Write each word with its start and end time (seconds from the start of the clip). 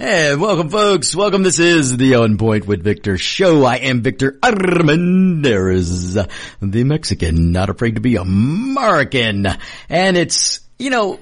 Hey, 0.00 0.36
welcome 0.36 0.68
folks. 0.68 1.12
Welcome. 1.12 1.42
This 1.42 1.58
is 1.58 1.96
the 1.96 2.14
On 2.14 2.38
Point 2.38 2.68
with 2.68 2.84
Victor 2.84 3.18
show. 3.18 3.64
I 3.64 3.78
am 3.78 4.00
Victor 4.00 4.30
Armendariz, 4.40 6.14
the 6.60 6.84
Mexican, 6.84 7.50
not 7.50 7.68
afraid 7.68 7.96
to 7.96 8.00
be 8.00 8.14
American. 8.14 9.48
And 9.88 10.16
it's, 10.16 10.60
you 10.78 10.90
know, 10.90 11.18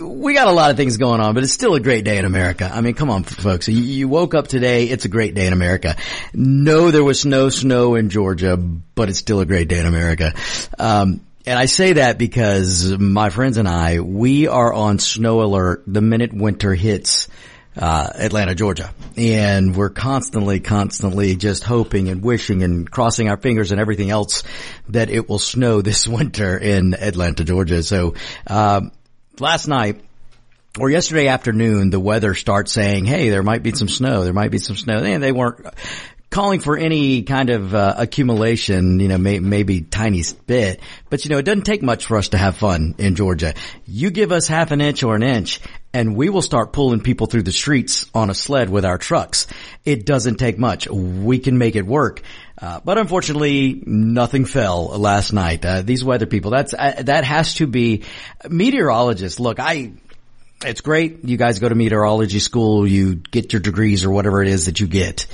we 0.00 0.34
got 0.34 0.46
a 0.46 0.52
lot 0.52 0.70
of 0.70 0.76
things 0.76 0.98
going 0.98 1.20
on, 1.20 1.34
but 1.34 1.42
it's 1.42 1.52
still 1.52 1.74
a 1.74 1.80
great 1.80 2.04
day 2.04 2.16
in 2.16 2.24
America. 2.24 2.70
I 2.72 2.80
mean, 2.80 2.94
come 2.94 3.10
on 3.10 3.24
folks. 3.24 3.66
You, 3.66 4.06
woke 4.06 4.34
up 4.36 4.46
today. 4.46 4.84
It's 4.84 5.04
a 5.04 5.08
great 5.08 5.34
day 5.34 5.48
in 5.48 5.52
America. 5.52 5.96
No, 6.32 6.92
there 6.92 7.02
was 7.02 7.26
no 7.26 7.48
snow 7.48 7.96
in 7.96 8.08
Georgia, 8.08 8.56
but 8.56 9.08
it's 9.08 9.18
still 9.18 9.40
a 9.40 9.46
great 9.46 9.66
day 9.66 9.80
in 9.80 9.86
America. 9.86 10.32
Um, 10.78 11.26
and 11.44 11.58
I 11.58 11.64
say 11.64 11.94
that 11.94 12.18
because 12.18 12.96
my 12.96 13.30
friends 13.30 13.56
and 13.56 13.66
I, 13.66 13.98
we 13.98 14.46
are 14.46 14.72
on 14.72 15.00
snow 15.00 15.42
alert 15.42 15.82
the 15.88 16.00
minute 16.00 16.32
winter 16.32 16.72
hits 16.72 17.26
uh, 17.76 18.10
Atlanta, 18.14 18.54
Georgia. 18.54 18.92
And 19.16 19.74
we're 19.74 19.90
constantly, 19.90 20.60
constantly 20.60 21.36
just 21.36 21.64
hoping 21.64 22.08
and 22.08 22.22
wishing 22.22 22.62
and 22.62 22.90
crossing 22.90 23.28
our 23.28 23.36
fingers 23.36 23.72
and 23.72 23.80
everything 23.80 24.10
else 24.10 24.42
that 24.88 25.10
it 25.10 25.28
will 25.28 25.38
snow 25.38 25.80
this 25.82 26.06
winter 26.06 26.56
in 26.56 26.94
Atlanta, 26.94 27.44
Georgia. 27.44 27.82
So, 27.82 28.14
uh, 28.46 28.82
last 29.38 29.68
night, 29.68 30.00
or 30.78 30.88
yesterday 30.88 31.28
afternoon, 31.28 31.90
the 31.90 32.00
weather 32.00 32.34
starts 32.34 32.72
saying, 32.72 33.04
"Hey, 33.04 33.28
there 33.28 33.42
might 33.42 33.62
be 33.62 33.72
some 33.72 33.88
snow. 33.88 34.24
There 34.24 34.32
might 34.32 34.50
be 34.50 34.56
some 34.56 34.76
snow." 34.76 35.02
And 35.02 35.22
they 35.22 35.30
weren't 35.30 35.66
calling 36.32 36.60
for 36.60 36.76
any 36.76 37.22
kind 37.22 37.50
of 37.50 37.74
uh, 37.74 37.94
accumulation, 37.98 38.98
you 38.98 39.08
know, 39.08 39.18
may, 39.18 39.38
maybe 39.38 39.82
tiny 39.82 40.22
bit, 40.46 40.80
but 41.10 41.24
you 41.24 41.30
know, 41.30 41.36
it 41.36 41.44
doesn't 41.44 41.64
take 41.64 41.82
much 41.82 42.06
for 42.06 42.16
us 42.16 42.30
to 42.30 42.38
have 42.38 42.56
fun 42.56 42.94
in 42.98 43.14
Georgia. 43.14 43.54
You 43.84 44.10
give 44.10 44.32
us 44.32 44.48
half 44.48 44.70
an 44.70 44.80
inch 44.80 45.02
or 45.02 45.14
an 45.14 45.22
inch 45.22 45.60
and 45.94 46.16
we 46.16 46.30
will 46.30 46.42
start 46.42 46.72
pulling 46.72 47.00
people 47.00 47.26
through 47.26 47.42
the 47.42 47.52
streets 47.52 48.06
on 48.14 48.30
a 48.30 48.34
sled 48.34 48.70
with 48.70 48.84
our 48.84 48.98
trucks. 48.98 49.46
It 49.84 50.06
doesn't 50.06 50.36
take 50.36 50.58
much. 50.58 50.88
We 50.88 51.38
can 51.38 51.58
make 51.58 51.76
it 51.76 51.86
work. 51.86 52.22
Uh, 52.60 52.80
but 52.84 52.96
unfortunately, 52.96 53.82
nothing 53.84 54.44
fell 54.44 54.86
last 54.98 55.32
night. 55.32 55.64
Uh, 55.64 55.82
these 55.82 56.04
weather 56.04 56.26
people, 56.26 56.50
that's, 56.50 56.74
uh, 56.74 57.02
that 57.04 57.24
has 57.24 57.54
to 57.54 57.66
be 57.66 58.04
meteorologists. 58.48 59.40
Look, 59.40 59.58
I, 59.58 59.92
it's 60.64 60.80
great. 60.80 61.24
You 61.24 61.36
guys 61.36 61.58
go 61.58 61.68
to 61.68 61.74
meteorology 61.74 62.38
school, 62.38 62.86
you 62.86 63.16
get 63.16 63.52
your 63.52 63.60
degrees 63.60 64.04
or 64.04 64.10
whatever 64.10 64.42
it 64.42 64.48
is 64.48 64.66
that 64.66 64.80
you 64.80 64.86
get. 64.86 65.26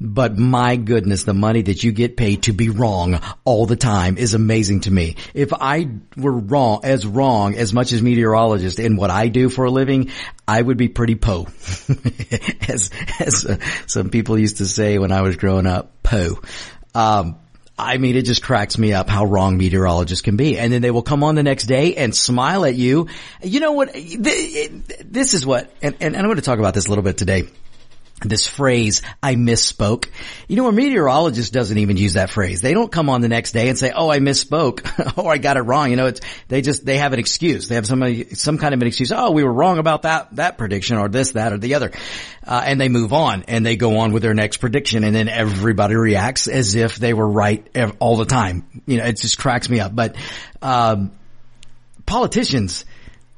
But 0.00 0.38
my 0.38 0.76
goodness, 0.76 1.24
the 1.24 1.34
money 1.34 1.60
that 1.60 1.84
you 1.84 1.92
get 1.92 2.16
paid 2.16 2.44
to 2.44 2.54
be 2.54 2.70
wrong 2.70 3.20
all 3.44 3.66
the 3.66 3.76
time 3.76 4.16
is 4.16 4.32
amazing 4.32 4.80
to 4.82 4.90
me. 4.90 5.16
If 5.34 5.52
I 5.52 5.90
were 6.16 6.32
wrong, 6.32 6.80
as 6.84 7.06
wrong 7.06 7.54
as 7.54 7.74
much 7.74 7.92
as 7.92 8.00
meteorologist 8.00 8.78
in 8.78 8.96
what 8.96 9.10
I 9.10 9.28
do 9.28 9.50
for 9.50 9.66
a 9.66 9.70
living, 9.70 10.10
I 10.48 10.62
would 10.62 10.78
be 10.78 10.88
pretty 10.88 11.16
po. 11.16 11.42
as, 12.68 12.90
as 13.18 13.44
uh, 13.44 13.58
some 13.86 14.08
people 14.08 14.38
used 14.38 14.58
to 14.58 14.66
say 14.66 14.98
when 14.98 15.12
I 15.12 15.20
was 15.20 15.36
growing 15.36 15.66
up, 15.66 16.02
po. 16.02 16.40
Um, 16.94 17.38
I 17.78 17.98
mean, 17.98 18.16
it 18.16 18.24
just 18.24 18.42
cracks 18.42 18.78
me 18.78 18.94
up 18.94 19.10
how 19.10 19.26
wrong 19.26 19.58
meteorologists 19.58 20.22
can 20.22 20.36
be. 20.36 20.58
And 20.58 20.72
then 20.72 20.80
they 20.80 20.90
will 20.90 21.02
come 21.02 21.22
on 21.24 21.34
the 21.34 21.42
next 21.42 21.64
day 21.64 21.96
and 21.96 22.14
smile 22.14 22.64
at 22.64 22.74
you. 22.74 23.08
You 23.42 23.60
know 23.60 23.72
what? 23.72 23.92
This 23.92 25.34
is 25.34 25.44
what, 25.44 25.70
and, 25.82 25.94
and 26.00 26.16
I'm 26.16 26.24
going 26.24 26.36
to 26.36 26.42
talk 26.42 26.58
about 26.58 26.72
this 26.72 26.86
a 26.86 26.88
little 26.88 27.04
bit 27.04 27.18
today 27.18 27.44
this 28.20 28.46
phrase, 28.46 29.02
I 29.22 29.34
misspoke. 29.34 30.08
You 30.48 30.56
know, 30.56 30.68
a 30.68 30.72
meteorologist 30.72 31.52
doesn't 31.52 31.76
even 31.76 31.96
use 31.96 32.14
that 32.14 32.30
phrase. 32.30 32.60
They 32.60 32.74
don't 32.74 32.90
come 32.90 33.08
on 33.08 33.20
the 33.20 33.28
next 33.28 33.52
day 33.52 33.68
and 33.68 33.78
say, 33.78 33.92
oh, 33.94 34.10
I 34.10 34.18
misspoke. 34.18 35.14
oh, 35.16 35.26
I 35.26 35.38
got 35.38 35.56
it 35.56 35.62
wrong. 35.62 35.90
You 35.90 35.96
know, 35.96 36.06
it's, 36.06 36.20
they 36.48 36.60
just, 36.60 36.84
they 36.84 36.98
have 36.98 37.12
an 37.12 37.18
excuse. 37.18 37.68
They 37.68 37.76
have 37.76 37.86
some, 37.86 38.02
some 38.34 38.58
kind 38.58 38.74
of 38.74 38.80
an 38.80 38.86
excuse. 38.86 39.12
Oh, 39.12 39.30
we 39.30 39.44
were 39.44 39.52
wrong 39.52 39.78
about 39.78 40.02
that, 40.02 40.34
that 40.36 40.58
prediction 40.58 40.98
or 40.98 41.08
this, 41.08 41.32
that 41.32 41.52
or 41.52 41.58
the 41.58 41.74
other. 41.74 41.92
Uh, 42.46 42.62
and 42.64 42.80
they 42.80 42.88
move 42.88 43.12
on 43.12 43.44
and 43.48 43.64
they 43.64 43.76
go 43.76 43.98
on 43.98 44.12
with 44.12 44.22
their 44.22 44.34
next 44.34 44.58
prediction 44.58 45.04
and 45.04 45.14
then 45.14 45.28
everybody 45.28 45.94
reacts 45.94 46.48
as 46.48 46.74
if 46.74 46.96
they 46.96 47.14
were 47.14 47.28
right 47.28 47.66
all 47.98 48.16
the 48.16 48.26
time. 48.26 48.82
You 48.86 48.98
know, 48.98 49.04
it 49.04 49.16
just 49.16 49.38
cracks 49.38 49.68
me 49.68 49.80
up. 49.80 49.94
But, 49.94 50.16
um, 50.62 51.12
politicians, 52.06 52.84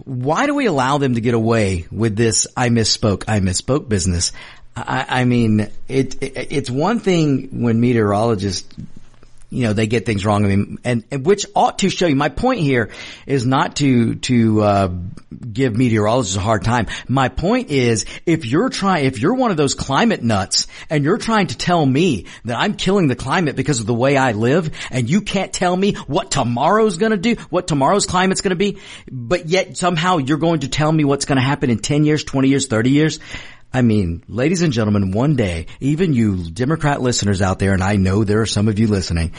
why 0.04 0.46
do 0.46 0.54
we 0.54 0.66
allow 0.66 0.98
them 0.98 1.14
to 1.14 1.20
get 1.20 1.34
away 1.34 1.86
with 1.90 2.16
this 2.16 2.46
I 2.56 2.70
misspoke, 2.70 3.24
I 3.28 3.40
misspoke 3.40 3.88
business? 3.88 4.32
I, 4.74 5.06
I 5.08 5.24
mean, 5.24 5.68
it, 5.88 6.22
it, 6.22 6.52
it's 6.52 6.70
one 6.70 7.00
thing 7.00 7.62
when 7.62 7.80
meteorologists, 7.80 8.74
you 9.50 9.64
know, 9.64 9.74
they 9.74 9.86
get 9.86 10.06
things 10.06 10.24
wrong. 10.24 10.46
I 10.46 10.48
mean, 10.48 10.78
and, 10.82 11.04
and 11.10 11.26
which 11.26 11.44
ought 11.54 11.80
to 11.80 11.90
show 11.90 12.06
you. 12.06 12.16
My 12.16 12.30
point 12.30 12.60
here 12.60 12.88
is 13.26 13.44
not 13.44 13.76
to 13.76 14.14
to 14.14 14.62
uh, 14.62 14.88
give 15.52 15.76
meteorologists 15.76 16.38
a 16.38 16.40
hard 16.40 16.64
time. 16.64 16.86
My 17.06 17.28
point 17.28 17.68
is, 17.68 18.06
if 18.24 18.46
you're 18.46 18.70
trying, 18.70 19.04
if 19.04 19.18
you're 19.18 19.34
one 19.34 19.50
of 19.50 19.58
those 19.58 19.74
climate 19.74 20.22
nuts, 20.22 20.68
and 20.88 21.04
you're 21.04 21.18
trying 21.18 21.48
to 21.48 21.58
tell 21.58 21.84
me 21.84 22.24
that 22.46 22.58
I'm 22.58 22.72
killing 22.72 23.08
the 23.08 23.14
climate 23.14 23.54
because 23.54 23.80
of 23.80 23.86
the 23.86 23.92
way 23.92 24.16
I 24.16 24.32
live, 24.32 24.70
and 24.90 25.10
you 25.10 25.20
can't 25.20 25.52
tell 25.52 25.76
me 25.76 25.96
what 26.06 26.30
tomorrow's 26.30 26.96
going 26.96 27.12
to 27.12 27.18
do, 27.18 27.36
what 27.50 27.66
tomorrow's 27.66 28.06
climate's 28.06 28.40
going 28.40 28.50
to 28.50 28.56
be, 28.56 28.78
but 29.10 29.44
yet 29.50 29.76
somehow 29.76 30.16
you're 30.16 30.38
going 30.38 30.60
to 30.60 30.68
tell 30.68 30.90
me 30.90 31.04
what's 31.04 31.26
going 31.26 31.36
to 31.36 31.42
happen 31.42 31.68
in 31.68 31.78
ten 31.78 32.04
years, 32.04 32.24
twenty 32.24 32.48
years, 32.48 32.68
thirty 32.68 32.88
years. 32.88 33.20
I 33.74 33.82
mean, 33.82 34.22
ladies 34.28 34.62
and 34.62 34.72
gentlemen, 34.72 35.12
one 35.12 35.36
day, 35.36 35.66
even 35.80 36.12
you 36.12 36.50
Democrat 36.50 37.00
listeners 37.00 37.40
out 37.40 37.58
there, 37.58 37.72
and 37.72 37.82
I 37.82 37.96
know 37.96 38.24
there 38.24 38.42
are 38.42 38.46
some 38.46 38.68
of 38.68 38.78
you 38.78 38.86
listening, 38.86 39.32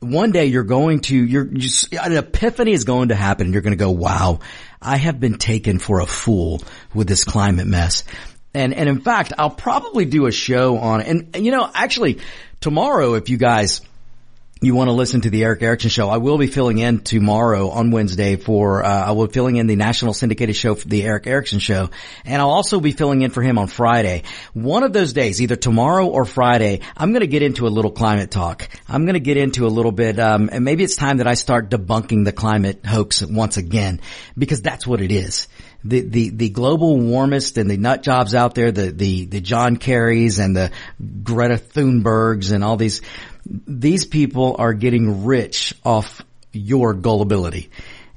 one 0.00 0.30
day 0.30 0.46
you're 0.46 0.62
going 0.62 1.00
to, 1.00 1.16
you're 1.16 1.44
just, 1.44 1.92
an 1.92 2.16
epiphany 2.16 2.72
is 2.72 2.84
going 2.84 3.08
to 3.08 3.16
happen 3.16 3.46
and 3.46 3.54
you're 3.54 3.62
going 3.62 3.76
to 3.76 3.84
go, 3.84 3.90
wow, 3.90 4.38
I 4.80 4.96
have 4.96 5.18
been 5.18 5.38
taken 5.38 5.80
for 5.80 6.00
a 6.00 6.06
fool 6.06 6.62
with 6.94 7.08
this 7.08 7.24
climate 7.24 7.66
mess. 7.66 8.04
And, 8.54 8.72
and 8.74 8.88
in 8.88 9.00
fact, 9.00 9.32
I'll 9.36 9.50
probably 9.50 10.04
do 10.04 10.26
a 10.26 10.32
show 10.32 10.78
on 10.78 11.00
it. 11.00 11.08
And, 11.08 11.44
you 11.44 11.50
know, 11.50 11.68
actually 11.72 12.20
tomorrow, 12.60 13.14
if 13.14 13.28
you 13.28 13.38
guys, 13.38 13.80
you 14.60 14.74
want 14.74 14.88
to 14.88 14.92
listen 14.92 15.20
to 15.22 15.30
the 15.30 15.44
Erick 15.44 15.62
Erickson 15.62 15.90
show, 15.90 16.08
I 16.08 16.16
will 16.16 16.38
be 16.38 16.46
filling 16.46 16.78
in 16.78 17.00
tomorrow 17.00 17.70
on 17.70 17.90
Wednesday 17.90 18.36
for, 18.36 18.84
uh, 18.84 19.06
I 19.06 19.12
will 19.12 19.26
be 19.26 19.32
filling 19.32 19.56
in 19.56 19.66
the 19.66 19.76
national 19.76 20.14
syndicated 20.14 20.56
show 20.56 20.74
for 20.74 20.88
the 20.88 21.04
Erick 21.04 21.26
Erickson 21.26 21.58
show. 21.58 21.90
And 22.24 22.40
I'll 22.40 22.50
also 22.50 22.80
be 22.80 22.92
filling 22.92 23.22
in 23.22 23.30
for 23.30 23.42
him 23.42 23.58
on 23.58 23.68
Friday. 23.68 24.24
One 24.54 24.82
of 24.82 24.92
those 24.92 25.12
days, 25.12 25.40
either 25.40 25.56
tomorrow 25.56 26.06
or 26.06 26.24
Friday, 26.24 26.80
I'm 26.96 27.12
going 27.12 27.20
to 27.20 27.26
get 27.26 27.42
into 27.42 27.66
a 27.66 27.68
little 27.68 27.92
climate 27.92 28.30
talk. 28.30 28.68
I'm 28.88 29.04
going 29.04 29.14
to 29.14 29.20
get 29.20 29.36
into 29.36 29.66
a 29.66 29.68
little 29.68 29.92
bit, 29.92 30.18
um, 30.18 30.50
and 30.52 30.64
maybe 30.64 30.84
it's 30.84 30.96
time 30.96 31.18
that 31.18 31.26
I 31.26 31.34
start 31.34 31.70
debunking 31.70 32.24
the 32.24 32.32
climate 32.32 32.84
hoax 32.84 33.24
once 33.24 33.56
again, 33.56 34.00
because 34.36 34.62
that's 34.62 34.86
what 34.86 35.00
it 35.00 35.12
is 35.12 35.48
the, 35.84 36.00
the, 36.00 36.28
the 36.30 36.48
global 36.50 36.98
warmest 36.98 37.56
and 37.56 37.70
the 37.70 37.76
nut 37.76 38.02
jobs 38.02 38.34
out 38.34 38.54
there, 38.54 38.72
the, 38.72 38.90
the, 38.90 39.26
the 39.26 39.40
John 39.40 39.76
Kerrys 39.76 40.42
and 40.42 40.56
the 40.56 40.72
Greta 41.22 41.54
Thunbergs 41.54 42.52
and 42.52 42.64
all 42.64 42.76
these, 42.76 43.00
these 43.48 44.04
people 44.04 44.56
are 44.58 44.72
getting 44.72 45.24
rich 45.24 45.74
off 45.84 46.22
your 46.52 46.94
gullibility. 46.94 47.70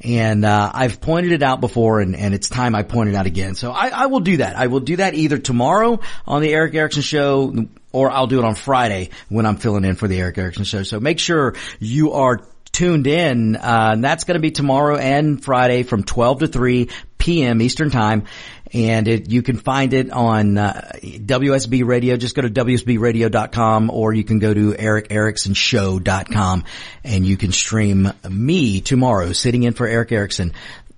And 0.03 0.44
uh, 0.44 0.72
I've 0.74 1.00
pointed 1.00 1.31
it 1.31 1.44
out 1.44 1.62
before, 1.62 2.00
and, 2.00 2.16
and 2.16 2.34
it's 2.34 2.50
time 2.50 2.74
I 2.74 2.81
point 2.84 3.09
it 3.09 3.16
out 3.16 3.28
again. 3.28 3.53
So 3.53 3.72
I, 3.72 3.90
I 3.90 4.06
will 4.08 4.20
do 4.20 4.38
that. 4.38 4.56
I 4.56 4.68
will 4.68 4.80
do 4.80 4.96
that 4.96 5.14
either 5.14 5.38
tomorrow 5.38 6.00
on 6.25 6.41
the 6.41 6.52
Erick 6.52 6.74
Erickson 6.74 7.03
show, 7.03 7.68
or 7.91 8.09
I'll 8.09 8.28
do 8.28 8.40
it 8.40 8.46
on 8.46 8.56
Friday 8.56 9.12
when 9.30 9.46
I'm 9.46 9.58
filling 9.58 9.85
in 9.85 9.96
for 9.96 10.08
the 10.08 10.20
Erick 10.20 10.40
Erickson 10.40 10.64
show. 10.64 10.82
So 10.84 11.00
make 11.00 11.20
sure 11.20 11.56
you 11.79 12.14
are 12.14 12.41
tuned 12.72 13.06
in. 13.06 13.56
Uh, 13.56 13.90
and 13.94 14.03
that's 14.03 14.23
going 14.23 14.35
to 14.35 14.41
be 14.41 14.52
tomorrow 14.52 14.97
and 14.97 15.44
Friday 15.44 15.84
from 15.84 16.03
12 16.03 16.40
to 16.40 16.47
3 16.47 16.90
p.m. 17.22 17.62
Eastern 17.62 17.91
Time 17.91 18.26
and 18.73 19.08
it, 19.08 19.29
you 19.29 19.41
can 19.41 19.58
find 19.58 19.94
it 19.94 20.12
on 20.12 20.58
uh, 20.58 20.91
WSB 21.02 21.85
Radio. 21.85 22.16
Just 22.18 22.35
go 22.35 22.41
to 22.41 22.50
WSBRadio.com 22.50 23.90
or 23.90 24.14
you 24.14 24.23
can 24.23 24.40
go 24.40 24.53
to 24.53 24.72
ErickEricksonShow.com 24.73 26.64
and 27.03 27.26
you 27.26 27.38
can 27.38 27.52
stream 27.52 28.12
me 28.29 28.82
tomorrow 28.82 29.34
sitting 29.34 29.64
in 29.64 29.73
for 29.73 29.88
Erick 29.88 30.12
Erickson 30.12 30.53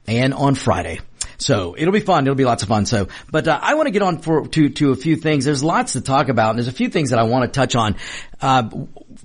and 0.08 0.34
on 0.34 0.56
Friday. 0.56 1.00
So 1.38 1.76
it'll 1.78 1.94
be 1.94 2.00
fun. 2.00 2.26
It'll 2.26 2.36
be 2.36 2.46
lots 2.46 2.64
of 2.64 2.70
fun. 2.70 2.86
So, 2.86 3.08
but 3.32 3.48
uh, 3.48 3.60
I 3.62 3.74
want 3.74 3.88
to 3.88 3.92
get 3.92 4.02
on 4.02 4.20
for 4.20 4.48
to 4.48 4.70
to 4.70 4.92
a 4.92 4.96
few 4.96 5.16
things. 5.16 5.46
There's 5.46 5.64
lots 5.64 5.94
to 5.94 6.02
talk 6.02 6.30
about, 6.30 6.52
and 6.52 6.60
there's 6.60 6.68
a 6.68 6.74
few 6.74 6.90
things 6.90 7.10
that 7.10 7.20
I 7.20 7.24
want 7.24 7.52
to 7.52 7.60
touch 7.60 7.76
on. 7.76 7.96
Uh, 8.40 8.70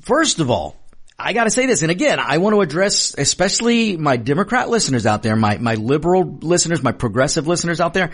first 0.02 0.40
of 0.40 0.50
all, 0.50 0.76
I 1.20 1.32
gotta 1.32 1.50
say 1.50 1.66
this, 1.66 1.82
and 1.82 1.90
again, 1.90 2.20
I 2.20 2.38
want 2.38 2.54
to 2.54 2.60
address 2.60 3.14
especially 3.18 3.96
my 3.96 4.16
Democrat 4.16 4.68
listeners 4.68 5.04
out 5.04 5.24
there, 5.24 5.34
my, 5.34 5.58
my 5.58 5.74
liberal 5.74 6.24
listeners, 6.24 6.80
my 6.80 6.92
progressive 6.92 7.48
listeners 7.48 7.80
out 7.80 7.92
there. 7.92 8.12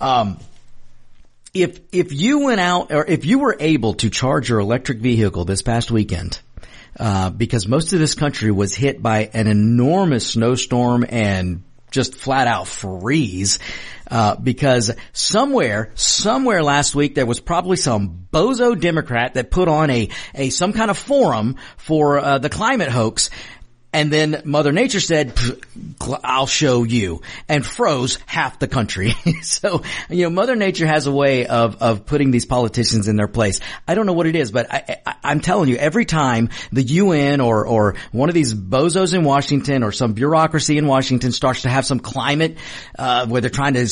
Um, 0.00 0.38
if, 1.54 1.78
if 1.92 2.12
you 2.12 2.40
went 2.40 2.60
out 2.60 2.92
or 2.92 3.06
if 3.06 3.26
you 3.26 3.38
were 3.38 3.56
able 3.60 3.94
to 3.94 4.10
charge 4.10 4.48
your 4.48 4.58
electric 4.58 4.98
vehicle 4.98 5.44
this 5.44 5.62
past 5.62 5.92
weekend, 5.92 6.40
uh, 6.98 7.30
because 7.30 7.68
most 7.68 7.92
of 7.92 8.00
this 8.00 8.14
country 8.14 8.50
was 8.50 8.74
hit 8.74 9.00
by 9.00 9.30
an 9.32 9.46
enormous 9.46 10.26
snowstorm 10.26 11.04
and 11.08 11.62
just 11.92 12.14
flat 12.14 12.46
out 12.46 12.66
freeze. 12.66 13.58
Uh, 14.10 14.36
because 14.36 14.90
somewhere, 15.12 15.90
somewhere 15.94 16.62
last 16.62 16.94
week 16.94 17.14
there 17.14 17.24
was 17.24 17.40
probably 17.40 17.78
some 17.78 18.26
bozo 18.30 18.78
Democrat 18.78 19.34
that 19.34 19.50
put 19.50 19.68
on 19.68 19.88
a, 19.88 20.10
a 20.34 20.50
some 20.50 20.74
kind 20.74 20.90
of 20.90 20.98
forum 20.98 21.56
for 21.78 22.18
uh, 22.18 22.38
the 22.38 22.50
climate 22.50 22.90
hoax, 22.90 23.30
and 23.92 24.10
then 24.10 24.42
Mother 24.44 24.72
Nature 24.72 25.00
said, 25.00 25.34
I'll 26.24 26.46
show 26.46 26.82
you 26.82 27.20
and 27.48 27.64
froze 27.64 28.18
half 28.26 28.58
the 28.58 28.68
country. 28.68 29.10
so, 29.42 29.82
you 30.08 30.24
know, 30.24 30.30
Mother 30.30 30.56
Nature 30.56 30.86
has 30.86 31.06
a 31.06 31.12
way 31.12 31.46
of, 31.46 31.82
of 31.82 32.06
putting 32.06 32.30
these 32.30 32.46
politicians 32.46 33.06
in 33.06 33.16
their 33.16 33.28
place. 33.28 33.60
I 33.86 33.94
don't 33.94 34.06
know 34.06 34.14
what 34.14 34.26
it 34.26 34.34
is, 34.34 34.50
but 34.50 34.72
I, 34.72 35.14
am 35.22 35.40
telling 35.40 35.68
you, 35.68 35.76
every 35.76 36.06
time 36.06 36.48
the 36.72 36.82
UN 36.82 37.40
or, 37.40 37.66
or 37.66 37.96
one 38.12 38.30
of 38.30 38.34
these 38.34 38.54
bozos 38.54 39.12
in 39.12 39.24
Washington 39.24 39.82
or 39.82 39.92
some 39.92 40.14
bureaucracy 40.14 40.78
in 40.78 40.86
Washington 40.86 41.32
starts 41.32 41.62
to 41.62 41.68
have 41.68 41.84
some 41.84 42.00
climate, 42.00 42.56
uh, 42.98 43.26
where 43.26 43.42
they're 43.42 43.50
trying 43.50 43.74
to 43.74 43.86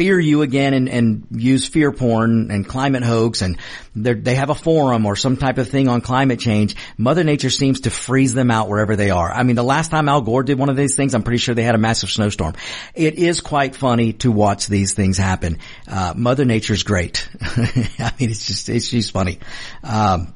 fear 0.00 0.18
you 0.18 0.40
again 0.40 0.72
and, 0.72 0.88
and 0.88 1.26
use 1.30 1.66
fear 1.66 1.92
porn 1.92 2.50
and 2.50 2.66
climate 2.66 3.02
hoax 3.02 3.42
and 3.42 3.58
they 3.94 4.34
have 4.34 4.48
a 4.48 4.54
forum 4.54 5.04
or 5.04 5.14
some 5.14 5.36
type 5.36 5.58
of 5.58 5.68
thing 5.68 5.88
on 5.88 6.00
climate 6.00 6.40
change, 6.40 6.74
Mother 6.96 7.22
Nature 7.22 7.50
seems 7.50 7.80
to 7.80 7.90
freeze 7.90 8.32
them 8.32 8.50
out 8.50 8.70
wherever 8.70 8.96
they 8.96 9.10
are. 9.10 9.30
I 9.30 9.42
mean, 9.42 9.56
the 9.56 9.62
last 9.62 9.90
time 9.90 10.08
Al 10.08 10.22
Gore 10.22 10.42
did 10.42 10.58
one 10.58 10.70
of 10.70 10.76
these 10.76 10.96
things, 10.96 11.14
I'm 11.14 11.22
pretty 11.22 11.36
sure 11.36 11.54
they 11.54 11.64
had 11.64 11.74
a 11.74 11.78
massive 11.78 12.08
snowstorm. 12.08 12.54
It 12.94 13.16
is 13.16 13.42
quite 13.42 13.76
funny 13.76 14.14
to 14.14 14.32
watch 14.32 14.68
these 14.68 14.94
things 14.94 15.18
happen. 15.18 15.58
Uh, 15.86 16.14
Mother 16.16 16.46
Nature's 16.46 16.82
great. 16.82 17.28
I 17.42 18.14
mean, 18.18 18.30
it's 18.30 18.46
just, 18.46 18.70
it's, 18.70 18.86
she's 18.86 19.10
funny. 19.10 19.38
Um, 19.84 20.32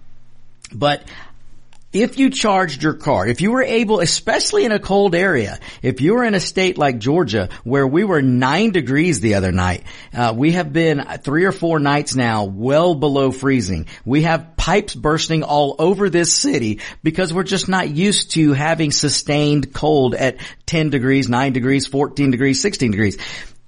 but 0.75 1.05
if 1.95 2.19
you 2.19 2.29
charged 2.29 2.83
your 2.83 2.95
car, 2.95 3.27
if 3.27 3.41
you 3.41 3.53
were 3.53 3.63
able, 3.63 4.01
especially 4.01 4.65
in 4.65 4.73
a 4.73 4.81
cold 4.81 5.15
area, 5.15 5.61
if 5.81 6.01
you 6.01 6.15
were 6.15 6.25
in 6.25 6.35
a 6.35 6.41
state 6.41 6.77
like 6.77 6.99
Georgia 6.99 7.49
where 7.63 7.87
we 7.87 8.03
were 8.03 8.21
nine 8.21 8.73
degrees 8.73 9.21
the 9.21 9.35
other 9.35 9.53
night, 9.53 9.85
uh, 10.13 10.35
we 10.37 10.53
have 10.53 10.73
been 10.73 11.05
three 11.23 11.45
or 11.45 11.53
four 11.53 11.79
nights 11.79 12.17
now 12.17 12.45
well 12.45 12.97
below 12.97 13.31
freezing. 13.31 13.87
We 14.05 14.23
have 14.23 14.57
pipes 14.57 14.95
bursting 14.95 15.45
all 15.45 15.77
over 15.79 16.11
this 16.11 16.33
city 16.33 16.81
because 17.05 17.33
we're 17.33 17.45
just 17.45 17.69
not 17.69 17.89
used 17.89 18.33
to 18.33 18.55
having 18.55 18.91
sustained 18.91 19.73
cold 19.73 20.17
at 20.17 20.39
10 20.67 20.91
degrees, 20.91 21.29
9 21.29 21.53
degrees, 21.53 21.87
14 21.87 22.33
degrees, 22.33 22.61
16 22.61 22.91
degrees 22.91 23.19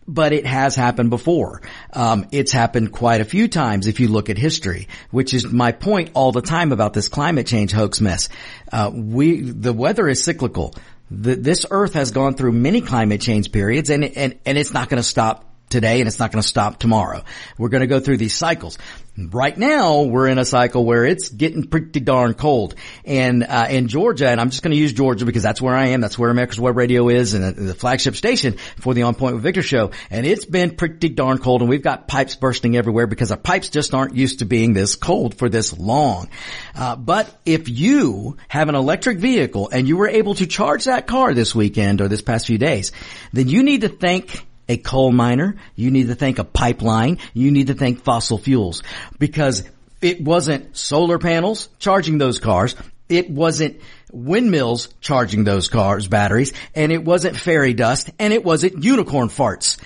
but 0.06 0.32
it 0.32 0.46
has 0.46 0.76
happened 0.76 1.10
before. 1.10 1.62
Um, 1.92 2.26
it's 2.32 2.52
happened 2.52 2.92
quite 2.92 3.20
a 3.20 3.24
few 3.24 3.48
times 3.48 3.86
if 3.86 4.00
you 4.00 4.08
look 4.08 4.30
at 4.30 4.38
history, 4.38 4.88
which 5.10 5.34
is 5.34 5.50
my 5.50 5.72
point 5.72 6.10
all 6.14 6.32
the 6.32 6.42
time 6.42 6.72
about 6.72 6.92
this 6.92 7.08
climate 7.08 7.46
change 7.46 7.72
hoax 7.72 8.00
mess. 8.00 8.28
Uh, 8.70 8.90
we 8.94 9.40
the 9.40 9.72
weather 9.72 10.08
is 10.08 10.22
cyclical. 10.22 10.74
The, 11.10 11.36
this 11.36 11.66
Earth 11.70 11.94
has 11.94 12.10
gone 12.10 12.34
through 12.34 12.52
many 12.52 12.80
climate 12.80 13.20
change 13.20 13.52
periods, 13.52 13.90
and 13.90 14.04
and 14.04 14.38
and 14.44 14.58
it's 14.58 14.72
not 14.72 14.88
going 14.88 15.02
to 15.02 15.08
stop 15.08 15.55
today 15.68 16.00
and 16.00 16.08
it's 16.08 16.18
not 16.18 16.32
going 16.32 16.42
to 16.42 16.48
stop 16.48 16.78
tomorrow. 16.78 17.24
We're 17.58 17.68
going 17.68 17.82
to 17.82 17.86
go 17.86 18.00
through 18.00 18.18
these 18.18 18.34
cycles. 18.34 18.78
Right 19.18 19.56
now, 19.56 20.02
we're 20.02 20.28
in 20.28 20.36
a 20.38 20.44
cycle 20.44 20.84
where 20.84 21.06
it's 21.06 21.30
getting 21.30 21.68
pretty 21.68 22.00
darn 22.00 22.34
cold. 22.34 22.74
And 23.06 23.44
uh, 23.44 23.66
in 23.70 23.88
Georgia, 23.88 24.28
and 24.28 24.38
I'm 24.38 24.50
just 24.50 24.62
going 24.62 24.72
to 24.72 24.76
use 24.76 24.92
Georgia 24.92 25.24
because 25.24 25.42
that's 25.42 25.60
where 25.60 25.74
I 25.74 25.88
am. 25.88 26.02
That's 26.02 26.18
where 26.18 26.28
America's 26.28 26.60
Web 26.60 26.76
Radio 26.76 27.08
is, 27.08 27.32
and 27.32 27.56
the 27.56 27.72
flagship 27.72 28.14
station 28.14 28.58
for 28.78 28.92
the 28.92 29.04
On 29.04 29.14
Point 29.14 29.34
with 29.34 29.42
Victor 29.42 29.62
show. 29.62 29.92
And 30.10 30.26
it's 30.26 30.44
been 30.44 30.76
pretty 30.76 31.08
darn 31.08 31.38
cold, 31.38 31.62
and 31.62 31.70
we've 31.70 31.82
got 31.82 32.08
pipes 32.08 32.34
bursting 32.34 32.76
everywhere 32.76 33.06
because 33.06 33.30
our 33.30 33.38
pipes 33.38 33.70
just 33.70 33.94
aren't 33.94 34.14
used 34.14 34.40
to 34.40 34.44
being 34.44 34.74
this 34.74 34.96
cold 34.96 35.38
for 35.38 35.48
this 35.48 35.76
long. 35.78 36.28
Uh, 36.74 36.94
but 36.94 37.40
if 37.46 37.70
you 37.70 38.36
have 38.48 38.68
an 38.68 38.74
electric 38.74 39.16
vehicle 39.16 39.70
and 39.72 39.88
you 39.88 39.96
were 39.96 40.08
able 40.08 40.34
to 40.34 40.46
charge 40.46 40.84
that 40.84 41.06
car 41.06 41.32
this 41.32 41.54
weekend 41.54 42.02
or 42.02 42.08
this 42.08 42.20
past 42.20 42.46
few 42.46 42.58
days, 42.58 42.92
then 43.32 43.48
you 43.48 43.62
need 43.62 43.80
to 43.80 43.88
thank 43.88 44.45
a 44.68 44.76
coal 44.76 45.12
miner. 45.12 45.56
You 45.74 45.90
need 45.90 46.08
to 46.08 46.14
think 46.14 46.38
a 46.38 46.44
pipeline. 46.44 47.18
You 47.34 47.50
need 47.50 47.68
to 47.68 47.74
think 47.74 48.02
fossil 48.02 48.38
fuels 48.38 48.82
because 49.18 49.64
it 50.00 50.20
wasn't 50.20 50.76
solar 50.76 51.18
panels 51.18 51.68
charging 51.78 52.18
those 52.18 52.38
cars. 52.38 52.74
It 53.08 53.30
wasn't 53.30 53.80
windmills 54.12 54.88
charging 55.00 55.44
those 55.44 55.68
cars 55.68 56.08
batteries 56.08 56.52
and 56.74 56.92
it 56.92 57.04
wasn't 57.04 57.36
fairy 57.36 57.74
dust 57.74 58.10
and 58.18 58.32
it 58.32 58.44
wasn't 58.44 58.82
unicorn 58.82 59.28
farts. 59.28 59.78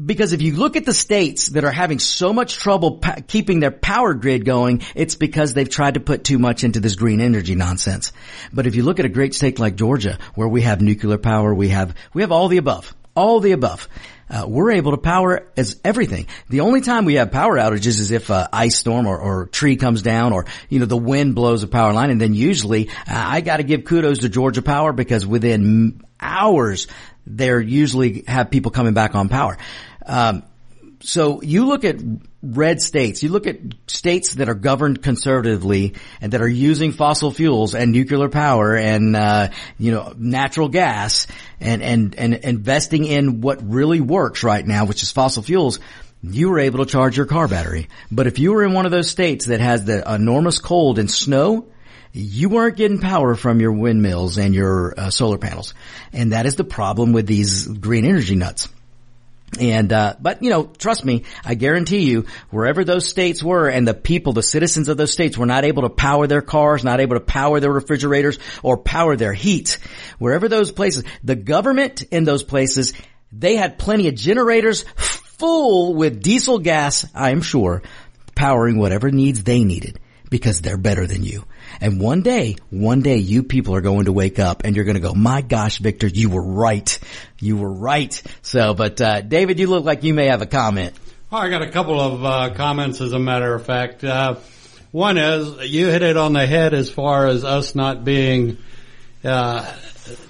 Because 0.00 0.32
if 0.32 0.42
you 0.42 0.54
look 0.54 0.76
at 0.76 0.84
the 0.84 0.94
states 0.94 1.48
that 1.48 1.64
are 1.64 1.72
having 1.72 1.98
so 1.98 2.32
much 2.32 2.54
trouble 2.54 2.98
pa- 2.98 3.16
keeping 3.26 3.58
their 3.58 3.72
power 3.72 4.14
grid 4.14 4.44
going, 4.44 4.82
it's 4.94 5.16
because 5.16 5.54
they've 5.54 5.68
tried 5.68 5.94
to 5.94 6.00
put 6.00 6.22
too 6.22 6.38
much 6.38 6.62
into 6.62 6.78
this 6.78 6.94
green 6.94 7.20
energy 7.20 7.56
nonsense. 7.56 8.12
But 8.52 8.68
if 8.68 8.76
you 8.76 8.84
look 8.84 9.00
at 9.00 9.06
a 9.06 9.10
great 9.10 9.34
state 9.34 9.58
like 9.58 9.74
Georgia, 9.74 10.18
where 10.36 10.46
we 10.46 10.62
have 10.62 10.80
nuclear 10.80 11.18
power, 11.18 11.52
we 11.52 11.70
have, 11.70 11.96
we 12.14 12.22
have 12.22 12.30
all 12.30 12.46
the 12.46 12.58
above 12.58 12.94
all 13.18 13.40
the 13.40 13.50
above. 13.52 13.88
Uh, 14.30 14.44
we're 14.46 14.70
able 14.72 14.92
to 14.92 14.98
power 14.98 15.48
as 15.56 15.80
everything. 15.84 16.26
The 16.48 16.60
only 16.60 16.82
time 16.82 17.04
we 17.04 17.14
have 17.14 17.32
power 17.32 17.56
outages 17.56 17.98
is 17.98 18.12
if 18.12 18.30
a 18.30 18.48
ice 18.52 18.76
storm 18.76 19.06
or, 19.06 19.18
or 19.18 19.46
tree 19.46 19.76
comes 19.76 20.02
down 20.02 20.32
or, 20.32 20.44
you 20.68 20.78
know, 20.78 20.86
the 20.86 20.96
wind 20.96 21.34
blows 21.34 21.62
a 21.62 21.66
power 21.66 21.92
line. 21.92 22.10
And 22.10 22.20
then 22.20 22.34
usually 22.34 22.90
uh, 22.90 22.92
I 23.08 23.40
got 23.40 23.56
to 23.56 23.62
give 23.64 23.84
kudos 23.84 24.18
to 24.18 24.28
Georgia 24.28 24.62
Power 24.62 24.92
because 24.92 25.26
within 25.26 26.02
hours, 26.20 26.86
they're 27.26 27.60
usually 27.60 28.24
have 28.28 28.50
people 28.50 28.70
coming 28.70 28.94
back 28.94 29.14
on 29.14 29.28
power. 29.28 29.56
Um, 30.06 30.44
so 31.00 31.42
you 31.42 31.66
look 31.66 31.84
at 31.84 31.96
red 32.42 32.80
states, 32.80 33.22
you 33.22 33.28
look 33.28 33.46
at 33.46 33.58
states 33.86 34.34
that 34.34 34.48
are 34.48 34.54
governed 34.54 35.02
conservatively 35.02 35.94
and 36.20 36.32
that 36.32 36.42
are 36.42 36.48
using 36.48 36.92
fossil 36.92 37.30
fuels 37.30 37.74
and 37.74 37.92
nuclear 37.92 38.28
power 38.28 38.76
and 38.76 39.14
uh, 39.14 39.48
you 39.78 39.92
know 39.92 40.12
natural 40.16 40.68
gas 40.68 41.28
and 41.60 41.82
and 41.82 42.14
and 42.16 42.34
investing 42.34 43.04
in 43.04 43.40
what 43.40 43.68
really 43.68 44.00
works 44.00 44.42
right 44.42 44.66
now, 44.66 44.86
which 44.86 45.02
is 45.02 45.12
fossil 45.12 45.42
fuels. 45.42 45.78
You 46.20 46.50
were 46.50 46.58
able 46.58 46.84
to 46.84 46.90
charge 46.90 47.16
your 47.16 47.26
car 47.26 47.46
battery, 47.46 47.88
but 48.10 48.26
if 48.26 48.40
you 48.40 48.52
were 48.52 48.64
in 48.64 48.72
one 48.72 48.86
of 48.86 48.90
those 48.90 49.08
states 49.08 49.46
that 49.46 49.60
has 49.60 49.84
the 49.84 50.02
enormous 50.12 50.58
cold 50.58 50.98
and 50.98 51.08
snow, 51.08 51.68
you 52.12 52.48
weren't 52.48 52.76
getting 52.76 52.98
power 52.98 53.36
from 53.36 53.60
your 53.60 53.70
windmills 53.70 54.36
and 54.36 54.52
your 54.52 54.98
uh, 54.98 55.10
solar 55.10 55.38
panels, 55.38 55.74
and 56.12 56.32
that 56.32 56.44
is 56.44 56.56
the 56.56 56.64
problem 56.64 57.12
with 57.12 57.28
these 57.28 57.68
green 57.68 58.04
energy 58.04 58.34
nuts. 58.34 58.68
And, 59.58 59.92
uh, 59.92 60.14
but 60.20 60.42
you 60.42 60.50
know, 60.50 60.66
trust 60.66 61.04
me, 61.04 61.24
I 61.44 61.54
guarantee 61.54 62.10
you, 62.10 62.26
wherever 62.50 62.84
those 62.84 63.08
states 63.08 63.42
were 63.42 63.68
and 63.68 63.88
the 63.88 63.94
people, 63.94 64.32
the 64.32 64.42
citizens 64.42 64.88
of 64.88 64.96
those 64.96 65.12
states 65.12 65.38
were 65.38 65.46
not 65.46 65.64
able 65.64 65.82
to 65.82 65.88
power 65.88 66.26
their 66.26 66.42
cars, 66.42 66.84
not 66.84 67.00
able 67.00 67.16
to 67.16 67.24
power 67.24 67.58
their 67.58 67.72
refrigerators 67.72 68.38
or 68.62 68.76
power 68.76 69.16
their 69.16 69.32
heat, 69.32 69.78
wherever 70.18 70.48
those 70.48 70.70
places, 70.70 71.04
the 71.24 71.36
government 71.36 72.02
in 72.02 72.24
those 72.24 72.42
places, 72.42 72.92
they 73.32 73.56
had 73.56 73.78
plenty 73.78 74.08
of 74.08 74.14
generators 74.14 74.84
full 74.96 75.94
with 75.94 76.22
diesel 76.22 76.58
gas, 76.58 77.06
I'm 77.14 77.42
sure, 77.42 77.82
powering 78.34 78.78
whatever 78.78 79.10
needs 79.10 79.44
they 79.44 79.64
needed 79.64 79.98
because 80.30 80.60
they're 80.60 80.76
better 80.76 81.06
than 81.06 81.24
you. 81.24 81.44
And 81.80 82.00
one 82.00 82.22
day, 82.22 82.56
one 82.70 83.02
day 83.02 83.18
you 83.18 83.42
people 83.42 83.74
are 83.74 83.80
going 83.80 84.06
to 84.06 84.12
wake 84.12 84.38
up 84.38 84.64
and 84.64 84.74
you're 84.74 84.84
going 84.84 84.96
to 84.96 85.00
go, 85.00 85.14
my 85.14 85.42
gosh, 85.42 85.78
Victor, 85.78 86.06
you 86.06 86.28
were 86.30 86.42
right. 86.42 86.98
You 87.40 87.56
were 87.56 87.72
right. 87.72 88.20
So, 88.42 88.74
but, 88.74 89.00
uh, 89.00 89.20
David, 89.20 89.58
you 89.60 89.68
look 89.68 89.84
like 89.84 90.02
you 90.02 90.14
may 90.14 90.26
have 90.26 90.42
a 90.42 90.46
comment. 90.46 90.94
Well, 91.30 91.42
I 91.42 91.50
got 91.50 91.62
a 91.62 91.70
couple 91.70 92.00
of, 92.00 92.24
uh, 92.24 92.54
comments 92.54 93.00
as 93.00 93.12
a 93.12 93.18
matter 93.18 93.54
of 93.54 93.64
fact. 93.64 94.02
Uh, 94.02 94.36
one 94.90 95.18
is 95.18 95.70
you 95.70 95.88
hit 95.88 96.02
it 96.02 96.16
on 96.16 96.32
the 96.32 96.46
head 96.46 96.74
as 96.74 96.90
far 96.90 97.26
as 97.26 97.44
us 97.44 97.74
not 97.74 98.04
being, 98.04 98.58
uh, 99.22 99.70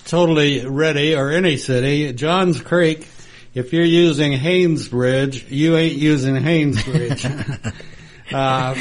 totally 0.07 0.67
ready 0.67 1.15
or 1.15 1.31
any 1.31 1.57
city. 1.57 2.13
Johns 2.13 2.61
Creek, 2.61 3.07
if 3.55 3.73
you're 3.73 3.85
using 3.85 4.33
Haynes 4.33 4.89
Bridge, 4.89 5.51
you 5.51 5.77
ain't 5.77 5.97
using 5.97 6.37
Haynes 6.37 6.83
Bridge. 6.83 7.27
Uh, 8.33 8.75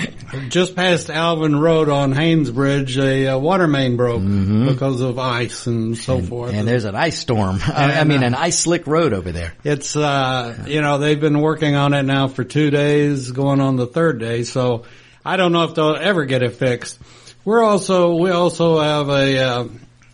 just 0.50 0.76
past 0.76 1.10
Alvin 1.10 1.60
Road 1.60 1.90
on 1.90 2.14
Haynesbridge, 2.14 3.02
a, 3.02 3.26
a 3.28 3.38
water 3.38 3.68
main 3.68 3.96
broke 3.96 4.22
mm-hmm. 4.22 4.68
because 4.68 5.02
of 5.02 5.18
ice 5.18 5.68
and 5.68 5.98
so 5.98 6.18
and, 6.18 6.28
forth. 6.28 6.54
And 6.54 6.68
there's 6.68 6.86
an 6.86 6.96
ice 6.96 7.18
storm. 7.18 7.60
And, 7.78 7.92
I 7.92 8.04
mean, 8.06 8.24
uh, 8.24 8.28
an 8.28 8.36
ice 8.36 8.60
slick 8.60 8.88
road 8.88 9.14
over 9.14 9.32
there. 9.32 9.54
It's, 9.64 9.96
uh, 9.96 10.66
you 10.68 10.82
know, 10.82 10.98
they've 10.98 11.20
been 11.20 11.42
working 11.42 11.76
on 11.76 11.94
it 11.94 12.04
now 12.04 12.28
for 12.28 12.44
two 12.44 12.72
days, 12.72 13.32
going 13.32 13.62
on 13.62 13.76
the 13.76 13.86
third 13.86 14.20
day. 14.20 14.44
So 14.44 14.86
I 15.24 15.38
don't 15.38 15.52
know 15.52 15.64
if 15.64 15.76
they'll 15.76 15.96
ever 15.96 16.26
get 16.26 16.42
it 16.42 16.56
fixed. 16.56 17.00
We're 17.46 17.64
also, 17.64 18.16
we 18.16 18.32
also 18.32 18.80
have 18.80 19.10
a, 19.10 19.40
uh, 19.40 19.64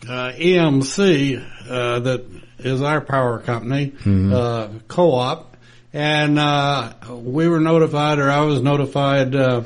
uh 0.08 0.34
EMC, 0.34 1.70
uh, 1.70 2.00
that 2.00 2.26
is 2.60 2.82
our 2.82 3.00
power 3.00 3.40
company, 3.40 3.92
mm-hmm. 3.92 4.80
co-op 4.88 5.53
and 5.94 6.40
uh, 6.40 6.94
we 7.12 7.48
were 7.48 7.60
notified, 7.60 8.18
or 8.18 8.30
I 8.30 8.42
was 8.42 8.62
notified 8.62 9.36
uh, 9.36 9.64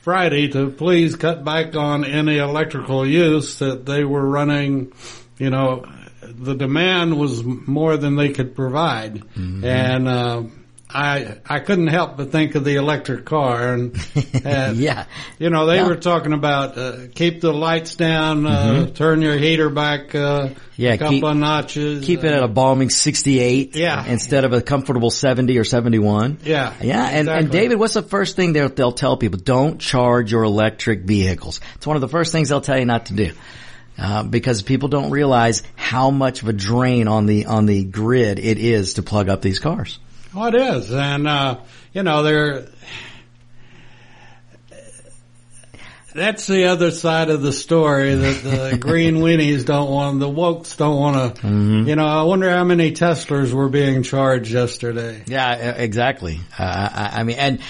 Friday 0.00 0.48
to 0.48 0.70
please 0.70 1.16
cut 1.16 1.44
back 1.44 1.76
on 1.76 2.04
any 2.04 2.38
electrical 2.38 3.06
use 3.06 3.58
that 3.58 3.84
they 3.84 4.02
were 4.02 4.26
running. 4.26 4.92
You 5.36 5.50
know, 5.50 5.84
the 6.22 6.54
demand 6.54 7.18
was 7.18 7.44
more 7.44 7.98
than 7.98 8.16
they 8.16 8.30
could 8.30 8.56
provide, 8.56 9.16
mm-hmm. 9.16 9.64
and 9.64 10.08
uh, 10.08 10.42
I 10.88 11.38
I 11.44 11.58
couldn't 11.58 11.88
help 11.88 12.16
but 12.16 12.30
think 12.30 12.54
of 12.54 12.64
the 12.64 12.76
electric 12.76 13.24
car, 13.24 13.72
and, 13.74 13.96
and 14.44 14.76
Yeah. 14.78 15.06
you 15.38 15.50
know 15.50 15.66
they 15.66 15.76
Yeah. 15.76 15.88
were 15.88 15.96
talking 15.96 16.32
about 16.32 16.78
uh, 16.78 16.96
keep 17.14 17.40
the 17.40 17.52
lights 17.52 17.96
down, 17.96 18.46
uh, 18.46 18.86
turn 18.86 19.20
your 19.20 19.36
heater 19.36 19.68
back 19.68 20.14
uh, 20.14 20.48
Mm-hmm. 20.48 20.82
Yeah, 20.82 20.92
a 20.92 20.98
couple 20.98 21.12
keep- 21.14 21.24
of 21.24 21.36
notches, 21.38 22.04
Keep 22.04 22.24
it 22.24 22.32
at 22.34 22.42
a 22.42 22.48
balming 22.48 22.92
68 22.92 23.74
Yeah. 23.74 24.04
instead 24.06 24.44
of 24.44 24.52
a 24.52 24.60
comfortable 24.60 25.10
70 25.10 25.56
or 25.58 25.64
71. 25.64 26.38
Yeah, 26.44 26.74
Yeah. 26.82 27.02
And, 27.08 27.30
and. 27.30 27.50
David, 27.50 27.76
what's 27.78 27.94
the 27.94 28.02
first 28.02 28.36
thing 28.36 28.52
they'll, 28.52 28.68
they'll 28.68 28.92
tell 28.92 29.16
people? 29.16 29.40
Don't 29.42 29.80
charge 29.80 30.30
your 30.30 30.42
electric 30.44 31.04
vehicles. 31.04 31.60
It's 31.76 31.86
one 31.86 31.96
of 31.96 32.02
the 32.02 32.08
first 32.08 32.30
things 32.30 32.50
they'll 32.50 32.60
tell 32.60 32.78
you 32.78 32.84
not 32.84 33.06
to 33.06 33.14
do. 33.14 33.32
Uh, 33.98 34.22
because 34.24 34.60
people 34.62 34.90
don't 34.90 35.10
realize 35.10 35.62
how 35.76 36.10
much 36.10 36.42
of 36.42 36.48
a 36.48 36.52
drain 36.52 37.08
on 37.08 37.24
the, 37.24 37.46
on 37.46 37.64
the 37.64 37.82
grid 37.84 38.38
it 38.38 38.58
is 38.58 38.94
to 38.94 39.02
plug 39.02 39.30
up 39.30 39.40
these 39.40 39.58
cars. 39.58 39.98
Oh, 40.38 40.48
it 40.48 40.54
is, 40.54 40.92
and 40.92 41.26
uh, 41.26 41.60
you 41.94 42.02
know 42.02 42.22
they're. 42.22 42.66
That's 46.14 46.46
the 46.46 46.66
other 46.66 46.90
side 46.90 47.30
of 47.30 47.42
the 47.42 47.52
story 47.52 48.14
that 48.14 48.42
the 48.42 48.78
green 48.80 49.16
weenies 49.16 49.64
don't 49.64 49.90
want, 49.90 50.18
the 50.18 50.28
wokes 50.28 50.76
don't 50.76 50.96
want 50.98 51.36
to. 51.36 51.42
Mm-hmm. 51.42 51.88
You 51.88 51.96
know, 51.96 52.06
I 52.06 52.22
wonder 52.22 52.50
how 52.50 52.64
many 52.64 52.92
Teslas 52.92 53.52
were 53.52 53.68
being 53.68 54.02
charged 54.02 54.50
yesterday. 54.50 55.24
Yeah, 55.26 55.52
exactly. 55.54 56.40
Uh, 56.58 56.88
I, 56.92 57.20
I 57.20 57.22
mean, 57.22 57.36
and 57.38 57.60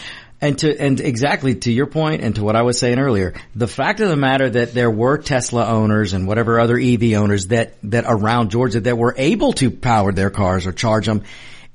and 0.40 0.58
to 0.58 0.76
and 0.76 1.00
exactly 1.00 1.54
to 1.54 1.72
your 1.72 1.86
point 1.86 2.22
and 2.22 2.34
to 2.34 2.42
what 2.42 2.56
I 2.56 2.62
was 2.62 2.80
saying 2.80 2.98
earlier, 2.98 3.34
the 3.54 3.68
fact 3.68 4.00
of 4.00 4.08
the 4.08 4.16
matter 4.16 4.50
that 4.50 4.74
there 4.74 4.90
were 4.90 5.18
Tesla 5.18 5.66
owners 5.66 6.14
and 6.14 6.26
whatever 6.26 6.58
other 6.58 6.76
EV 6.78 7.14
owners 7.14 7.48
that 7.48 7.74
that 7.84 8.04
around 8.08 8.50
Georgia 8.50 8.80
that 8.80 8.98
were 8.98 9.14
able 9.16 9.52
to 9.54 9.70
power 9.70 10.10
their 10.10 10.30
cars 10.30 10.66
or 10.66 10.72
charge 10.72 11.06
them, 11.06 11.22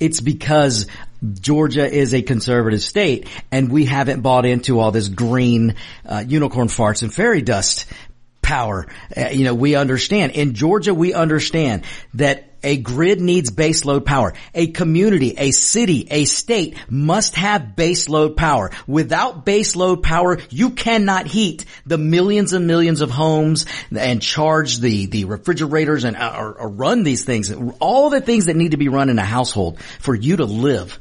it's 0.01 0.19
because 0.19 0.87
Georgia 1.33 1.89
is 1.89 2.13
a 2.13 2.23
conservative 2.23 2.81
state 2.81 3.29
and 3.51 3.71
we 3.71 3.85
haven't 3.85 4.21
bought 4.21 4.45
into 4.45 4.79
all 4.79 4.91
this 4.91 5.07
green 5.07 5.75
uh, 6.05 6.23
unicorn 6.27 6.67
farts 6.67 7.03
and 7.03 7.13
fairy 7.13 7.43
dust 7.43 7.85
power. 8.41 8.87
Uh, 9.15 9.29
you 9.29 9.45
know, 9.45 9.53
we 9.53 9.75
understand. 9.75 10.31
In 10.33 10.55
Georgia, 10.55 10.93
we 10.93 11.13
understand 11.13 11.83
that 12.15 12.50
a 12.63 12.77
grid 12.77 13.21
needs 13.21 13.49
baseload 13.49 14.05
power. 14.05 14.33
A 14.53 14.67
community, 14.67 15.33
a 15.37 15.51
city, 15.51 16.07
a 16.09 16.25
state 16.25 16.75
must 16.89 17.35
have 17.35 17.73
baseload 17.75 18.35
power. 18.35 18.71
Without 18.87 19.45
baseload 19.45 20.03
power, 20.03 20.39
you 20.49 20.71
cannot 20.71 21.27
heat 21.27 21.65
the 21.85 21.97
millions 21.97 22.53
and 22.53 22.67
millions 22.67 23.01
of 23.01 23.09
homes 23.09 23.65
and 23.95 24.21
charge 24.21 24.79
the, 24.79 25.07
the 25.07 25.25
refrigerators 25.25 26.03
and 26.03 26.15
uh, 26.15 26.35
or, 26.37 26.53
or 26.53 26.69
run 26.69 27.03
these 27.03 27.25
things. 27.25 27.51
All 27.79 28.09
the 28.09 28.21
things 28.21 28.45
that 28.45 28.55
need 28.55 28.71
to 28.71 28.77
be 28.77 28.89
run 28.89 29.09
in 29.09 29.19
a 29.19 29.25
household 29.25 29.79
for 29.99 30.15
you 30.15 30.37
to 30.37 30.45
live 30.45 30.99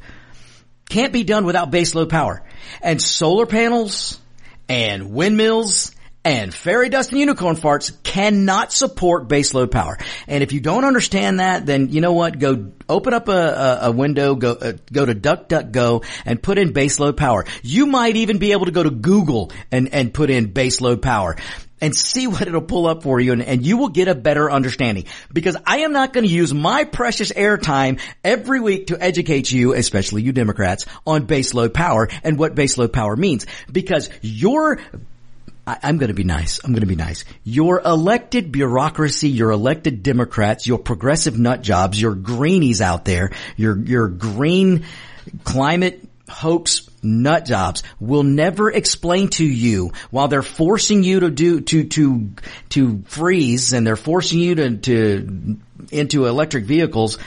can't 0.89 1.13
be 1.13 1.23
done 1.23 1.45
without 1.45 1.71
baseload 1.71 2.09
power. 2.09 2.43
And 2.81 3.01
solar 3.01 3.45
panels 3.45 4.19
and 4.67 5.11
windmills 5.11 5.91
and 6.23 6.53
fairy 6.53 6.89
dust 6.89 7.11
and 7.11 7.19
unicorn 7.19 7.55
farts 7.55 7.91
cannot 8.03 8.71
support 8.71 9.27
baseload 9.27 9.71
power. 9.71 9.97
And 10.27 10.43
if 10.43 10.53
you 10.53 10.59
don't 10.59 10.85
understand 10.85 11.39
that, 11.39 11.65
then 11.65 11.89
you 11.89 12.01
know 12.01 12.13
what? 12.13 12.37
Go 12.37 12.71
open 12.87 13.13
up 13.13 13.27
a, 13.27 13.31
a, 13.31 13.79
a 13.83 13.91
window, 13.91 14.35
go 14.35 14.51
uh, 14.51 14.73
go 14.91 15.05
to 15.05 15.15
DuckDuckGo 15.15 16.05
and 16.25 16.41
put 16.41 16.57
in 16.57 16.73
baseload 16.73 17.17
power. 17.17 17.45
You 17.63 17.87
might 17.87 18.15
even 18.17 18.37
be 18.37 18.51
able 18.51 18.65
to 18.65 18.71
go 18.71 18.83
to 18.83 18.91
Google 18.91 19.51
and 19.71 19.93
and 19.93 20.13
put 20.13 20.29
in 20.29 20.53
baseload 20.53 21.01
power 21.01 21.37
and 21.81 21.95
see 21.95 22.27
what 22.27 22.43
it'll 22.43 22.61
pull 22.61 22.85
up 22.85 23.03
for 23.03 23.19
you 23.19 23.33
and, 23.33 23.41
and 23.41 23.65
you 23.65 23.77
will 23.77 23.89
get 23.89 24.07
a 24.07 24.15
better 24.15 24.49
understanding 24.49 25.05
because 25.33 25.57
I 25.65 25.79
am 25.79 25.91
not 25.91 26.13
going 26.13 26.25
to 26.25 26.31
use 26.31 26.53
my 26.53 26.83
precious 26.83 27.31
airtime 27.31 27.99
every 28.23 28.59
week 28.59 28.87
to 28.87 29.01
educate 29.01 29.51
you, 29.51 29.73
especially 29.73 30.21
you 30.21 30.31
Democrats, 30.31 30.85
on 31.05 31.25
baseload 31.25 31.73
power 31.73 32.07
and 32.23 32.37
what 32.37 32.55
baseload 32.55 32.93
power 32.93 33.15
means 33.15 33.47
because 33.71 34.09
your 34.21 34.79
I, 35.65 35.77
I'm 35.83 35.97
going 35.97 36.09
to 36.09 36.13
be 36.13 36.23
nice. 36.23 36.59
I'm 36.63 36.71
going 36.71 36.81
to 36.81 36.87
be 36.87 36.95
nice. 36.95 37.25
Your 37.43 37.81
elected 37.81 38.51
bureaucracy, 38.51 39.29
your 39.29 39.51
elected 39.51 40.03
Democrats, 40.03 40.67
your 40.67 40.79
progressive 40.79 41.37
nut 41.37 41.61
jobs, 41.61 42.01
your 42.01 42.15
greenies 42.15 42.81
out 42.81 43.05
there, 43.05 43.31
your 43.57 43.77
your 43.77 44.07
green 44.07 44.85
climate 45.43 46.07
hoax 46.29 46.89
nut 47.03 47.45
jobs 47.45 47.83
will 47.99 48.23
never 48.23 48.71
explain 48.71 49.27
to 49.27 49.45
you 49.45 49.91
while 50.11 50.27
they're 50.27 50.41
forcing 50.41 51.03
you 51.03 51.19
to 51.19 51.29
do 51.29 51.61
to 51.61 51.83
to 51.85 52.29
to 52.69 53.03
freeze 53.07 53.73
and 53.73 53.85
they're 53.85 53.95
forcing 53.95 54.39
you 54.39 54.55
to 54.55 54.77
to 54.77 55.57
into 55.91 56.25
electric 56.25 56.63
vehicles 56.63 57.17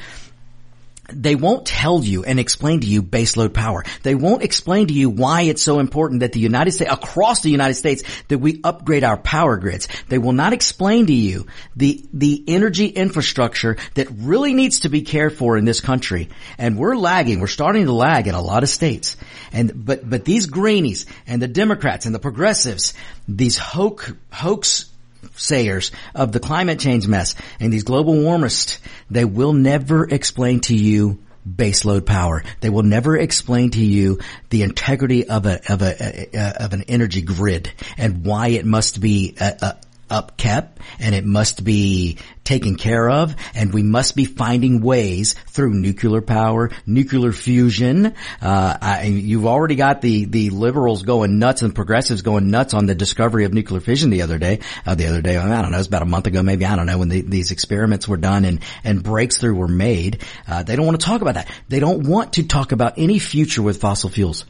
they 1.14 1.35
won't 1.35 1.66
tell 1.66 2.02
you 2.02 2.25
and 2.25 2.38
explain 2.38 2.80
to 2.80 2.87
you 2.87 3.02
baseload 3.02 3.54
power. 3.54 3.85
They 4.02 4.14
won't 4.14 4.42
explain 4.42 4.88
to 4.88 4.94
you 4.94 5.11
why 5.11 5.42
it's 5.42 5.62
so 5.62 5.78
important 5.78 6.21
that 6.21 6.33
the 6.33 6.40
United 6.40 6.73
States, 6.73 6.92
across 6.92 7.42
the 7.42 7.50
United 7.50 7.75
States, 7.75 8.02
that 8.28 8.38
we 8.38 8.61
upgrade 8.64 9.04
our 9.04 9.16
power 9.16 9.56
grids. 9.56 9.88
They 10.09 10.18
will 10.18 10.33
not 10.33 10.52
explain 10.52 11.06
to 11.06 11.12
you 11.12 11.47
the, 11.76 12.04
the 12.12 12.44
energy 12.49 12.87
infrastructure 12.87 13.76
that 13.94 14.09
really 14.11 14.54
needs 14.54 14.80
to 14.80 14.88
be 14.88 15.02
cared 15.02 15.37
for 15.37 15.56
in 15.56 15.64
this 15.64 15.80
country. 15.80 16.28
And 16.59 16.78
we're 16.78 16.97
lagging. 16.97 17.40
We're 17.40 17.47
starting 17.47 17.87
to 17.87 17.92
lag 17.92 18.26
in 18.26 18.35
a 18.35 18.42
lot 18.42 18.62
of 18.62 18.68
states. 18.68 19.16
And, 19.52 19.85
but, 19.85 20.09
but 20.09 20.25
these 20.25 20.47
greenies 20.47 21.06
and 21.26 21.40
the 21.40 21.49
Democrats 21.49 22.06
and 22.06 22.14
the 22.14 22.18
progressives, 22.18 22.94
these 23.28 23.59
hoax, 23.59 24.12
hoax 24.33 24.90
sayers 25.37 25.90
of 26.14 26.33
the 26.33 26.40
climate 26.40 26.78
change 26.78 27.07
mess 27.07 27.35
and 27.61 27.73
these 27.73 27.85
global 27.85 28.14
warmists, 28.14 28.78
they 29.11 29.25
will 29.25 29.52
never 29.52 30.04
explain 30.09 30.61
to 30.61 30.75
you 30.75 31.19
baseload 31.49 32.07
power. 32.07 32.43
They 32.61 32.71
will 32.71 32.83
never 32.83 33.16
explain 33.16 33.71
to 33.73 33.85
you 33.85 34.19
the 34.50 34.62
integrity 34.62 35.28
of 35.28 35.47
a 35.47 35.61
of 35.73 35.83
a, 35.83 36.37
uh, 36.37 36.64
of 36.64 36.73
an 36.73 36.85
energy 36.88 37.23
grid 37.23 37.71
and 37.97 38.25
why 38.25 38.49
it 38.49 38.64
must 38.64 39.00
be 39.00 39.37
uh, 39.38 39.75
upkept 40.14 40.68
and 41.00 41.14
it 41.14 41.25
must 41.25 41.64
be 41.64 42.18
taken 42.44 42.76
care 42.76 43.09
of 43.09 43.35
and 43.54 43.73
we 43.73 43.83
must 43.83 44.14
be 44.14 44.25
finding 44.25 44.80
ways 44.80 45.35
through 45.49 45.73
nuclear 45.75 46.21
power, 46.21 46.71
nuclear 46.87 47.33
fusion. 47.33 48.14
Uh, 48.40 48.78
I, 48.80 49.04
you've 49.06 49.47
already 49.47 49.75
got 49.75 50.00
the, 50.02 50.26
the 50.26 50.50
liberals 50.50 51.02
going 51.02 51.38
nuts 51.38 51.62
and 51.62 51.75
progressives 51.75 52.23
going 52.23 52.50
nuts 52.50 52.75
on 52.75 52.87
the 52.87 52.94
discovery 52.94 53.44
of 53.44 53.52
nuclear 53.52 53.80
fission 53.80 54.11
the 54.11 54.23
other 54.23 54.38
day. 54.38 54.61
Uh, 54.87 54.94
the 54.94 55.06
other 55.09 55.23
day, 55.23 55.37
I 55.37 55.62
don't 55.62 55.71
know, 55.71 55.76
it 55.76 55.80
was 55.80 55.88
about 55.88 56.02
a 56.02 56.06
month 56.06 56.26
ago, 56.26 56.42
maybe, 56.42 56.64
I 56.64 56.76
don't 56.76 56.87
know, 56.87 56.99
when 56.99 57.09
the, 57.09 57.23
these 57.23 57.50
experiments 57.50 58.06
were 58.06 58.16
done 58.16 58.44
and, 58.44 58.61
and 58.85 59.02
breakthrough 59.02 59.54
were 59.54 59.68
made. 59.68 60.23
Uh, 60.47 60.62
they 60.62 60.76
don't 60.76 60.87
want 60.87 61.00
to 61.00 61.06
talk 61.06 61.23
about 61.23 61.35
that. 61.35 61.50
They 61.68 61.80
don't 61.80 62.06
want 62.06 62.35
to 62.35 62.47
talk 62.47 62.73
about 62.73 62.94
any 62.99 63.18
future 63.18 63.62
with 63.62 63.80
fossil 63.80 64.11
fuels. 64.11 64.44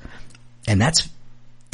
And 0.66 0.80
that's 0.80 1.08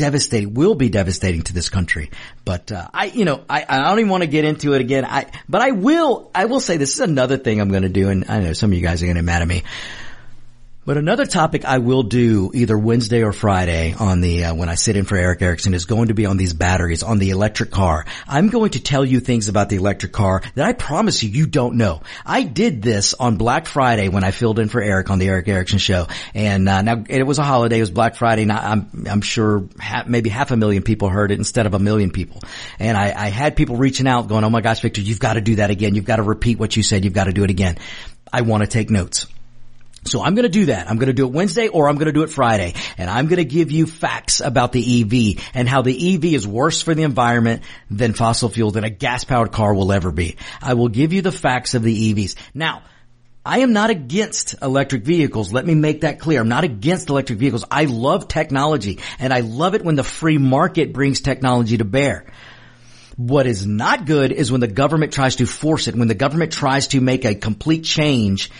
devastating, 0.00 0.54
will 0.54 0.74
be 0.74 0.88
devastating 0.88 1.42
to 1.42 1.52
this 1.52 1.68
country. 1.68 2.10
But, 2.44 2.72
uh, 2.72 2.88
I, 2.92 3.04
you 3.06 3.24
know, 3.24 3.44
I, 3.48 3.64
I 3.68 3.88
don't 3.90 3.98
even 4.00 4.10
want 4.10 4.22
to 4.22 4.28
get 4.28 4.44
into 4.44 4.72
it 4.72 4.80
again. 4.80 5.04
I, 5.04 5.26
but 5.48 5.60
I 5.60 5.70
will, 5.72 6.30
I 6.34 6.46
will 6.46 6.60
say 6.60 6.78
this 6.78 6.94
is 6.94 7.00
another 7.00 7.36
thing 7.36 7.60
I'm 7.60 7.68
going 7.68 7.82
to 7.82 7.88
do. 7.90 8.08
And 8.08 8.24
I 8.28 8.40
know 8.40 8.52
some 8.54 8.70
of 8.70 8.74
you 8.76 8.82
guys 8.82 9.02
are 9.02 9.06
going 9.06 9.16
to 9.16 9.20
get 9.20 9.26
mad 9.26 9.42
at 9.42 9.48
me. 9.48 9.62
But 10.90 10.98
another 10.98 11.24
topic 11.24 11.64
I 11.64 11.78
will 11.78 12.02
do 12.02 12.50
either 12.52 12.76
Wednesday 12.76 13.22
or 13.22 13.32
Friday 13.32 13.94
on 13.96 14.20
the 14.20 14.46
uh, 14.46 14.54
when 14.56 14.68
I 14.68 14.74
sit 14.74 14.96
in 14.96 15.04
for 15.04 15.16
Erick 15.16 15.40
Erickson 15.40 15.72
is 15.72 15.84
going 15.84 16.08
to 16.08 16.14
be 16.14 16.26
on 16.26 16.36
these 16.36 16.52
batteries 16.52 17.04
on 17.04 17.20
the 17.20 17.30
electric 17.30 17.70
car. 17.70 18.06
I'm 18.26 18.48
going 18.48 18.70
to 18.70 18.82
tell 18.82 19.04
you 19.04 19.20
things 19.20 19.46
about 19.46 19.68
the 19.68 19.76
electric 19.76 20.10
car 20.10 20.42
that 20.56 20.66
I 20.66 20.72
promise 20.72 21.22
you 21.22 21.30
you 21.30 21.46
don't 21.46 21.76
know. 21.76 22.02
I 22.26 22.42
did 22.42 22.82
this 22.82 23.14
on 23.14 23.36
Black 23.36 23.66
Friday 23.66 24.08
when 24.08 24.24
I 24.24 24.32
filled 24.32 24.58
in 24.58 24.68
for 24.68 24.82
Erick 24.82 25.10
on 25.10 25.20
the 25.20 25.28
Erick 25.28 25.46
Erickson 25.46 25.78
show, 25.78 26.08
and 26.34 26.68
uh, 26.68 26.82
now 26.82 27.04
it 27.08 27.24
was 27.24 27.38
a 27.38 27.44
holiday. 27.44 27.76
It 27.76 27.82
was 27.82 27.90
Black 27.92 28.16
Friday. 28.16 28.50
I- 28.50 28.72
I'm 28.72 29.06
I'm 29.08 29.20
sure 29.20 29.68
ha- 29.78 30.06
maybe 30.08 30.28
half 30.28 30.50
a 30.50 30.56
million 30.56 30.82
people 30.82 31.08
heard 31.08 31.30
it 31.30 31.38
instead 31.38 31.66
of 31.66 31.74
a 31.74 31.78
million 31.78 32.10
people, 32.10 32.40
and 32.80 32.98
I, 32.98 33.12
I 33.16 33.28
had 33.28 33.54
people 33.54 33.76
reaching 33.76 34.08
out 34.08 34.26
going, 34.26 34.42
"Oh 34.42 34.50
my 34.50 34.60
gosh, 34.60 34.80
Victor, 34.80 35.02
you've 35.02 35.20
got 35.20 35.34
to 35.34 35.40
do 35.40 35.54
that 35.54 35.70
again. 35.70 35.94
You've 35.94 36.04
got 36.04 36.16
to 36.16 36.24
repeat 36.24 36.58
what 36.58 36.76
you 36.76 36.82
said. 36.82 37.04
You've 37.04 37.14
got 37.14 37.26
to 37.26 37.32
do 37.32 37.44
it 37.44 37.50
again." 37.50 37.78
I 38.32 38.40
want 38.42 38.64
to 38.64 38.68
take 38.68 38.90
notes. 38.90 39.28
So 40.04 40.22
I'm 40.22 40.34
going 40.34 40.44
to 40.44 40.48
do 40.48 40.66
that. 40.66 40.88
I'm 40.88 40.96
going 40.96 41.08
to 41.08 41.12
do 41.12 41.26
it 41.26 41.32
Wednesday 41.32 41.68
or 41.68 41.88
I'm 41.88 41.96
going 41.96 42.06
to 42.06 42.12
do 42.12 42.22
it 42.22 42.30
Friday. 42.30 42.74
And 42.96 43.10
I'm 43.10 43.26
going 43.26 43.36
to 43.36 43.44
give 43.44 43.70
you 43.70 43.86
facts 43.86 44.40
about 44.40 44.72
the 44.72 45.02
EV 45.02 45.44
and 45.54 45.68
how 45.68 45.82
the 45.82 46.14
EV 46.14 46.24
is 46.24 46.46
worse 46.46 46.80
for 46.80 46.94
the 46.94 47.02
environment 47.02 47.62
than 47.90 48.14
fossil 48.14 48.48
fuel 48.48 48.70
than 48.70 48.84
a 48.84 48.90
gas 48.90 49.24
powered 49.24 49.52
car 49.52 49.74
will 49.74 49.92
ever 49.92 50.10
be. 50.10 50.36
I 50.62 50.74
will 50.74 50.88
give 50.88 51.12
you 51.12 51.20
the 51.20 51.32
facts 51.32 51.74
of 51.74 51.82
the 51.82 52.14
EVs. 52.14 52.36
Now, 52.54 52.82
I 53.44 53.60
am 53.60 53.72
not 53.72 53.90
against 53.90 54.54
electric 54.62 55.02
vehicles. 55.02 55.52
Let 55.52 55.66
me 55.66 55.74
make 55.74 56.02
that 56.02 56.18
clear. 56.18 56.40
I'm 56.40 56.48
not 56.48 56.64
against 56.64 57.08
electric 57.08 57.38
vehicles. 57.38 57.64
I 57.70 57.84
love 57.84 58.28
technology 58.28 59.00
and 59.18 59.32
I 59.32 59.40
love 59.40 59.74
it 59.74 59.84
when 59.84 59.96
the 59.96 60.04
free 60.04 60.38
market 60.38 60.92
brings 60.92 61.20
technology 61.20 61.78
to 61.78 61.84
bear. 61.84 62.26
What 63.16 63.46
is 63.46 63.66
not 63.66 64.06
good 64.06 64.32
is 64.32 64.50
when 64.50 64.60
the 64.62 64.66
government 64.66 65.12
tries 65.12 65.36
to 65.36 65.46
force 65.46 65.88
it, 65.88 65.94
when 65.94 66.08
the 66.08 66.14
government 66.14 66.52
tries 66.52 66.88
to 66.88 67.00
make 67.00 67.24
a 67.24 67.34
complete 67.34 67.84
change 67.84 68.50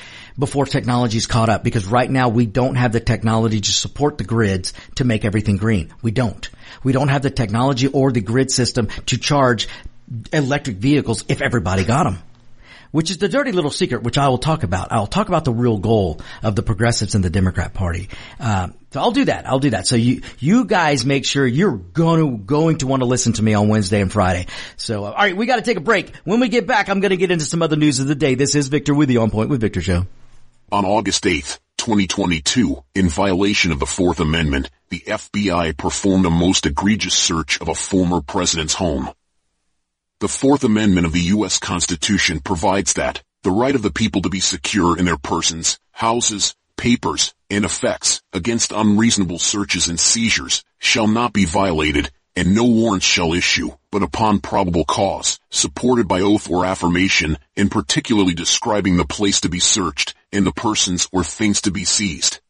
before 0.41 0.67
technology 0.67 1.19
is 1.19 1.27
caught 1.27 1.49
up 1.49 1.63
because 1.63 1.87
right 1.87 2.11
now 2.11 2.29
we 2.31 2.47
don't 2.47 2.75
have 2.75 2.93
the 2.93 3.01
technology 3.01 3.61
to 3.61 3.73
support 3.73 4.19
the 4.19 4.25
grids 4.25 4.73
to 4.97 5.05
make 5.05 5.25
everything 5.25 5.57
green. 5.57 5.93
We 6.03 6.11
don't. 6.11 6.49
We 6.83 6.93
don't 6.93 7.09
have 7.09 7.23
the 7.23 7.31
technology 7.31 7.87
or 7.87 8.11
the 8.11 8.21
grid 8.21 8.51
system 8.51 8.89
to 9.07 9.19
charge 9.19 9.69
electric 10.33 10.79
vehicles 10.79 11.25
if 11.29 11.41
everybody 11.41 11.85
got 11.85 12.05
them. 12.05 12.19
which 12.91 13.11
is 13.11 13.19
the 13.19 13.29
dirty 13.29 13.53
little 13.53 13.71
secret, 13.71 14.03
which 14.03 14.19
I 14.19 14.29
will 14.29 14.39
talk 14.39 14.63
about. 14.63 14.91
I'll 14.93 15.07
talk 15.07 15.29
about 15.29 15.45
the 15.45 15.53
real 15.53 15.79
goal 15.79 16.21
of 16.43 16.57
the 16.57 16.63
progressives 16.63 17.15
and 17.15 17.25
the 17.25 17.31
Democrat 17.31 17.73
Party. 17.75 18.09
Um, 18.39 18.75
so 18.91 19.01
I'll 19.01 19.13
do 19.13 19.27
that. 19.27 19.47
I'll 19.47 19.61
do 19.61 19.71
that. 19.71 19.87
So 19.87 19.97
you, 19.97 20.23
you 20.39 20.65
guys 20.65 21.07
make 21.07 21.25
sure 21.25 21.47
you're 21.47 21.77
going 21.77 22.21
to, 22.21 22.37
going 22.37 22.79
to 22.79 22.87
want 22.87 23.03
to 23.03 23.07
listen 23.07 23.33
to 23.35 23.43
me 23.43 23.55
on 23.55 23.69
Wednesday 23.69 24.01
and 24.01 24.11
Friday. 24.13 24.47
So, 24.77 25.05
uh, 25.05 25.11
all 25.11 25.17
right, 25.17 25.37
we 25.37 25.47
got 25.47 25.57
to 25.57 25.63
take 25.63 25.77
a 25.77 25.81
break. 25.81 26.15
When 26.25 26.41
we 26.41 26.49
get 26.49 26.67
back, 26.67 26.89
I'm 26.89 27.01
going 27.01 27.11
to 27.11 27.17
get 27.17 27.31
into 27.31 27.45
some 27.45 27.63
other 27.63 27.77
news 27.77 28.01
of 28.01 28.09
the 28.09 28.17
day. 28.17 28.35
This 28.35 28.55
is 28.55 28.69
Victor 28.69 28.95
with 28.95 29.09
the 29.09 29.19
On 29.19 29.31
Point 29.31 29.51
with 29.51 29.61
Victor 29.61 29.81
show. 29.81 30.07
On 30.73 30.85
August 30.85 31.27
8, 31.27 31.59
2022, 31.79 32.85
in 32.95 33.09
violation 33.09 33.73
of 33.73 33.81
the 33.81 33.87
Fourth 33.87 34.21
Amendment, 34.21 34.71
the 34.89 35.01
FBI 35.01 35.77
performed 35.77 36.25
a 36.27 36.31
most 36.31 36.65
egregious 36.65 37.15
search 37.15 37.61
of 37.61 37.67
a 37.67 37.75
former 37.75 38.21
president's 38.21 38.75
home. 38.75 39.11
The 40.21 40.29
Fourth 40.29 40.63
Amendment 40.63 41.09
of 41.09 41.13
the 41.13 41.33
U.S. 41.35 41.59
Constitution 41.59 42.39
provides 42.39 42.93
that 42.93 43.21
the 43.43 43.51
right 43.51 43.75
of 43.75 43.83
the 43.83 43.91
people 43.91 44.23
to 44.23 44.29
be 44.29 44.39
secure 44.39 44.97
in 44.97 45.07
their 45.07 45.17
persons, 45.17 45.81
houses, 45.91 46.55
papers, 46.77 47.35
and 47.51 47.65
effects 47.65 48.23
against 48.33 48.71
unreasonable 48.71 49.41
searches 49.41 49.89
and 49.89 49.99
seizures 49.99 50.63
shall 50.79 51.09
not 51.09 51.33
be 51.33 51.47
violated 51.47 52.13
and 52.37 52.55
no 52.55 52.65
warrants 52.65 53.05
shall 53.05 53.35
issue, 53.35 53.71
but 53.91 54.05
upon 54.05 54.39
probable 54.39 54.85
cause, 54.85 55.41
supported 55.51 56.07
by 56.07 56.21
oath 56.21 56.49
or 56.49 56.65
affirmation, 56.65 57.37
and 57.57 57.73
particularly 57.73 58.35
describing 58.35 58.97
the 58.97 59.05
place 59.05 59.41
to 59.41 59.49
be 59.49 59.59
searched 59.59 60.15
and 60.33 60.47
the 60.47 60.53
persons 60.53 61.09
or 61.13 61.25
things 61.25 61.61
to 61.63 61.71
be 61.71 61.85
seized. 61.85 62.41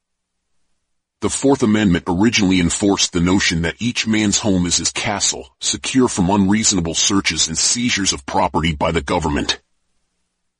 The 1.20 1.28
Fourth 1.28 1.62
Amendment 1.62 2.04
originally 2.06 2.60
enforced 2.60 3.12
the 3.12 3.20
notion 3.20 3.62
that 3.62 3.76
each 3.78 4.06
man's 4.06 4.38
home 4.38 4.64
is 4.64 4.78
his 4.78 4.90
castle, 4.90 5.54
secure 5.60 6.08
from 6.08 6.30
unreasonable 6.30 6.94
searches 6.94 7.46
and 7.46 7.58
seizures 7.58 8.14
of 8.14 8.24
property 8.24 8.74
by 8.74 8.90
the 8.90 9.02
government. 9.02 9.60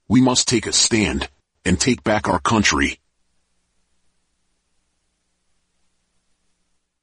We 0.06 0.20
must 0.20 0.48
take 0.48 0.66
a 0.66 0.72
stand 0.72 1.30
and 1.64 1.80
take 1.80 2.04
back 2.04 2.28
our 2.28 2.40
country. 2.40 3.00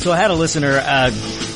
So 0.00 0.10
I 0.10 0.16
had 0.16 0.30
a 0.30 0.34
listener 0.34 0.82
uh, 0.82 1.10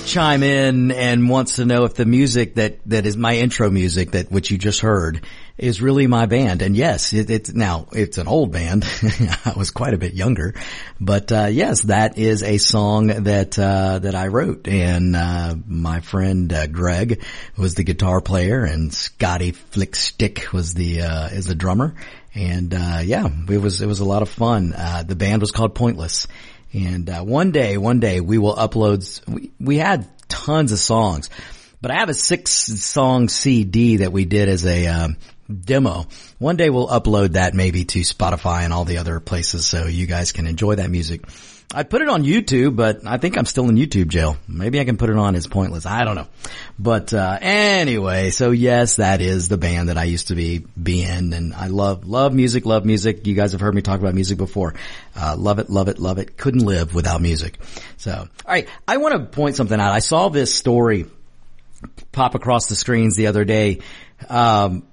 chime 0.05 0.43
in 0.43 0.91
and 0.91 1.31
wants 1.31 1.57
to 1.57 1.65
know 1.65 1.85
if 1.85 1.95
the 1.95 2.05
music 2.05 2.57
that 2.57 2.79
that 2.85 3.07
is 3.07 3.17
my 3.17 3.39
intro 3.39 3.71
music 3.71 4.11
that 4.11 4.31
which 4.31 4.51
you 4.51 4.59
just 4.59 4.81
heard 4.81 5.25
is 5.57 5.81
really 5.81 6.07
my 6.07 6.27
band. 6.27 6.61
And 6.61 6.77
yes, 6.77 7.15
it, 7.15 7.31
it's 7.31 7.55
now 7.55 7.87
it's 7.93 8.19
an 8.19 8.29
old 8.29 8.53
band. 8.53 8.85
I 9.47 9.55
was 9.57 9.71
quite 9.71 9.95
a 9.95 9.97
bit 9.97 10.13
younger, 10.13 10.53
but 11.01 11.33
uh, 11.33 11.47
yes, 11.47 11.85
that 11.85 12.19
is 12.19 12.43
a 12.43 12.59
song 12.59 13.07
that 13.07 13.59
uh, 13.59 14.01
that 14.01 14.15
I 14.15 14.27
wrote. 14.27 14.69
And 14.69 15.17
uh, 15.17 15.55
my 15.67 16.01
friend 16.01 16.53
uh, 16.53 16.67
Greg 16.67 17.25
was 17.57 17.77
the 17.77 17.83
guitar 17.83 18.21
player, 18.21 18.63
and 18.63 18.93
Scotty 18.93 19.53
Flickstick 19.53 20.53
was 20.53 20.75
the 20.75 21.01
uh, 21.01 21.29
is 21.29 21.47
the 21.47 21.55
drummer. 21.55 21.95
And 22.35 22.75
uh, 22.75 23.01
yeah, 23.03 23.27
it 23.49 23.59
was 23.59 23.81
it 23.81 23.87
was 23.87 24.01
a 24.01 24.05
lot 24.05 24.21
of 24.21 24.29
fun. 24.29 24.75
the 25.07 25.17
band 25.17 25.41
was 25.41 25.51
called 25.51 25.75
Pointless 25.75 26.27
and 26.75 27.09
uh, 27.09 27.23
one 27.23 27.53
day, 27.53 27.79
one 27.79 28.01
day 28.01 28.21
we 28.21 28.39
will 28.39 28.57
upload. 28.57 29.05
We, 29.29 29.53
we 29.61 29.77
had 29.79 30.07
tons 30.29 30.73
of 30.73 30.79
songs, 30.79 31.31
but 31.81 31.93
I 31.93 32.01
have 32.01 32.09
a 32.09 32.15
six 32.15 32.51
song 32.51 33.29
CD 33.29 33.99
that 33.99 34.13
we 34.13 34.25
did 34.25 34.49
as 34.49 34.67
a 34.67 34.89
um, 34.89 35.17
demo. 35.49 36.07
One 36.39 36.57
day 36.57 36.71
we'll 36.71 36.89
upload 36.89 37.33
that 37.33 37.55
maybe 37.55 37.85
to 37.85 38.01
Spotify 38.01 38.63
and 38.63 38.73
all 38.73 38.85
the 38.85 38.99
other 38.99 39.21
places 39.21 39.67
so 39.67 39.87
you 39.87 40.07
guys 40.07 40.33
can 40.33 40.47
enjoy 40.47 40.75
that 40.77 40.91
music. 40.91 41.29
I 41.73 41.83
put 41.83 42.03
it 42.03 42.09
on 42.09 42.23
YouTube, 42.23 42.77
but 42.77 43.07
I 43.07 43.19
think 43.19 43.37
I'm 43.37 43.47
still 43.47 43.69
in 43.69 43.77
YouTube 43.77 44.09
jail. 44.09 44.37
Maybe 44.47 44.79
I 44.79 44.85
can 44.85 44.97
put 44.97 45.11
it 45.11 45.17
on 45.17 45.35
as 45.35 45.47
pointless. 45.47 45.87
I 45.87 46.05
don't 46.05 46.15
know. 46.15 46.29
But, 46.79 47.13
uh, 47.13 47.39
anyway, 47.41 48.31
so 48.31 48.53
yes, 48.53 48.97
that 48.97 49.21
is 49.21 49.49
the 49.49 49.57
band 49.57 49.89
that 49.89 49.99
I 49.99 50.05
used 50.05 50.29
to 50.29 50.35
be, 50.35 50.65
be 50.81 51.03
in 51.03 51.33
and 51.33 51.53
I 51.53 51.67
love, 51.67 52.07
love 52.07 52.33
music, 52.33 52.65
love 52.65 52.85
music. 52.85 53.27
You 53.27 53.35
guys 53.35 53.53
have 53.53 53.61
heard 53.61 53.75
me 53.75 53.83
talk 53.83 54.01
about 54.01 54.15
music 54.15 54.39
before. 54.39 54.75
Uh, 55.17 55.35
love 55.37 55.59
it, 55.59 55.69
love 55.69 55.89
it, 55.89 55.99
love 55.99 56.19
it. 56.19 56.37
Couldn't 56.37 56.65
live 56.65 56.95
without 56.95 57.21
music. 57.21 57.59
So, 57.97 58.29
alright, 58.45 58.69
I 58.87 58.99
want 58.99 59.15
to 59.15 59.21
point 59.37 59.57
something 59.57 59.79
out. 59.81 59.93
I 59.93 60.01
saw 60.01 60.29
this 60.29 60.55
story 60.55 61.07
pop 62.13 62.35
across 62.35 62.67
the 62.67 62.77
screens 62.77 63.17
the 63.17 63.27
other 63.27 63.45
day. 63.45 63.81
Um, 64.29 64.85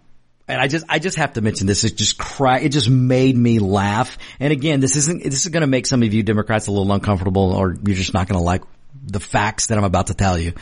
and 0.47 0.59
I 0.59 0.67
just, 0.67 0.85
I 0.89 0.99
just 0.99 1.17
have 1.17 1.33
to 1.33 1.41
mention 1.41 1.67
this. 1.67 1.83
It 1.83 1.95
just 1.95 2.17
cry, 2.17 2.59
it 2.59 2.69
just 2.69 2.89
made 2.89 3.37
me 3.37 3.59
laugh. 3.59 4.17
And 4.39 4.51
again, 4.51 4.79
this 4.79 4.95
isn't, 4.95 5.23
this 5.23 5.45
is 5.45 5.51
going 5.51 5.61
to 5.61 5.67
make 5.67 5.85
some 5.85 6.03
of 6.03 6.13
you 6.13 6.23
Democrats 6.23 6.67
a 6.67 6.71
little 6.71 6.91
uncomfortable 6.91 7.53
or 7.53 7.75
you're 7.85 7.95
just 7.95 8.13
not 8.13 8.27
going 8.27 8.39
to 8.39 8.43
like 8.43 8.63
the 9.03 9.19
facts 9.19 9.67
that 9.67 9.77
I'm 9.77 9.83
about 9.83 10.07
to 10.07 10.13
tell 10.13 10.37
you. 10.37 10.53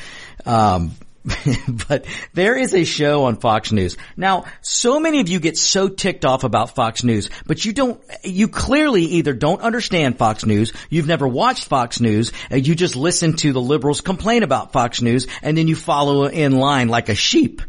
Um, 0.46 0.92
but 1.88 2.06
there 2.34 2.58
is 2.58 2.74
a 2.74 2.84
show 2.86 3.26
on 3.26 3.36
Fox 3.38 3.72
News. 3.72 3.98
Now, 4.16 4.46
so 4.62 5.00
many 5.00 5.20
of 5.20 5.30
you 5.30 5.40
get 5.40 5.58
so 5.58 5.90
ticked 5.90 6.26
off 6.26 6.44
about 6.44 6.76
Fox 6.76 7.04
News, 7.04 7.30
but 7.46 7.64
you 7.64 7.74
don't, 7.74 8.02
you 8.24 8.48
clearly 8.48 9.04
either 9.04 9.34
don't 9.34 9.62
understand 9.62 10.18
Fox 10.18 10.46
News, 10.46 10.74
you've 10.90 11.08
never 11.08 11.28
watched 11.28 11.66
Fox 11.66 12.00
News, 12.00 12.32
you 12.52 12.74
just 12.76 12.96
listen 12.96 13.34
to 13.38 13.54
the 13.54 13.62
liberals 13.62 14.02
complain 14.02 14.44
about 14.44 14.72
Fox 14.72 15.02
News, 15.02 15.28
and 15.42 15.58
then 15.58 15.68
you 15.68 15.76
follow 15.76 16.26
in 16.26 16.58
line 16.58 16.88
like 16.88 17.10
a 17.10 17.16
sheep. 17.16 17.62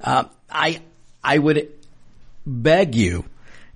Uh, 0.00 0.24
I, 0.50 0.80
I 1.24 1.38
would 1.38 1.72
beg 2.46 2.94
you, 2.94 3.24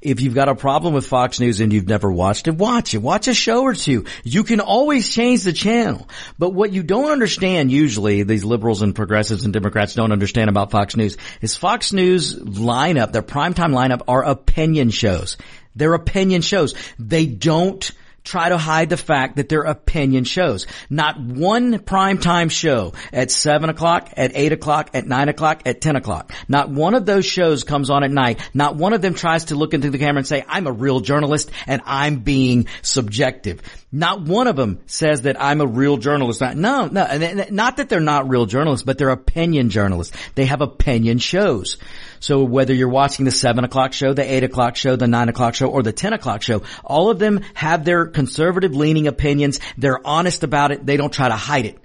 if 0.01 0.21
you've 0.21 0.35
got 0.35 0.49
a 0.49 0.55
problem 0.55 0.95
with 0.95 1.07
Fox 1.07 1.41
News 1.41 1.61
and 1.61 1.73
you've 1.73 1.89
never 1.89 2.11
watched 2.11 2.47
it, 2.47 2.55
watch 2.55 2.95
it. 2.95 2.99
Watch 2.99 3.27
a 3.27 3.35
show 3.35 3.63
or 3.63 3.75
two. 3.75 4.05
You 4.23 4.45
can 4.45 4.61
always 4.61 5.09
change 5.09 5.43
the 5.43 5.53
channel. 5.53 6.09
But 6.39 6.51
what 6.51 6.73
you 6.73 6.85
don't 6.85 7.11
understand 7.11 7.73
usually, 7.73 8.23
these 8.23 8.45
liberals 8.45 8.83
and 8.83 8.95
progressives 8.95 9.45
and 9.45 9.53
Democrats 9.53 9.95
don't 9.95 10.13
understand 10.13 10.51
about 10.51 10.71
Fox 10.71 10.95
News, 10.95 11.17
is 11.41 11.57
Fox 11.57 11.93
News 11.93 12.37
lineup, 12.37 13.11
their 13.11 13.23
primetime 13.23 13.73
lineup 13.73 14.03
are 14.07 14.25
opinion 14.25 14.91
shows. 14.91 15.37
They're 15.75 15.95
opinion 15.95 16.43
shows. 16.43 16.75
They 16.99 17.27
don't 17.27 17.91
try 18.29 18.51
to 18.51 18.59
hide 18.59 18.91
the 18.91 18.97
fact 18.97 19.37
that 19.37 19.49
their 19.49 19.63
opinion 19.63 20.25
shows. 20.25 20.67
Not 20.91 21.19
one 21.19 21.79
primetime 21.79 22.51
show 22.51 22.93
at 23.13 23.31
7 23.31 23.71
o'clock, 23.71 24.11
at 24.17 24.33
8 24.35 24.53
o'clock, 24.53 24.91
at 24.93 25.07
9 25.07 25.29
o'clock, 25.29 25.63
at 25.65 25.81
10 25.81 25.97
o'clock. 25.97 26.33
Not 26.47 26.69
one 26.69 26.95
of 26.95 27.07
those 27.07 27.25
shows 27.25 27.65
comes 27.65 27.89
on 27.91 28.05
at 28.05 28.11
night. 28.11 28.41
Not 28.53 28.77
one 28.77 28.93
of 28.93 29.01
them 29.01 29.15
tries 29.15 29.47
to 29.47 29.55
look 29.55 29.73
into 29.73 29.91
the 29.91 29.99
camera 29.99 30.19
and 30.19 30.27
say, 30.27 30.45
I'm 30.47 30.67
a 30.67 30.73
real 30.73 31.01
journalist 31.01 31.51
and 31.67 31.81
I'm 31.87 32.21
being 32.21 32.67
subjective. 32.83 33.63
Not 33.91 34.21
one 34.21 34.47
of 34.47 34.57
them 34.57 34.81
says 34.87 35.23
that 35.23 35.41
I'm 35.41 35.63
a 35.63 35.67
real 35.67 35.97
journalist. 35.97 36.43
No, 36.43 36.87
no, 36.87 37.47
not 37.51 37.79
that 37.79 37.89
they're 37.89 38.01
not 38.01 38.29
real 38.29 38.45
journalists, 38.45 38.85
but 38.85 38.99
they're 38.99 39.09
opinion 39.09 39.71
journalists. 39.71 40.17
They 40.35 40.45
have 40.45 40.61
opinion 40.61 41.19
shows. 41.19 41.79
So 42.21 42.43
whether 42.43 42.75
you're 42.75 42.89
watching 42.89 43.25
the 43.25 43.31
seven 43.31 43.65
o'clock 43.65 43.93
show, 43.93 44.13
the 44.13 44.31
eight 44.31 44.45
o'clock 44.45 44.77
show, 44.77 44.97
the 44.97 45.07
nine 45.07 45.29
o'clock 45.29 45.55
show, 45.55 45.69
or 45.69 45.83
the 45.83 45.93
ten 45.93 46.13
o'clock 46.13 46.43
show, 46.43 46.63
all 46.85 47.11
of 47.11 47.19
them 47.19 47.41
have 47.55 47.85
their 47.85 48.07
conservative 48.07 48.75
leaning 48.75 49.07
opinions. 49.07 49.61
They're 49.77 50.05
honest 50.07 50.45
about 50.45 50.73
it. 50.73 50.85
They 50.85 50.97
don't 50.97 51.13
try 51.13 51.29
to 51.29 51.37
hide 51.37 51.67
it. 51.67 51.79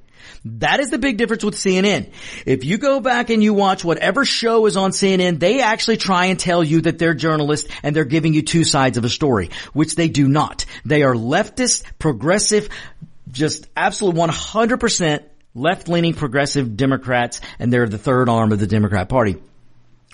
That 0.45 0.81
is 0.81 0.89
the 0.89 0.97
big 0.97 1.17
difference 1.17 1.43
with 1.43 1.55
CNN. 1.55 2.11
If 2.45 2.65
you 2.65 2.77
go 2.77 2.99
back 2.99 3.29
and 3.29 3.41
you 3.41 3.53
watch 3.53 3.85
whatever 3.85 4.25
show 4.25 4.65
is 4.65 4.75
on 4.75 4.91
CNN, 4.91 5.39
they 5.39 5.61
actually 5.61 5.97
try 5.97 6.25
and 6.25 6.37
tell 6.37 6.63
you 6.63 6.81
that 6.81 6.99
they're 6.99 7.13
journalists 7.13 7.69
and 7.81 7.95
they're 7.95 8.03
giving 8.03 8.33
you 8.33 8.41
two 8.41 8.65
sides 8.65 8.97
of 8.97 9.05
a 9.05 9.09
story, 9.09 9.51
which 9.71 9.95
they 9.95 10.09
do 10.09 10.27
not. 10.27 10.65
They 10.83 11.03
are 11.03 11.13
leftist, 11.13 11.85
progressive, 11.97 12.67
just 13.31 13.69
absolute 13.77 14.15
100% 14.15 15.23
left-leaning 15.55 16.13
progressive 16.15 16.75
Democrats, 16.75 17.39
and 17.59 17.71
they're 17.71 17.87
the 17.87 17.97
third 17.97 18.27
arm 18.27 18.51
of 18.51 18.59
the 18.59 18.67
Democrat 18.67 19.07
Party 19.07 19.37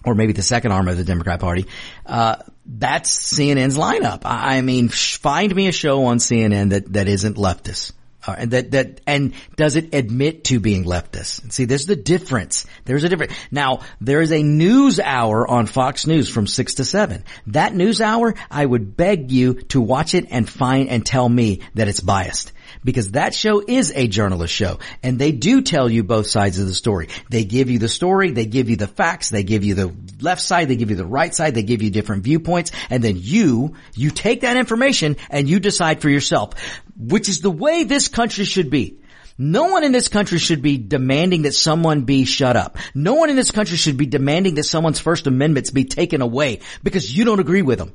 or 0.05 0.15
maybe 0.15 0.33
the 0.33 0.41
second 0.43 0.71
arm 0.71 0.87
of 0.87 0.97
the 0.97 1.03
Democrat 1.03 1.39
Party, 1.39 1.65
uh, 2.05 2.37
that's 2.65 3.33
CNN's 3.33 3.77
lineup. 3.77 4.21
I 4.25 4.61
mean, 4.61 4.89
find 4.89 5.53
me 5.53 5.67
a 5.67 5.71
show 5.71 6.05
on 6.05 6.17
CNN 6.17 6.69
that, 6.69 6.93
that 6.93 7.07
isn't 7.07 7.37
leftist. 7.37 7.93
Uh, 8.25 8.35
and 8.37 8.51
that, 8.51 8.71
that, 8.71 9.01
and 9.07 9.33
does 9.55 9.77
it 9.77 9.95
admit 9.95 10.43
to 10.43 10.59
being 10.59 10.83
leftist? 10.83 11.51
See, 11.53 11.65
there's 11.65 11.85
the 11.85 11.95
difference. 11.95 12.65
There's 12.83 13.05
a 13.05 13.09
difference. 13.09 13.33
Now, 13.49 13.79
there 14.01 14.21
is 14.21 14.33
a 14.33 14.43
news 14.43 14.99
hour 14.99 15.47
on 15.47 15.67
Fox 15.67 16.05
News 16.05 16.29
from 16.29 16.45
six 16.45 16.75
to 16.75 16.85
seven. 16.85 17.23
That 17.47 17.73
news 17.73 18.01
hour, 18.01 18.35
I 18.51 18.65
would 18.65 18.97
beg 18.97 19.31
you 19.31 19.55
to 19.69 19.79
watch 19.79 20.13
it 20.15 20.27
and 20.31 20.49
find 20.49 20.89
and 20.89 21.05
tell 21.05 21.27
me 21.29 21.61
that 21.75 21.87
it's 21.87 22.01
biased. 22.01 22.51
Because 22.83 23.11
that 23.11 23.33
show 23.33 23.63
is 23.65 23.91
a 23.95 24.07
journalist 24.07 24.53
show 24.53 24.79
and 25.03 25.19
they 25.19 25.31
do 25.31 25.61
tell 25.61 25.89
you 25.89 26.03
both 26.03 26.27
sides 26.27 26.59
of 26.59 26.67
the 26.67 26.73
story. 26.73 27.09
They 27.29 27.43
give 27.43 27.69
you 27.69 27.79
the 27.79 27.89
story, 27.89 28.31
they 28.31 28.45
give 28.45 28.69
you 28.69 28.75
the 28.75 28.87
facts, 28.87 29.29
they 29.29 29.43
give 29.43 29.63
you 29.63 29.75
the 29.75 29.93
left 30.21 30.41
side, 30.41 30.67
they 30.67 30.75
give 30.75 30.89
you 30.89 30.95
the 30.95 31.05
right 31.05 31.33
side, 31.33 31.55
they 31.55 31.63
give 31.63 31.81
you 31.81 31.89
different 31.89 32.23
viewpoints 32.23 32.71
and 32.89 33.03
then 33.03 33.15
you, 33.17 33.75
you 33.95 34.09
take 34.09 34.41
that 34.41 34.57
information 34.57 35.17
and 35.29 35.49
you 35.49 35.59
decide 35.59 36.01
for 36.01 36.09
yourself, 36.09 36.53
which 36.97 37.29
is 37.29 37.41
the 37.41 37.51
way 37.51 37.83
this 37.83 38.07
country 38.07 38.45
should 38.45 38.69
be. 38.69 38.99
No 39.41 39.67
one 39.69 39.85
in 39.85 39.93
this 39.93 40.09
country 40.09 40.37
should 40.37 40.61
be 40.61 40.77
demanding 40.77 41.43
that 41.43 41.53
someone 41.53 42.01
be 42.01 42.25
shut 42.25 42.57
up. 42.57 42.77
No 42.93 43.13
one 43.13 43.29
in 43.29 43.37
this 43.37 43.51
country 43.51 43.77
should 43.77 43.95
be 43.95 44.05
demanding 44.05 44.55
that 44.55 44.65
someone's 44.65 44.99
First 44.99 45.27
Amendments 45.27 45.71
be 45.71 45.85
taken 45.85 46.21
away 46.21 46.59
because 46.83 47.15
you 47.15 47.23
don't 47.23 47.39
agree 47.39 47.61
with 47.61 47.79
them. 47.79 47.93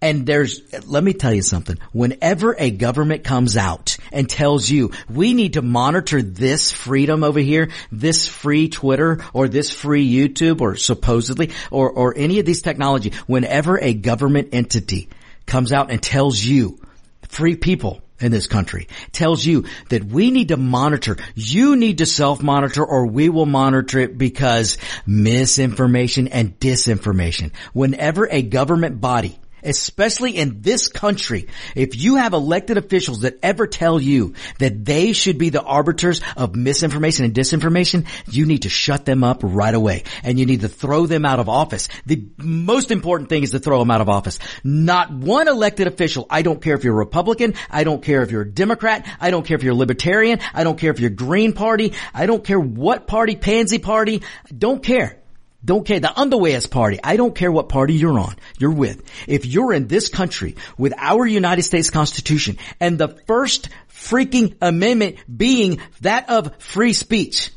And 0.00 0.26
there's, 0.26 0.62
let 0.86 1.02
me 1.02 1.12
tell 1.12 1.34
you 1.34 1.42
something. 1.42 1.76
Whenever 1.92 2.54
a 2.56 2.70
government 2.70 3.24
comes 3.24 3.56
out 3.56 3.96
and 4.12 4.30
tells 4.30 4.70
you, 4.70 4.92
we 5.08 5.34
need 5.34 5.54
to 5.54 5.62
monitor 5.62 6.22
this 6.22 6.70
freedom 6.70 7.24
over 7.24 7.40
here, 7.40 7.70
this 7.90 8.28
free 8.28 8.68
Twitter 8.68 9.24
or 9.32 9.48
this 9.48 9.72
free 9.72 10.08
YouTube 10.08 10.60
or 10.60 10.76
supposedly, 10.76 11.50
or, 11.72 11.90
or 11.90 12.14
any 12.16 12.38
of 12.38 12.46
these 12.46 12.62
technology, 12.62 13.12
whenever 13.26 13.76
a 13.78 13.92
government 13.92 14.50
entity 14.52 15.08
comes 15.46 15.72
out 15.72 15.90
and 15.90 16.00
tells 16.00 16.44
you, 16.44 16.78
free 17.28 17.56
people, 17.56 18.00
in 18.20 18.32
this 18.32 18.48
country 18.48 18.88
tells 19.12 19.44
you 19.44 19.64
that 19.90 20.04
we 20.04 20.30
need 20.30 20.48
to 20.48 20.56
monitor. 20.56 21.16
You 21.34 21.76
need 21.76 21.98
to 21.98 22.06
self-monitor 22.06 22.84
or 22.84 23.06
we 23.06 23.28
will 23.28 23.46
monitor 23.46 24.00
it 24.00 24.18
because 24.18 24.76
misinformation 25.06 26.28
and 26.28 26.58
disinformation. 26.58 27.52
Whenever 27.72 28.28
a 28.28 28.42
government 28.42 29.00
body 29.00 29.38
especially 29.62 30.36
in 30.36 30.62
this 30.62 30.88
country, 30.88 31.48
if 31.74 31.96
you 31.96 32.16
have 32.16 32.32
elected 32.32 32.76
officials 32.76 33.20
that 33.20 33.38
ever 33.42 33.66
tell 33.66 34.00
you 34.00 34.34
that 34.58 34.84
they 34.84 35.12
should 35.12 35.38
be 35.38 35.50
the 35.50 35.62
arbiters 35.62 36.20
of 36.36 36.54
misinformation 36.54 37.24
and 37.24 37.34
disinformation, 37.34 38.06
you 38.30 38.46
need 38.46 38.62
to 38.62 38.68
shut 38.68 39.04
them 39.04 39.24
up 39.24 39.40
right 39.42 39.74
away. 39.74 40.04
And 40.22 40.38
you 40.38 40.46
need 40.46 40.60
to 40.62 40.68
throw 40.68 41.06
them 41.06 41.24
out 41.24 41.40
of 41.40 41.48
office. 41.48 41.88
The 42.06 42.24
most 42.36 42.90
important 42.90 43.28
thing 43.28 43.42
is 43.42 43.50
to 43.52 43.58
throw 43.58 43.78
them 43.78 43.90
out 43.90 44.00
of 44.00 44.08
office. 44.08 44.38
Not 44.64 45.12
one 45.12 45.48
elected 45.48 45.86
official, 45.86 46.26
I 46.30 46.42
don't 46.42 46.60
care 46.60 46.74
if 46.74 46.84
you're 46.84 46.94
a 46.94 46.96
Republican, 46.96 47.54
I 47.70 47.84
don't 47.84 48.02
care 48.02 48.22
if 48.22 48.30
you're 48.30 48.42
a 48.42 48.50
Democrat, 48.50 49.06
I 49.20 49.30
don't 49.30 49.46
care 49.46 49.56
if 49.56 49.62
you're 49.62 49.74
a 49.74 49.76
Libertarian, 49.76 50.40
I 50.54 50.64
don't 50.64 50.78
care 50.78 50.90
if 50.90 51.00
you're 51.00 51.10
Green 51.10 51.52
Party, 51.52 51.94
I 52.14 52.26
don't 52.26 52.44
care 52.44 52.60
what 52.60 53.06
party, 53.06 53.36
Pansy 53.36 53.78
Party, 53.78 54.22
don't 54.56 54.82
care. 54.82 55.17
Don't 55.64 55.84
care. 55.84 55.98
The 55.98 56.18
underwear's 56.18 56.66
party. 56.66 57.00
I 57.02 57.16
don't 57.16 57.34
care 57.34 57.50
what 57.50 57.68
party 57.68 57.94
you're 57.94 58.18
on, 58.18 58.36
you're 58.58 58.70
with. 58.70 59.02
If 59.26 59.44
you're 59.44 59.72
in 59.72 59.88
this 59.88 60.08
country 60.08 60.56
with 60.76 60.94
our 60.96 61.26
United 61.26 61.62
States 61.62 61.90
Constitution 61.90 62.58
and 62.78 62.96
the 62.96 63.08
first 63.08 63.68
freaking 63.90 64.56
amendment 64.62 65.16
being 65.34 65.80
that 66.00 66.30
of 66.30 66.54
free 66.62 66.92
speech, 66.92 67.50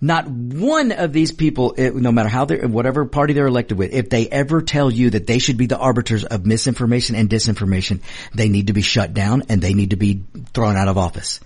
not 0.00 0.26
one 0.28 0.90
of 0.90 1.12
these 1.12 1.32
people, 1.32 1.74
eh, 1.78 1.90
no 1.94 2.10
matter 2.10 2.28
how 2.28 2.44
they're, 2.44 2.66
whatever 2.66 3.04
party 3.04 3.34
they're 3.34 3.46
elected 3.46 3.78
with, 3.78 3.92
if 3.92 4.10
they 4.10 4.28
ever 4.28 4.60
tell 4.60 4.90
you 4.90 5.10
that 5.10 5.28
they 5.28 5.38
should 5.38 5.56
be 5.56 5.66
the 5.66 5.78
arbiters 5.78 6.24
of 6.24 6.44
misinformation 6.44 7.14
and 7.14 7.28
disinformation, 7.28 8.00
they 8.34 8.48
need 8.48 8.66
to 8.66 8.72
be 8.72 8.82
shut 8.82 9.14
down 9.14 9.44
and 9.48 9.62
they 9.62 9.74
need 9.74 9.90
to 9.90 9.96
be 9.96 10.24
thrown 10.52 10.76
out 10.76 10.88
of 10.88 10.98
office. 10.98 11.40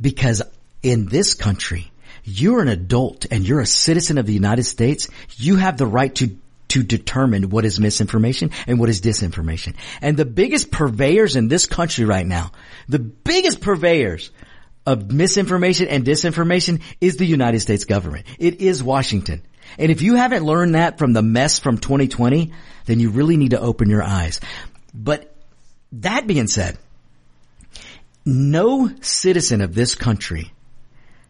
Because 0.00 0.42
in 0.82 1.06
this 1.06 1.34
country, 1.34 1.90
you're 2.28 2.60
an 2.60 2.68
adult 2.68 3.26
and 3.30 3.46
you're 3.46 3.60
a 3.60 3.66
citizen 3.66 4.18
of 4.18 4.26
the 4.26 4.32
United 4.32 4.64
States, 4.64 5.08
you 5.36 5.56
have 5.56 5.76
the 5.76 5.86
right 5.86 6.14
to 6.16 6.36
to 6.68 6.82
determine 6.82 7.48
what 7.48 7.64
is 7.64 7.80
misinformation 7.80 8.50
and 8.66 8.78
what 8.78 8.90
is 8.90 9.00
disinformation. 9.00 9.74
And 10.02 10.18
the 10.18 10.26
biggest 10.26 10.70
purveyors 10.70 11.34
in 11.34 11.48
this 11.48 11.64
country 11.64 12.04
right 12.04 12.26
now, 12.26 12.52
the 12.88 12.98
biggest 12.98 13.62
purveyors 13.62 14.30
of 14.84 15.10
misinformation 15.10 15.88
and 15.88 16.04
disinformation 16.04 16.82
is 17.00 17.16
the 17.16 17.24
United 17.24 17.60
States 17.60 17.84
government. 17.84 18.26
It 18.38 18.60
is 18.60 18.82
Washington. 18.82 19.40
And 19.78 19.90
if 19.90 20.02
you 20.02 20.16
haven't 20.16 20.44
learned 20.44 20.74
that 20.74 20.98
from 20.98 21.14
the 21.14 21.22
mess 21.22 21.58
from 21.58 21.78
2020, 21.78 22.52
then 22.84 23.00
you 23.00 23.10
really 23.10 23.38
need 23.38 23.52
to 23.52 23.60
open 23.60 23.88
your 23.88 24.02
eyes. 24.02 24.40
But 24.92 25.34
that 25.92 26.26
being 26.26 26.48
said, 26.48 26.76
no 28.26 28.90
citizen 29.00 29.62
of 29.62 29.74
this 29.74 29.94
country 29.94 30.52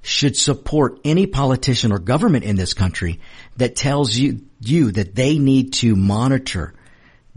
should 0.03 0.37
support 0.37 1.01
any 1.05 1.27
politician 1.27 1.93
or 1.93 1.99
government 1.99 2.45
in 2.45 2.57
this 2.57 2.75
country 2.75 3.21
that 3.57 3.77
tells 3.77 4.17
you, 4.17 4.43
you 4.61 4.93
that 4.93 5.15
they 5.15 5.39
need 5.39 5.73
to 5.75 5.97
monitor 5.97 6.75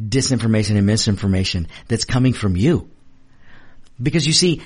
disinformation 0.02 0.78
and 0.78 0.86
misinformation 0.86 1.67
that's 1.88 2.06
coming 2.06 2.34
from 2.34 2.56
you. 2.56 2.89
Because 4.02 4.26
you 4.26 4.34
see, 4.34 4.62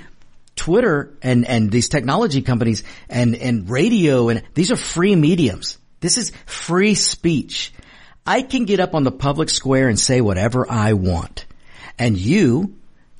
Twitter 0.55 1.13
and, 1.21 1.45
and 1.45 1.71
these 1.71 1.89
technology 1.89 2.41
companies 2.41 2.83
and, 3.09 3.35
and 3.35 3.69
radio 3.69 4.29
and 4.29 4.43
these 4.53 4.71
are 4.71 4.77
free 4.77 5.15
mediums. 5.15 5.77
This 5.99 6.17
is 6.17 6.31
free 6.45 6.95
speech. 6.95 7.73
I 8.25 8.41
can 8.41 8.65
get 8.65 8.79
up 8.79 8.95
on 8.95 9.03
the 9.03 9.11
public 9.11 9.49
square 9.49 9.89
and 9.89 9.99
say 9.99 10.21
whatever 10.21 10.69
I 10.69 10.93
want. 10.93 11.45
And 11.99 12.17
you, 12.17 12.75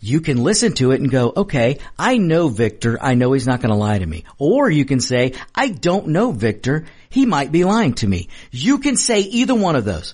you 0.06 0.22
can 0.22 0.44
listen 0.44 0.74
to 0.74 0.92
it 0.92 1.02
and 1.02 1.10
go, 1.10 1.34
okay, 1.36 1.80
I 1.98 2.18
know 2.18 2.48
Victor. 2.48 3.00
I 3.02 3.16
know 3.16 3.34
he's 3.34 3.48
not 3.48 3.60
going 3.60 3.72
to 3.72 3.76
lie 3.76 3.98
to 3.98 4.06
me. 4.06 4.24
Or 4.38 4.70
you 4.70 4.86
can 4.86 5.00
say, 5.00 5.34
I 5.56 5.70
don't 5.70 6.10
know 6.10 6.32
Victor. 6.32 6.86
He 7.10 7.26
might 7.26 7.52
be 7.52 7.64
lying 7.64 7.96
to 7.96 8.08
me. 8.08 8.30
You 8.52 8.78
can 8.78 8.98
say 8.98 9.22
either 9.22 9.56
one 9.56 9.76
of 9.76 9.84
those. 9.84 10.14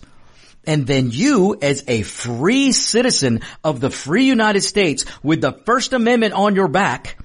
And 0.65 0.87
then 0.87 1.09
you, 1.11 1.57
as 1.61 1.83
a 1.89 2.03
free 2.03 2.71
citizen 2.71 3.41
of 3.65 3.81
the 3.81 3.89
free 3.89 4.25
United 4.25 4.61
States 4.61 5.03
with 5.21 5.41
the 5.41 5.51
First 5.65 5.91
Amendment 5.91 6.35
on 6.35 6.55
your 6.55 6.69
back, 6.69 7.17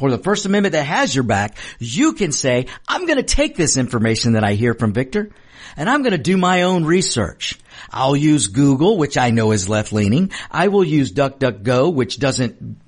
or 0.00 0.10
the 0.10 0.18
First 0.18 0.46
Amendment 0.46 0.72
that 0.72 0.84
has 0.84 1.14
your 1.14 1.24
back, 1.24 1.58
you 1.78 2.14
can 2.14 2.32
say, 2.32 2.68
I'm 2.88 3.04
going 3.04 3.18
to 3.18 3.22
take 3.22 3.54
this 3.54 3.76
information 3.76 4.32
that 4.32 4.44
I 4.44 4.54
hear 4.54 4.72
from 4.72 4.94
Victor 4.94 5.30
and 5.76 5.90
I'm 5.90 6.02
going 6.02 6.12
to 6.12 6.18
do 6.18 6.36
my 6.36 6.62
own 6.62 6.84
research. 6.84 7.58
I'll 7.90 8.16
use 8.16 8.48
Google, 8.48 8.96
which 8.96 9.16
I 9.16 9.30
know 9.30 9.52
is 9.52 9.68
left 9.68 9.92
leaning. 9.92 10.30
I 10.50 10.68
will 10.68 10.84
use 10.84 11.12
DuckDuckGo, 11.12 11.92
which 11.92 12.18
doesn't 12.18 12.78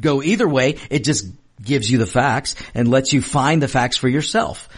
go 0.00 0.22
either 0.22 0.48
way. 0.48 0.76
It 0.90 1.04
just 1.04 1.26
gives 1.62 1.90
you 1.90 1.98
the 1.98 2.06
facts 2.06 2.54
and 2.74 2.88
lets 2.88 3.12
you 3.12 3.22
find 3.22 3.62
the 3.62 3.68
facts 3.68 3.96
for 3.96 4.08
yourself. 4.08 4.68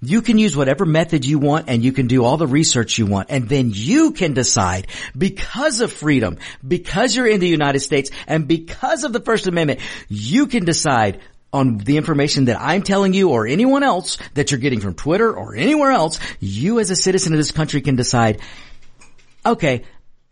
You 0.00 0.20
can 0.20 0.36
use 0.36 0.56
whatever 0.56 0.84
method 0.84 1.24
you 1.24 1.38
want 1.38 1.68
and 1.68 1.82
you 1.82 1.92
can 1.92 2.08
do 2.08 2.24
all 2.24 2.36
the 2.36 2.46
research 2.46 2.98
you 2.98 3.06
want 3.06 3.30
and 3.30 3.48
then 3.48 3.70
you 3.72 4.12
can 4.12 4.34
decide 4.34 4.88
because 5.16 5.80
of 5.80 5.92
freedom, 5.92 6.38
because 6.66 7.16
you're 7.16 7.26
in 7.26 7.40
the 7.40 7.48
United 7.48 7.80
States 7.80 8.10
and 8.26 8.46
because 8.46 9.04
of 9.04 9.12
the 9.12 9.20
First 9.20 9.46
Amendment, 9.46 9.80
you 10.08 10.46
can 10.46 10.64
decide 10.64 11.20
on 11.54 11.78
the 11.78 11.96
information 11.96 12.46
that 12.46 12.60
I'm 12.60 12.82
telling 12.82 13.14
you 13.14 13.30
or 13.30 13.46
anyone 13.46 13.84
else 13.84 14.18
that 14.34 14.50
you're 14.50 14.60
getting 14.60 14.80
from 14.80 14.94
Twitter 14.94 15.32
or 15.32 15.54
anywhere 15.54 15.92
else, 15.92 16.18
you 16.40 16.80
as 16.80 16.90
a 16.90 16.96
citizen 16.96 17.32
of 17.32 17.38
this 17.38 17.52
country 17.52 17.80
can 17.80 17.94
decide, 17.94 18.40
okay, 19.44 19.84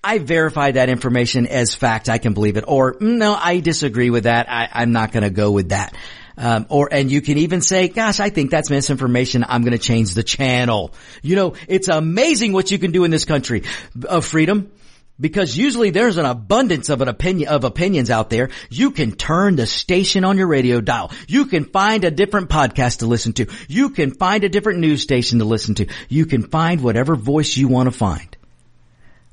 I 0.05 0.19
verified 0.19 0.75
that 0.75 0.89
information 0.89 1.47
as 1.47 1.75
fact. 1.75 2.09
I 2.09 2.19
can 2.19 2.35
believe 2.35 2.57
it. 2.57 2.65
Or 2.67 2.95
mm, 2.95 3.19
no, 3.19 3.35
I 3.35 3.61
disagree 3.61 4.11
with 4.11 4.25
that. 4.25 4.51
I, 4.51 4.83
am 4.83 4.93
not 4.93 5.13
going 5.13 5.23
to 5.23 5.31
go 5.31 5.51
with 5.51 5.69
that. 5.69 5.95
Um, 6.37 6.67
or 6.71 6.89
and 6.91 7.11
you 7.11 7.21
can 7.21 7.39
even 7.39 7.61
say, 7.61 7.89
"Gosh, 7.89 8.19
I 8.19 8.31
think 8.31 8.51
that's 8.51 8.71
misinformation. 8.71 9.45
I'm 9.47 9.63
going 9.63 9.73
to 9.73 9.79
change 9.79 10.15
the 10.15 10.23
channel." 10.23 10.95
You 11.21 11.37
know, 11.37 11.55
it's 11.69 11.89
amazing 11.89 12.53
what 12.53 12.71
you 12.71 12.79
can 12.79 12.91
do 12.91 13.05
in 13.05 13.11
this 13.11 13.27
country 13.27 13.65
of 14.09 14.25
freedom 14.25 14.73
because 15.21 15.57
usually 15.57 15.91
there's 15.91 16.17
an 16.17 16.25
abundance 16.25 16.89
of 16.89 17.01
an 17.01 17.09
opinion 17.09 17.49
of 17.49 17.65
opinions 17.65 18.11
out 18.11 18.31
there. 18.31 18.51
You 18.71 18.91
can 18.91 19.13
turn 19.13 19.57
the 19.57 19.67
station 19.67 20.25
on 20.25 20.39
your 20.39 20.49
radio 20.49 20.81
dial. 20.81 21.13
You 21.29 21.47
can 21.47 21.65
find 21.65 22.05
a 22.05 22.11
different 22.11 22.49
podcast 22.49 22.99
to 22.99 23.07
listen 23.07 23.35
to. 23.35 23.47
You 23.69 23.91
can 23.91 24.13
find 24.13 24.43
a 24.43 24.49
different 24.49 24.81
news 24.81 25.03
station 25.03 25.39
to 25.39 25.45
listen 25.45 25.77
to. 25.77 25.87
You 26.09 26.27
can 26.27 26.43
find 26.43 26.83
whatever 26.83 27.15
voice 27.15 27.57
you 27.57 27.69
want 27.69 27.87
to 27.89 27.97
find. 27.97 28.37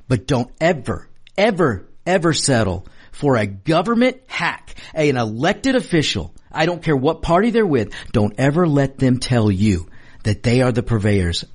But 0.09 0.27
don't 0.27 0.51
ever, 0.59 1.07
ever, 1.37 1.87
ever 2.05 2.33
settle 2.33 2.85
for 3.13 3.37
a 3.37 3.45
government 3.45 4.17
hack, 4.27 4.75
an 4.93 5.15
elected 5.15 5.75
official. 5.75 6.33
I 6.51 6.65
don't 6.65 6.83
care 6.83 6.97
what 6.97 7.21
party 7.21 7.51
they're 7.51 7.65
with. 7.65 7.93
Don't 8.11 8.33
ever 8.37 8.67
let 8.67 8.97
them 8.97 9.19
tell 9.19 9.49
you 9.49 9.87
that 10.23 10.43
they 10.43 10.61
are 10.61 10.73
the 10.73 10.83
purveyors 10.83 11.45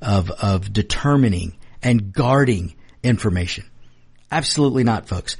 of, 0.00 0.30
of 0.30 0.72
determining 0.72 1.56
and 1.82 2.12
guarding 2.12 2.76
information. 3.02 3.64
Absolutely 4.30 4.84
not, 4.84 5.08
folks. 5.08 5.36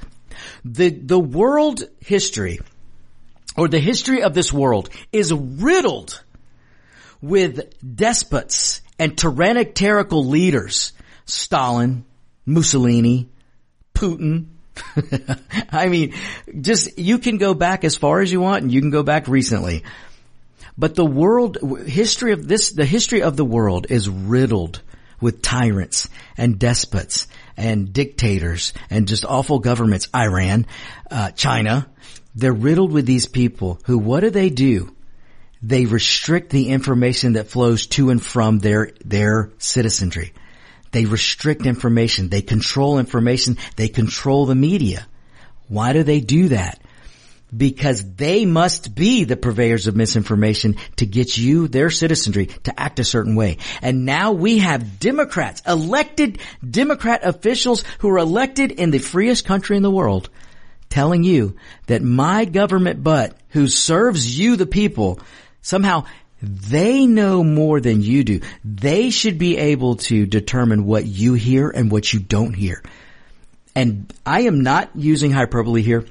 The, 0.63 0.89
the 0.89 1.19
world 1.19 1.83
history 2.01 2.59
or 3.55 3.67
the 3.69 3.79
history 3.79 4.21
of 4.21 4.33
this 4.33 4.51
world 4.51 4.89
is 5.13 5.33
riddled 5.33 6.21
with 7.21 7.73
despots 7.95 8.81
and 8.99 9.17
tyrannical 9.17 10.25
leaders. 10.25 10.93
Stalin, 11.25 12.05
Mussolini, 12.45 13.29
Putin. 13.93 14.47
I 15.71 15.87
mean, 15.87 16.13
just, 16.61 16.97
you 16.97 17.17
can 17.17 17.37
go 17.37 17.53
back 17.53 17.83
as 17.83 17.95
far 17.95 18.21
as 18.21 18.31
you 18.31 18.41
want 18.41 18.63
and 18.63 18.71
you 18.71 18.81
can 18.81 18.91
go 18.91 19.03
back 19.03 19.27
recently. 19.27 19.83
But 20.77 20.95
the 20.95 21.05
world, 21.05 21.57
history 21.85 22.33
of 22.33 22.47
this, 22.47 22.71
the 22.71 22.85
history 22.85 23.21
of 23.21 23.37
the 23.37 23.45
world 23.45 23.87
is 23.89 24.09
riddled 24.09 24.81
with 25.21 25.41
tyrants 25.41 26.09
and 26.37 26.59
despots 26.59 27.27
and 27.55 27.93
dictators 27.93 28.73
and 28.89 29.07
just 29.07 29.23
awful 29.23 29.59
governments. 29.59 30.09
Iran, 30.13 30.65
uh, 31.09 31.31
China, 31.31 31.87
They're 32.35 32.51
riddled 32.51 32.91
with 32.91 33.05
these 33.05 33.27
people 33.27 33.79
who, 33.85 33.97
what 33.97 34.19
do 34.19 34.29
they 34.29 34.49
do? 34.49 34.93
They 35.61 35.85
restrict 35.85 36.49
the 36.49 36.69
information 36.69 37.33
that 37.33 37.47
flows 37.47 37.87
to 37.87 38.09
and 38.09 38.21
from 38.21 38.59
their, 38.59 38.91
their 39.03 39.51
citizenry. 39.57 40.33
They 40.95 41.03
restrict 41.03 41.65
information. 41.65 42.29
They 42.29 42.41
control 42.41 42.99
information. 42.99 43.57
They 43.75 43.89
control 43.89 44.45
the 44.45 44.55
media. 44.55 45.05
Why 45.67 45.91
do 45.91 46.03
they 46.03 46.21
do 46.21 46.47
that? 46.47 46.79
Because 47.55 48.15
they 48.15 48.45
must 48.45 48.95
be 48.95 49.25
the 49.25 49.35
purveyors 49.35 49.87
of 49.87 49.97
misinformation 49.97 50.77
to 50.95 51.05
get 51.05 51.37
you, 51.37 51.67
their 51.67 51.89
citizenry, 51.89 52.45
to 52.63 52.79
act 52.79 52.99
a 52.99 53.03
certain 53.03 53.35
way. 53.35 53.57
And 53.81 54.05
now 54.05 54.31
we 54.31 54.59
have 54.59 54.97
Democrats, 54.97 55.61
elected 55.67 56.39
Democrat 56.65 57.25
officials 57.25 57.83
who 57.99 58.09
are 58.11 58.17
elected 58.17 58.71
in 58.71 58.91
the 58.91 58.99
freest 58.99 59.45
country 59.45 59.75
in 59.75 59.83
the 59.83 59.91
world 59.91 60.29
telling 60.87 61.25
you 61.25 61.57
that 61.87 62.03
my 62.03 62.45
government 62.45 63.03
butt 63.03 63.37
who 63.49 63.67
serves 63.67 64.39
you 64.39 64.55
the 64.55 64.65
people 64.65 65.19
somehow 65.61 66.05
they 66.41 67.05
know 67.07 67.43
more 67.43 67.79
than 67.79 68.01
you 68.01 68.23
do. 68.23 68.41
They 68.63 69.09
should 69.09 69.37
be 69.37 69.57
able 69.57 69.95
to 69.97 70.25
determine 70.25 70.85
what 70.85 71.05
you 71.05 71.33
hear 71.33 71.69
and 71.69 71.89
what 71.89 72.11
you 72.11 72.19
don't 72.19 72.53
hear. 72.53 72.83
And 73.75 74.13
I 74.25 74.41
am 74.41 74.61
not 74.61 74.91
using 74.95 75.31
hyperbole 75.31 75.81
here. 75.81 76.05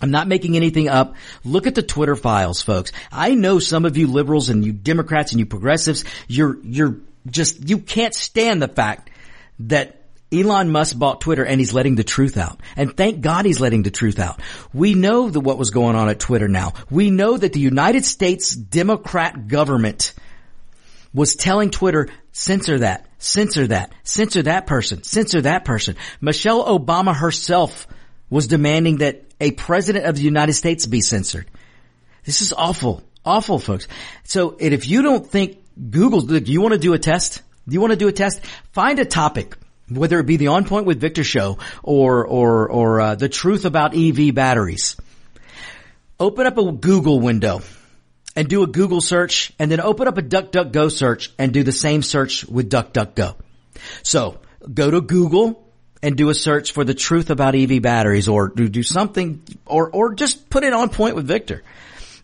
I'm 0.00 0.10
not 0.10 0.28
making 0.28 0.56
anything 0.56 0.88
up. 0.88 1.14
Look 1.44 1.66
at 1.66 1.74
the 1.74 1.82
Twitter 1.82 2.16
files, 2.16 2.62
folks. 2.62 2.92
I 3.10 3.34
know 3.34 3.58
some 3.58 3.84
of 3.84 3.96
you 3.96 4.06
liberals 4.06 4.48
and 4.48 4.64
you 4.64 4.72
Democrats 4.72 5.32
and 5.32 5.38
you 5.38 5.46
progressives, 5.46 6.04
you're, 6.28 6.58
you're 6.62 6.96
just, 7.26 7.68
you 7.68 7.78
can't 7.78 8.14
stand 8.14 8.60
the 8.60 8.68
fact 8.68 9.10
that 9.60 10.03
Elon 10.32 10.70
Musk 10.70 10.98
bought 10.98 11.20
Twitter 11.20 11.44
and 11.44 11.60
he's 11.60 11.72
letting 11.72 11.94
the 11.94 12.04
truth 12.04 12.36
out. 12.36 12.60
And 12.76 12.96
thank 12.96 13.20
God 13.20 13.44
he's 13.44 13.60
letting 13.60 13.82
the 13.82 13.90
truth 13.90 14.18
out. 14.18 14.40
We 14.72 14.94
know 14.94 15.28
that 15.30 15.40
what 15.40 15.58
was 15.58 15.70
going 15.70 15.96
on 15.96 16.08
at 16.08 16.18
Twitter 16.18 16.48
now. 16.48 16.72
We 16.90 17.10
know 17.10 17.36
that 17.36 17.52
the 17.52 17.60
United 17.60 18.04
States 18.04 18.54
Democrat 18.54 19.46
government 19.46 20.12
was 21.12 21.36
telling 21.36 21.70
Twitter, 21.70 22.08
censor 22.32 22.80
that, 22.80 23.06
censor 23.18 23.68
that, 23.68 23.92
censor 24.02 24.42
that 24.42 24.66
person, 24.66 25.04
censor 25.04 25.42
that 25.42 25.64
person. 25.64 25.96
Michelle 26.20 26.64
Obama 26.64 27.14
herself 27.14 27.86
was 28.28 28.48
demanding 28.48 28.98
that 28.98 29.22
a 29.40 29.52
president 29.52 30.06
of 30.06 30.16
the 30.16 30.22
United 30.22 30.54
States 30.54 30.86
be 30.86 31.00
censored. 31.00 31.48
This 32.24 32.42
is 32.42 32.52
awful, 32.52 33.04
awful 33.24 33.60
folks. 33.60 33.86
So 34.24 34.56
if 34.58 34.88
you 34.88 35.02
don't 35.02 35.24
think 35.24 35.58
Google, 35.90 36.22
do 36.22 36.52
you 36.52 36.60
want 36.60 36.72
to 36.72 36.80
do 36.80 36.94
a 36.94 36.98
test? 36.98 37.42
Do 37.68 37.74
you 37.74 37.80
want 37.80 37.92
to 37.92 37.98
do 37.98 38.08
a 38.08 38.12
test? 38.12 38.44
Find 38.72 38.98
a 38.98 39.04
topic 39.04 39.54
whether 39.88 40.18
it 40.18 40.26
be 40.26 40.36
the 40.36 40.48
On 40.48 40.64
Point 40.64 40.86
with 40.86 41.00
Victor 41.00 41.24
show 41.24 41.58
or 41.82 42.26
or 42.26 42.68
or 42.68 43.00
uh, 43.00 43.14
the 43.14 43.28
truth 43.28 43.64
about 43.64 43.96
EV 43.96 44.34
batteries. 44.34 44.96
Open 46.18 46.46
up 46.46 46.56
a 46.58 46.72
Google 46.72 47.20
window 47.20 47.60
and 48.36 48.48
do 48.48 48.62
a 48.62 48.66
Google 48.66 49.00
search, 49.00 49.52
and 49.58 49.70
then 49.70 49.80
open 49.80 50.08
up 50.08 50.18
a 50.18 50.22
DuckDuckGo 50.22 50.90
search 50.90 51.32
and 51.38 51.52
do 51.52 51.62
the 51.62 51.72
same 51.72 52.02
search 52.02 52.44
with 52.44 52.70
DuckDuckGo. 52.70 53.36
So 54.02 54.40
go 54.72 54.90
to 54.90 55.00
Google 55.00 55.72
and 56.02 56.16
do 56.16 56.28
a 56.30 56.34
search 56.34 56.72
for 56.72 56.84
the 56.84 56.94
truth 56.94 57.30
about 57.30 57.54
EV 57.54 57.80
batteries, 57.80 58.28
or 58.28 58.48
do, 58.48 58.68
do 58.68 58.82
something, 58.82 59.42
or 59.66 59.90
or 59.90 60.14
just 60.14 60.50
put 60.50 60.64
it 60.64 60.72
on 60.72 60.88
Point 60.88 61.16
with 61.16 61.26
Victor, 61.26 61.62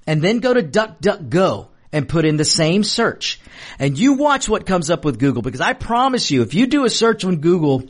and 0.07 0.23
then 0.23 0.40
go 0.40 0.53
to 0.53 0.62
DuckDuckGo 0.62 1.69
and 1.92 2.09
put 2.09 2.24
in 2.24 2.37
the 2.37 2.44
same 2.44 2.85
search. 2.85 3.40
And 3.79 3.98
you 3.98 4.14
watch 4.14 4.48
what 4.48 4.66
comes 4.66 4.90
up 4.90 5.05
with 5.05 5.18
Google 5.18 5.42
because 5.42 5.61
I 5.61 5.72
promise 5.72 6.31
you, 6.31 6.42
if 6.42 6.55
you 6.55 6.66
do 6.66 6.85
a 6.85 6.90
search 6.90 7.24
on 7.24 7.37
Google 7.37 7.85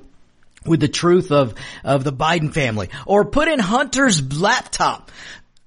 with 0.65 0.81
the 0.81 0.89
truth 0.89 1.31
of, 1.33 1.55
of 1.85 2.05
the 2.05 2.13
Biden 2.13 2.53
family 2.53 2.91
or 3.07 3.25
put 3.25 3.49
in 3.49 3.59
Hunter's 3.59 4.41
laptop, 4.41 5.11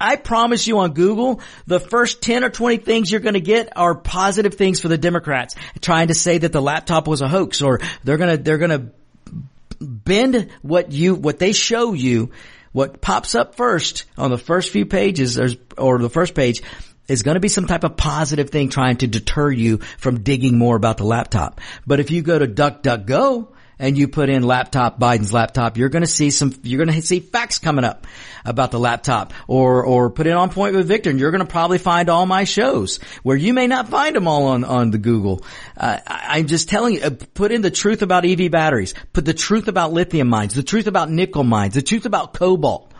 I 0.00 0.16
promise 0.16 0.66
you 0.66 0.80
on 0.80 0.92
Google, 0.92 1.40
the 1.66 1.80
first 1.80 2.20
10 2.22 2.44
or 2.44 2.50
20 2.50 2.78
things 2.78 3.10
you're 3.10 3.20
going 3.20 3.34
to 3.34 3.40
get 3.40 3.72
are 3.76 3.94
positive 3.94 4.54
things 4.54 4.80
for 4.80 4.88
the 4.88 4.98
Democrats 4.98 5.54
trying 5.80 6.08
to 6.08 6.14
say 6.14 6.38
that 6.38 6.52
the 6.52 6.60
laptop 6.60 7.06
was 7.06 7.22
a 7.22 7.28
hoax 7.28 7.62
or 7.62 7.80
they're 8.02 8.18
going 8.18 8.36
to, 8.36 8.42
they're 8.42 8.58
going 8.58 8.70
to 8.70 9.84
bend 9.84 10.50
what 10.62 10.92
you, 10.92 11.14
what 11.14 11.38
they 11.38 11.52
show 11.52 11.92
you. 11.92 12.30
What 12.72 13.00
pops 13.00 13.36
up 13.36 13.54
first 13.54 14.04
on 14.18 14.32
the 14.32 14.36
first 14.36 14.72
few 14.72 14.84
pages 14.84 15.38
or 15.78 15.98
the 15.98 16.10
first 16.10 16.34
page 16.34 16.60
is 17.08 17.22
going 17.22 17.34
to 17.34 17.40
be 17.40 17.48
some 17.48 17.66
type 17.66 17.84
of 17.84 17.96
positive 17.96 18.50
thing 18.50 18.68
trying 18.68 18.96
to 18.98 19.06
deter 19.06 19.50
you 19.50 19.78
from 19.98 20.22
digging 20.22 20.58
more 20.58 20.76
about 20.76 20.98
the 20.98 21.04
laptop. 21.04 21.60
But 21.86 22.00
if 22.00 22.10
you 22.10 22.22
go 22.22 22.38
to 22.38 22.46
DuckDuckGo 22.46 23.48
and 23.78 23.98
you 23.98 24.08
put 24.08 24.28
in 24.28 24.42
laptop, 24.44 24.98
Biden's 25.00 25.32
laptop, 25.32 25.76
you're 25.76 25.88
going 25.88 26.04
to 26.04 26.10
see 26.10 26.30
some, 26.30 26.54
you're 26.62 26.84
going 26.84 26.94
to 26.94 27.06
see 27.06 27.20
facts 27.20 27.58
coming 27.58 27.84
up 27.84 28.06
about 28.44 28.70
the 28.70 28.78
laptop 28.78 29.32
or, 29.48 29.84
or 29.84 30.10
put 30.10 30.26
it 30.26 30.32
on 30.32 30.50
point 30.50 30.74
with 30.74 30.86
Victor 30.86 31.10
and 31.10 31.18
you're 31.18 31.30
going 31.30 31.40
to 31.40 31.46
probably 31.46 31.78
find 31.78 32.08
all 32.08 32.24
my 32.24 32.44
shows 32.44 32.98
where 33.22 33.36
you 33.36 33.52
may 33.52 33.66
not 33.66 33.88
find 33.88 34.14
them 34.14 34.28
all 34.28 34.46
on, 34.48 34.64
on 34.64 34.90
the 34.90 34.98
Google. 34.98 35.44
Uh, 35.76 35.98
I, 36.06 36.38
I'm 36.38 36.46
just 36.46 36.68
telling 36.68 36.94
you, 36.94 37.02
uh, 37.02 37.10
put 37.34 37.52
in 37.52 37.62
the 37.62 37.70
truth 37.70 38.02
about 38.02 38.24
EV 38.24 38.50
batteries, 38.50 38.94
put 39.12 39.24
the 39.24 39.34
truth 39.34 39.68
about 39.68 39.92
lithium 39.92 40.28
mines, 40.28 40.54
the 40.54 40.62
truth 40.62 40.86
about 40.86 41.10
nickel 41.10 41.44
mines, 41.44 41.74
the 41.74 41.82
truth 41.82 42.06
about 42.06 42.32
cobalt 42.32 42.93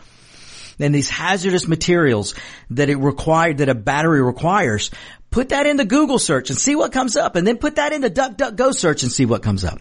and 0.79 0.95
these 0.95 1.09
hazardous 1.09 1.69
materials 1.69 2.35
that 2.71 2.89
it 2.89 2.97
required, 2.97 3.59
that 3.59 3.69
a 3.69 3.75
battery 3.75 4.23
requires, 4.23 4.91
put 5.31 5.51
that 5.51 5.67
in 5.67 5.77
the 5.77 5.85
Google 5.85 6.19
search 6.19 6.51
and 6.51 6.59
see 6.59 6.75
what 6.75 6.93
comes 6.93 7.17
up 7.17 7.37
and 7.37 7.47
then 7.47 7.59
put 7.59 7.77
that 7.77 7.93
in 7.93 8.01
the 8.01 8.11
DuckDuckGo 8.11 8.75
search 8.75 9.03
and 9.03 9.11
see 9.11 9.27
what 9.27 9.43
comes 9.43 9.65
up. 9.65 9.81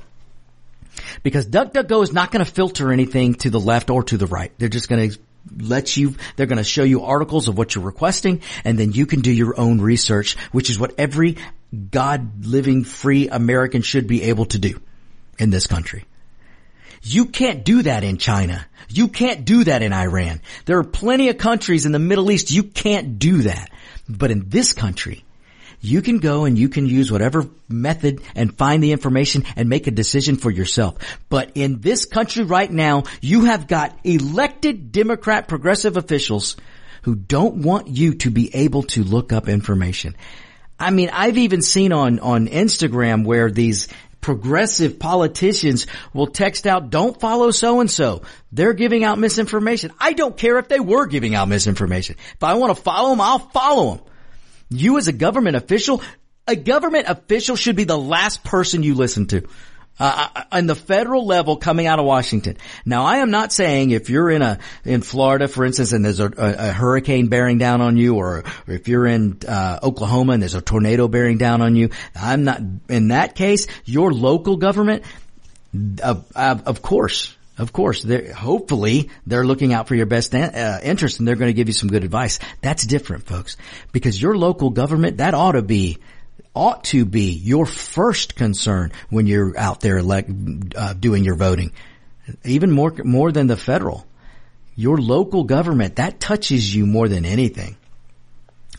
Because 1.23 1.45
DuckDuckGo 1.45 2.03
is 2.03 2.13
not 2.13 2.32
going 2.32 2.43
to 2.43 2.51
filter 2.51 2.91
anything 2.91 3.36
to 3.36 3.49
the 3.49 3.60
left 3.60 3.89
or 3.89 4.03
to 4.03 4.17
the 4.17 4.27
right. 4.27 4.51
They're 4.58 4.69
just 4.69 4.89
going 4.89 5.12
to 5.12 5.19
let 5.58 5.97
you, 5.97 6.15
they're 6.36 6.45
going 6.45 6.58
to 6.58 6.63
show 6.63 6.84
you 6.84 7.03
articles 7.03 7.47
of 7.47 7.58
what 7.58 7.75
you're 7.75 7.84
requesting 7.84 8.41
and 8.63 8.77
then 8.77 8.91
you 8.91 9.06
can 9.06 9.21
do 9.21 9.32
your 9.32 9.60
own 9.60 9.82
research, 9.82 10.38
which 10.51 10.69
is 10.69 10.79
what 10.79 10.93
every 10.97 11.38
God 11.91 12.45
living 12.45 12.84
free 12.84 13.29
American 13.29 13.82
should 13.82 14.08
be 14.08 14.23
able 14.23 14.45
to 14.45 14.60
do 14.60 14.79
in 15.39 15.49
this 15.49 15.67
country. 15.67 16.06
You 17.03 17.25
can't 17.25 17.63
do 17.63 17.83
that 17.83 18.03
in 18.03 18.17
China. 18.17 18.65
You 18.89 19.09
can't 19.09 19.45
do 19.45 19.65
that 19.65 19.81
in 19.81 19.91
Iran. 19.91 20.41
There 20.65 20.79
are 20.79 20.83
plenty 20.83 21.29
of 21.29 21.37
countries 21.37 21.85
in 21.85 21.91
the 21.91 21.99
Middle 21.99 22.31
East 22.31 22.51
you 22.51 22.63
can't 22.63 23.19
do 23.19 23.43
that. 23.43 23.69
But 24.07 24.31
in 24.31 24.49
this 24.49 24.73
country, 24.73 25.23
you 25.81 26.01
can 26.01 26.19
go 26.19 26.45
and 26.45 26.57
you 26.57 26.69
can 26.69 26.87
use 26.87 27.11
whatever 27.11 27.45
method 27.67 28.21
and 28.35 28.57
find 28.57 28.81
the 28.81 28.93
information 28.93 29.43
and 29.57 29.67
make 29.67 29.87
a 29.87 29.91
decision 29.91 30.37
for 30.37 30.49
yourself. 30.49 30.95
But 31.27 31.51
in 31.55 31.81
this 31.81 32.05
country 32.05 32.45
right 32.45 32.71
now, 32.71 33.03
you 33.19 33.45
have 33.45 33.67
got 33.67 33.97
elected 34.05 34.93
Democrat 34.93 35.49
progressive 35.49 35.97
officials 35.97 36.55
who 37.01 37.15
don't 37.15 37.63
want 37.63 37.87
you 37.87 38.13
to 38.15 38.31
be 38.31 38.55
able 38.55 38.83
to 38.83 39.03
look 39.03 39.33
up 39.33 39.49
information. 39.49 40.15
I 40.79 40.91
mean, 40.91 41.09
I've 41.11 41.37
even 41.37 41.61
seen 41.61 41.91
on, 41.91 42.19
on 42.19 42.47
Instagram 42.47 43.25
where 43.25 43.51
these 43.51 43.89
progressive 44.23 44.97
politicians 44.97 45.86
will 46.13 46.27
text 46.27 46.65
out, 46.65 46.89
don't 46.89 47.19
follow 47.19 47.51
so 47.51 47.81
and 47.81 47.91
so. 47.91 48.23
They're 48.51 48.73
giving 48.73 49.03
out 49.03 49.19
misinformation. 49.19 49.91
I 49.99 50.13
don't 50.13 50.36
care 50.36 50.57
if 50.57 50.67
they 50.67 50.79
were 50.79 51.05
giving 51.05 51.36
out 51.36 51.47
misinformation. 51.47 52.15
If 52.33 52.43
I 52.43 52.55
want 52.55 52.75
to 52.75 52.81
follow 52.81 53.12
them, 53.12 53.21
I'll 53.21 53.39
follow 53.39 53.95
them. 53.95 54.05
You 54.69 54.97
as 54.97 55.07
a 55.07 55.13
government 55.13 55.55
official, 55.55 56.01
a 56.47 56.55
government 56.55 57.05
official 57.07 57.55
should 57.55 57.75
be 57.75 57.83
the 57.83 57.97
last 57.97 58.43
person 58.43 58.81
you 58.81 58.95
listen 58.95 59.27
to 59.27 59.47
uh, 59.99 60.43
on 60.51 60.65
the 60.65 60.75
federal 60.75 61.25
level 61.25 61.58
coming 61.58 61.88
out 61.88 61.99
of 61.99 62.06
Washington. 62.06 62.58
Now, 62.86 63.06
I 63.06 63.17
am 63.17 63.32
not 63.32 63.53
saying 63.53 63.91
if 63.91 64.10
you're 64.10 64.29
in 64.29 64.41
a 64.41 64.60
in 64.84 65.01
Florida, 65.01 65.47
for 65.47 65.65
instance, 65.65 65.93
and 65.93 66.03
there's 66.03 66.19
a, 66.19 66.25
a, 66.25 66.69
a 66.69 66.71
hurricane 66.71 67.27
bearing 67.27 67.58
down 67.58 67.82
on 67.82 67.97
you, 67.97 68.15
or, 68.15 68.43
or 68.67 68.73
if 68.73 68.88
you're 68.88 69.06
in 69.06 69.39
uh, 69.47 69.79
Oklahoma 69.84 70.34
and 70.34 70.41
there's 70.41 70.56
a 70.56 70.62
tornado 70.62 71.08
bearing 71.08 71.38
down 71.38 71.62
on 71.62 71.75
you, 71.75 71.89
I'm 72.15 72.43
not. 72.43 72.62
In 72.89 73.10
that 73.10 73.36
case, 73.36 73.67
your 73.86 74.12
local 74.12 74.58
government, 74.58 75.03
of, 76.03 76.25
of 76.36 76.82
course. 76.82 77.36
Of 77.56 77.71
course, 77.71 78.01
they're, 78.01 78.34
hopefully 78.34 79.12
they're 79.27 79.45
looking 79.45 79.73
out 79.73 79.88
for 79.88 79.93
your 79.93 80.08
best 80.08 80.34
uh, 80.34 80.79
interest 80.82 81.19
and 81.19 81.27
they're 81.27 81.36
going 81.36 81.49
to 81.49 81.53
give 81.53 81.67
you 81.67 81.73
some 81.73 81.88
good 81.88 82.03
advice. 82.03 82.39
That's 82.62 82.84
different, 82.84 83.27
folks, 83.27 83.58
because 83.91 84.19
your 84.19 84.36
local 84.36 84.71
government, 84.71 85.17
that 85.17 85.36
ought 85.36 85.51
to 85.51 85.62
be 85.62 85.99
ought 86.55 86.83
to 86.85 87.05
be 87.05 87.31
your 87.31 87.65
first 87.65 88.35
concern 88.35 88.91
when 89.09 89.27
you're 89.27 89.57
out 89.57 89.81
there 89.81 89.97
elect, 89.97 90.29
uh, 90.75 90.93
doing 90.93 91.23
your 91.23 91.35
voting. 91.35 91.71
Even 92.43 92.71
more, 92.71 92.93
more 93.03 93.31
than 93.31 93.47
the 93.47 93.57
federal. 93.57 94.05
Your 94.75 94.97
local 94.97 95.43
government, 95.43 95.97
that 95.97 96.19
touches 96.19 96.73
you 96.73 96.85
more 96.85 97.07
than 97.07 97.25
anything. 97.25 97.75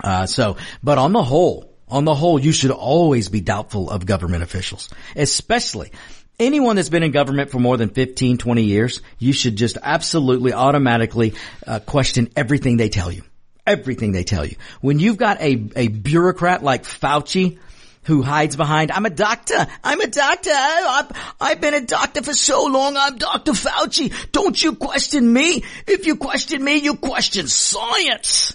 Uh, 0.02 0.26
so, 0.26 0.56
but 0.82 0.98
on 0.98 1.12
the 1.12 1.22
whole, 1.22 1.70
on 1.88 2.04
the 2.04 2.14
whole, 2.14 2.38
you 2.38 2.52
should 2.52 2.70
always 2.72 3.28
be 3.28 3.40
doubtful 3.40 3.90
of 3.90 4.06
government 4.06 4.42
officials, 4.42 4.88
especially 5.14 5.92
anyone 6.38 6.76
that's 6.76 6.88
been 6.88 7.02
in 7.02 7.12
government 7.12 7.50
for 7.50 7.58
more 7.58 7.76
than 7.76 7.90
15, 7.90 8.38
20 8.38 8.62
years. 8.62 9.02
You 9.18 9.32
should 9.32 9.56
just 9.56 9.78
absolutely 9.80 10.52
automatically 10.52 11.34
uh, 11.66 11.80
question 11.80 12.30
everything 12.34 12.76
they 12.76 12.88
tell 12.88 13.12
you 13.12 13.22
everything 13.66 14.12
they 14.12 14.24
tell 14.24 14.44
you. 14.44 14.56
When 14.80 14.98
you've 14.98 15.16
got 15.16 15.40
a, 15.40 15.68
a 15.76 15.88
bureaucrat 15.88 16.62
like 16.62 16.84
Fauci 16.84 17.58
who 18.04 18.22
hides 18.22 18.56
behind, 18.56 18.90
I'm 18.90 19.06
a 19.06 19.10
doctor. 19.10 19.66
I'm 19.82 20.00
a 20.00 20.06
doctor. 20.06 20.50
I've, 20.52 21.34
I've 21.40 21.60
been 21.60 21.74
a 21.74 21.80
doctor 21.80 22.22
for 22.22 22.34
so 22.34 22.66
long. 22.66 22.96
I'm 22.96 23.16
Dr. 23.16 23.52
Fauci. 23.52 24.12
Don't 24.32 24.60
you 24.62 24.74
question 24.74 25.32
me. 25.32 25.64
If 25.86 26.06
you 26.06 26.16
question 26.16 26.62
me, 26.62 26.76
you 26.76 26.96
question 26.96 27.48
science. 27.48 28.54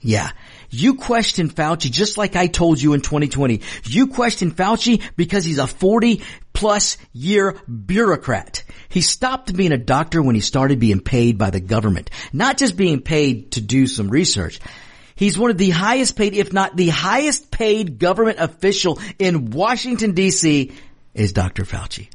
Yeah. 0.00 0.30
You 0.70 0.94
question 0.94 1.48
Fauci 1.48 1.90
just 1.90 2.18
like 2.18 2.36
I 2.36 2.46
told 2.46 2.80
you 2.80 2.92
in 2.92 3.00
2020. 3.00 3.62
You 3.84 4.08
question 4.08 4.52
Fauci 4.52 5.02
because 5.16 5.44
he's 5.44 5.58
a 5.58 5.66
40 5.66 6.22
plus 6.52 6.98
year 7.12 7.56
bureaucrat. 7.68 8.64
He 8.88 9.00
stopped 9.00 9.56
being 9.56 9.72
a 9.72 9.78
doctor 9.78 10.22
when 10.22 10.34
he 10.34 10.40
started 10.40 10.78
being 10.78 11.00
paid 11.00 11.38
by 11.38 11.50
the 11.50 11.60
government. 11.60 12.10
Not 12.32 12.58
just 12.58 12.76
being 12.76 13.00
paid 13.00 13.52
to 13.52 13.60
do 13.60 13.86
some 13.86 14.08
research. 14.08 14.60
He's 15.14 15.38
one 15.38 15.50
of 15.50 15.58
the 15.58 15.70
highest 15.70 16.16
paid, 16.16 16.34
if 16.34 16.52
not 16.52 16.76
the 16.76 16.90
highest 16.90 17.50
paid 17.50 17.98
government 17.98 18.38
official 18.38 19.00
in 19.18 19.50
Washington 19.50 20.14
DC 20.14 20.72
is 21.14 21.32
Dr. 21.32 21.64
Fauci. 21.64 22.08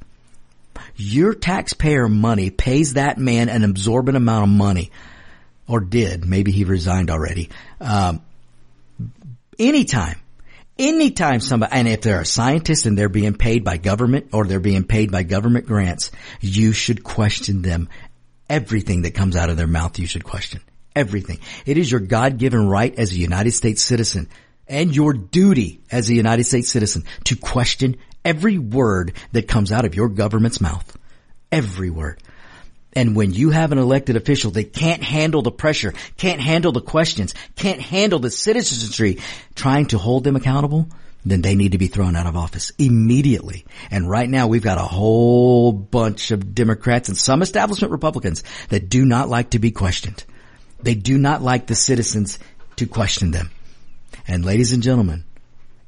Your 0.95 1.33
taxpayer 1.33 2.07
money 2.07 2.49
pays 2.49 2.93
that 2.93 3.17
man 3.17 3.49
an 3.49 3.63
absorbent 3.63 4.15
amount 4.15 4.43
of 4.43 4.57
money. 4.57 4.91
Or 5.67 5.79
did. 5.79 6.25
Maybe 6.25 6.51
he 6.51 6.65
resigned 6.65 7.09
already. 7.09 7.49
Um, 7.79 8.21
anytime 9.59 10.19
anytime 10.77 11.39
somebody, 11.39 11.71
and 11.73 11.87
if 11.87 12.01
they're 12.01 12.21
a 12.21 12.25
scientist 12.25 12.85
and 12.85 12.97
they're 12.97 13.09
being 13.09 13.35
paid 13.35 13.63
by 13.63 13.77
government 13.77 14.29
or 14.33 14.45
they're 14.45 14.59
being 14.59 14.83
paid 14.83 15.11
by 15.11 15.23
government 15.23 15.65
grants, 15.65 16.11
you 16.41 16.71
should 16.71 17.03
question 17.03 17.61
them. 17.61 17.89
Everything 18.49 19.03
that 19.03 19.13
comes 19.13 19.35
out 19.35 19.49
of 19.49 19.57
their 19.57 19.67
mouth, 19.67 19.97
you 19.99 20.05
should 20.05 20.23
question. 20.23 20.61
Everything. 20.95 21.39
It 21.65 21.77
is 21.77 21.89
your 21.89 22.01
God-given 22.01 22.67
right 22.67 22.93
as 22.95 23.11
a 23.11 23.17
United 23.17 23.51
States 23.51 23.81
citizen 23.81 24.29
and 24.67 24.95
your 24.95 25.13
duty 25.13 25.81
as 25.91 26.09
a 26.09 26.13
United 26.13 26.43
States 26.43 26.69
citizen 26.69 27.03
to 27.25 27.35
question 27.35 27.97
every 28.23 28.57
word 28.57 29.13
that 29.31 29.47
comes 29.47 29.71
out 29.71 29.85
of 29.85 29.95
your 29.95 30.09
government's 30.09 30.61
mouth. 30.61 30.97
Every 31.51 31.89
word. 31.89 32.21
And 32.95 33.15
when 33.15 33.33
you 33.33 33.49
have 33.49 33.71
an 33.71 33.77
elected 33.77 34.15
official 34.15 34.51
that 34.51 34.73
can't 34.73 35.03
handle 35.03 35.41
the 35.41 35.51
pressure, 35.51 35.93
can't 36.17 36.39
handle 36.39 36.71
the 36.71 36.81
questions, 36.81 37.33
can't 37.55 37.81
handle 37.81 38.19
the 38.19 38.31
citizenry 38.31 39.19
trying 39.55 39.87
to 39.87 39.97
hold 39.97 40.23
them 40.23 40.35
accountable, 40.35 40.87
then 41.25 41.41
they 41.41 41.55
need 41.55 41.71
to 41.71 41.77
be 41.77 41.87
thrown 41.87 42.15
out 42.15 42.27
of 42.27 42.35
office 42.35 42.71
immediately. 42.77 43.65
And 43.89 44.09
right 44.09 44.29
now 44.29 44.47
we've 44.47 44.63
got 44.63 44.77
a 44.77 44.81
whole 44.81 45.71
bunch 45.71 46.31
of 46.31 46.53
Democrats 46.53 47.09
and 47.09 47.17
some 47.17 47.41
establishment 47.41 47.91
Republicans 47.91 48.43
that 48.69 48.89
do 48.89 49.05
not 49.05 49.29
like 49.29 49.51
to 49.51 49.59
be 49.59 49.71
questioned. 49.71 50.23
They 50.81 50.95
do 50.95 51.17
not 51.17 51.41
like 51.41 51.65
the 51.67 51.75
citizens 51.75 52.39
to 52.75 52.87
question 52.87 53.31
them. 53.31 53.51
And 54.27 54.45
ladies 54.45 54.73
and 54.73 54.83
gentlemen, 54.83 55.23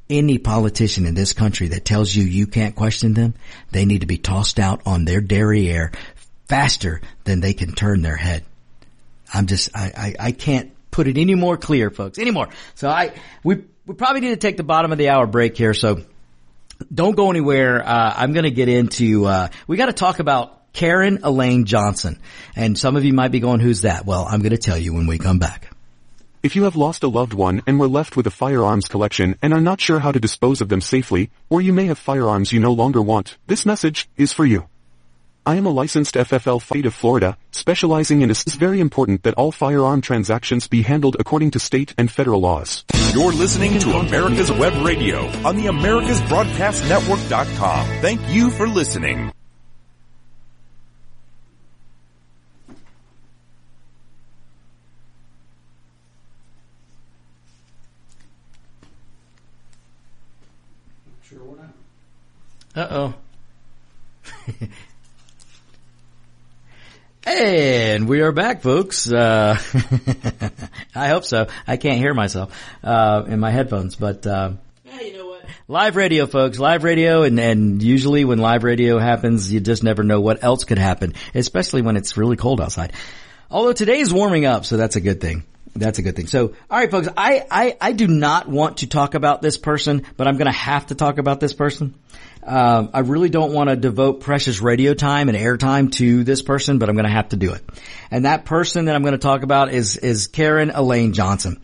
any 0.10 0.38
politician 0.38 1.06
in 1.06 1.16
this 1.16 1.34
country 1.34 1.70
that 1.70 1.84
tells 1.84 2.16
you 2.16 2.24
you 2.24 2.48
can't 2.48 2.76
question 2.76 3.14
them, 3.14 3.34
they 3.72 3.86
need 3.86 4.02
to 4.02 4.08
be 4.08 4.18
tossed 4.18 4.60
out 4.60 4.82
on 4.86 5.04
their 5.04 5.20
derriere 5.20 5.92
faster 6.48 7.02
than 7.24 7.40
they 7.40 7.54
can 7.54 7.74
turn 7.74 8.02
their 8.02 8.16
head. 8.16 8.44
I'm 9.34 9.48
just, 9.48 9.76
I, 9.76 10.16
I, 10.20 10.28
I 10.28 10.32
can't 10.32 10.72
put 10.92 11.08
it 11.08 11.18
any 11.18 11.36
more 11.36 11.58
clear, 11.58 11.90
folks, 11.90 12.20
anymore. 12.20 12.50
So 12.76 12.90
I, 12.90 13.14
we, 13.44 13.64
we 13.86 13.96
probably 13.96 14.22
need 14.22 14.30
to 14.30 14.38
take 14.38 14.58
the 14.58 14.64
bottom 14.64 14.92
of 14.92 14.98
the 14.98 15.10
hour 15.10 15.28
break 15.28 15.58
here. 15.58 15.74
So 15.74 16.02
don't 16.94 17.16
go 17.16 17.30
anywhere. 17.30 17.86
Uh, 17.86 18.14
I'm 18.16 18.34
going 18.34 18.44
to 18.44 18.52
get 18.52 18.70
into, 18.70 19.26
uh, 19.26 19.50
we 19.68 19.78
got 19.78 19.88
to 19.88 19.94
talk 19.94 20.20
about 20.20 20.72
Karen 20.74 21.20
Elaine 21.24 21.66
Johnson. 21.66 22.20
And 22.56 22.78
some 22.78 22.96
of 22.96 23.04
you 23.04 23.14
might 23.14 23.32
be 23.32 23.40
going, 23.40 23.60
who's 23.60 23.82
that? 23.82 24.06
Well, 24.06 24.26
I'm 24.30 24.42
going 24.42 24.52
to 24.52 24.58
tell 24.58 24.78
you 24.78 24.94
when 24.94 25.08
we 25.08 25.18
come 25.18 25.40
back. 25.40 25.70
If 26.44 26.56
you 26.56 26.66
have 26.66 26.76
lost 26.76 27.04
a 27.04 27.08
loved 27.08 27.34
one 27.34 27.64
and 27.66 27.80
were 27.80 27.88
left 27.88 28.16
with 28.16 28.28
a 28.28 28.32
firearms 28.32 28.88
collection 28.88 29.36
and 29.42 29.52
are 29.52 29.62
not 29.62 29.82
sure 29.82 30.00
how 30.00 30.12
to 30.12 30.20
dispose 30.20 30.62
of 30.62 30.70
them 30.70 30.80
safely, 30.80 31.32
or 31.50 31.60
you 31.60 31.74
may 31.74 31.86
have 31.86 31.98
firearms 31.98 32.52
you 32.52 32.60
no 32.60 32.72
longer 32.72 33.02
want, 33.02 33.38
this 33.48 33.66
message 33.66 34.08
is 34.16 34.32
for 34.32 34.46
you. 34.46 34.68
I 35.48 35.58
am 35.58 35.68
a 35.68 35.70
licensed 35.70 36.16
FFL 36.16 36.60
state 36.60 36.88
of 36.88 36.96
Florida, 36.96 37.38
specializing 37.52 38.22
in 38.22 38.30
this. 38.30 38.42
It's 38.42 38.56
very 38.56 38.80
important 38.80 39.22
that 39.24 39.36
all 39.36 39.52
firearm 39.52 40.02
transactions 40.02 40.68
be 40.68 40.82
handled 40.82 41.18
according 41.20 41.52
to 41.52 41.60
state 41.60 41.94
and 42.00 42.10
federal 42.10 42.42
laws. 42.42 42.84
You're 43.14 43.32
listening 43.32 43.78
to 43.80 43.92
America's 43.92 44.52
Web 44.52 44.74
Radio 44.84 45.28
on 45.46 45.56
the 45.56 45.68
AmericasBroadcastNetwork.com. 45.68 47.86
Thank 48.02 48.28
you 48.30 48.50
for 48.50 48.68
listening. 48.68 49.32
Uh 62.76 62.88
oh. 62.90 63.14
And 67.26 68.08
we 68.08 68.22
are 68.22 68.32
back, 68.32 68.62
folks. 68.62 69.12
Uh, 69.12 69.58
I 70.96 71.08
hope 71.08 71.24
so. 71.24 71.48
I 71.66 71.76
can't 71.78 71.98
hear 71.98 72.14
myself 72.14 72.56
uh, 72.84 73.24
in 73.28 73.40
my 73.40 73.50
headphones, 73.50 73.96
but 73.96 74.28
uh, 74.28 74.52
yeah, 74.84 75.02
you 75.02 75.14
know 75.18 75.26
what? 75.26 75.46
Live 75.68 75.96
radio, 75.96 76.28
folks. 76.28 76.60
Live 76.60 76.84
radio, 76.84 77.24
and, 77.24 77.40
and 77.40 77.82
usually 77.82 78.26
when 78.26 78.38
live 78.38 78.64
radio 78.64 79.00
happens, 79.00 79.52
you 79.52 79.60
just 79.60 79.84
never 79.84 80.04
know 80.04 80.22
what 80.22 80.44
else 80.44 80.66
could 80.66 80.78
happen, 80.78 81.16
especially 81.34 81.82
when 81.82 81.98
it's 81.98 82.16
really 82.16 82.36
cold 82.36 82.62
outside. 82.62 82.94
Although 83.50 83.74
today 83.74 84.02
is 84.02 84.14
warming 84.14 84.46
up, 84.46 84.64
so 84.64 84.78
that's 84.78 84.96
a 84.96 85.02
good 85.02 85.20
thing. 85.20 85.46
That's 85.76 85.98
a 85.98 86.04
good 86.04 86.16
thing. 86.16 86.28
So, 86.28 86.50
all 86.70 86.78
right, 86.78 86.92
folks. 86.92 87.08
I, 87.18 87.44
I, 87.50 87.78
I 87.82 87.92
do 87.94 88.08
not 88.08 88.48
want 88.48 88.78
to 88.78 88.88
talk 88.88 89.16
about 89.16 89.42
this 89.42 89.58
person, 89.58 90.04
but 90.16 90.28
I'm 90.28 90.38
going 90.38 90.46
to 90.46 90.52
have 90.52 90.88
to 90.88 90.96
talk 90.96 91.18
about 91.18 91.40
this 91.40 91.54
person. 91.54 91.96
Um, 92.46 92.92
I 92.94 93.00
really 93.00 93.30
don't 93.30 93.54
want 93.54 93.70
to 93.70 93.76
devote 93.76 94.20
precious 94.22 94.62
radio 94.62 94.94
time 94.94 95.30
and 95.30 95.38
airtime 95.38 95.92
to 95.94 96.24
this 96.24 96.44
person, 96.44 96.78
but 96.78 96.90
I'm 96.90 96.96
going 96.96 97.08
to 97.08 97.12
have 97.12 97.30
to 97.30 97.38
do 97.38 97.54
it. 97.54 97.64
And 98.12 98.26
that 98.26 98.46
person 98.46 98.86
that 98.86 98.96
I'm 98.96 99.02
going 99.02 99.14
to 99.14 99.18
talk 99.18 99.42
about 99.42 99.74
is 99.74 99.98
is 99.98 100.28
Karen 100.28 100.70
Elaine 100.70 101.14
Johnson. 101.14 101.60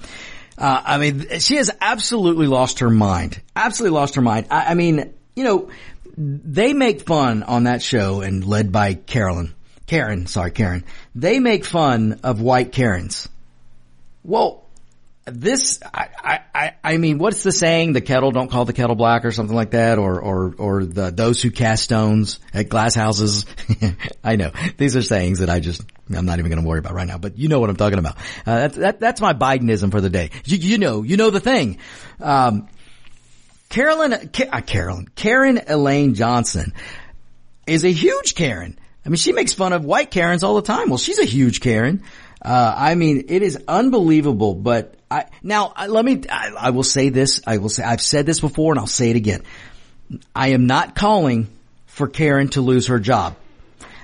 Uh, 0.57 0.81
I 0.83 0.97
mean, 0.97 1.39
she 1.39 1.55
has 1.57 1.71
absolutely 1.79 2.47
lost 2.47 2.79
her 2.79 2.89
mind. 2.89 3.41
Absolutely 3.55 3.97
lost 3.97 4.15
her 4.15 4.21
mind. 4.21 4.47
I, 4.49 4.71
I 4.71 4.73
mean, 4.73 5.13
you 5.35 5.43
know, 5.43 5.69
they 6.17 6.73
make 6.73 7.01
fun 7.01 7.43
on 7.43 7.63
that 7.65 7.81
show 7.81 8.21
and 8.21 8.43
led 8.45 8.71
by 8.71 8.95
Carolyn. 8.95 9.53
Karen, 9.87 10.25
sorry, 10.27 10.51
Karen. 10.51 10.83
They 11.15 11.39
make 11.39 11.65
fun 11.65 12.19
of 12.23 12.41
white 12.41 12.71
Karens. 12.71 13.27
Well, 14.23 14.65
this, 15.25 15.79
I, 15.83 16.39
I, 16.53 16.73
I 16.83 16.97
mean, 16.97 17.19
what's 17.19 17.43
the 17.43 17.51
saying? 17.51 17.93
The 17.93 18.01
kettle, 18.01 18.31
don't 18.31 18.49
call 18.49 18.65
the 18.65 18.73
kettle 18.73 18.95
black 18.95 19.23
or 19.23 19.31
something 19.31 19.55
like 19.55 19.71
that, 19.71 19.99
or, 19.99 20.19
or, 20.19 20.55
or 20.57 20.85
the, 20.85 21.11
those 21.11 21.41
who 21.41 21.51
cast 21.51 21.83
stones 21.83 22.39
at 22.53 22.69
glass 22.69 22.95
houses. 22.95 23.45
I 24.23 24.35
know. 24.35 24.51
These 24.77 24.95
are 24.95 25.03
sayings 25.03 25.39
that 25.39 25.49
I 25.49 25.59
just, 25.59 25.83
I'm 26.13 26.25
not 26.25 26.39
even 26.39 26.49
going 26.49 26.61
to 26.61 26.67
worry 26.67 26.79
about 26.79 26.93
right 26.93 27.07
now, 27.07 27.19
but 27.19 27.37
you 27.37 27.49
know 27.49 27.59
what 27.59 27.69
I'm 27.69 27.75
talking 27.75 27.99
about. 27.99 28.17
Uh, 28.45 28.67
that, 28.67 28.73
that, 28.73 28.99
that's 28.99 29.21
my 29.21 29.33
Bidenism 29.33 29.91
for 29.91 30.01
the 30.01 30.09
day. 30.09 30.31
You, 30.45 30.57
you 30.57 30.77
know, 30.79 31.03
you 31.03 31.17
know 31.17 31.29
the 31.29 31.39
thing. 31.39 31.77
Um, 32.19 32.67
Carolyn, 33.69 34.13
uh, 34.13 34.61
Carolyn, 34.65 35.07
Karen 35.15 35.61
Elaine 35.67 36.15
Johnson 36.15 36.73
is 37.67 37.85
a 37.85 37.91
huge 37.91 38.33
Karen. 38.35 38.77
I 39.05 39.09
mean, 39.09 39.17
she 39.17 39.33
makes 39.33 39.53
fun 39.53 39.73
of 39.73 39.85
white 39.85 40.11
Karens 40.11 40.43
all 40.43 40.55
the 40.55 40.61
time. 40.61 40.89
Well, 40.89 40.97
she's 40.97 41.19
a 41.19 41.25
huge 41.25 41.61
Karen. 41.61 42.03
Uh, 42.41 42.73
I 42.75 42.95
mean, 42.95 43.25
it 43.29 43.43
is 43.43 43.57
unbelievable, 43.67 44.55
but 44.55 44.95
I, 45.11 45.25
now 45.43 45.73
let 45.87 46.05
me, 46.05 46.21
I, 46.29 46.53
I 46.57 46.69
will 46.69 46.83
say 46.83 47.09
this, 47.09 47.41
I 47.45 47.57
will 47.57 47.69
say, 47.69 47.83
I've 47.83 48.01
said 48.01 48.25
this 48.25 48.39
before 48.39 48.71
and 48.71 48.79
I'll 48.79 48.87
say 48.87 49.09
it 49.09 49.17
again. 49.17 49.43
I 50.33 50.49
am 50.49 50.67
not 50.67 50.95
calling 50.95 51.47
for 51.87 52.07
Karen 52.07 52.47
to 52.49 52.61
lose 52.61 52.87
her 52.87 52.99
job. 52.99 53.35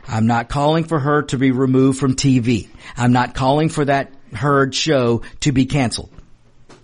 I'm 0.08 0.28
not 0.28 0.50
calling 0.50 0.84
for 0.84 1.00
her 1.00 1.24
to 1.24 1.38
be 1.38 1.52
removed 1.52 2.00
from 2.00 2.15
TV. 2.15 2.67
I'm 2.98 3.13
not 3.13 3.36
calling 3.36 3.70
for 3.70 3.86
that 3.86 4.12
Herd 4.34 4.76
show 4.76 5.22
to 5.41 5.54
be 5.54 5.65
canceled. 5.65 6.10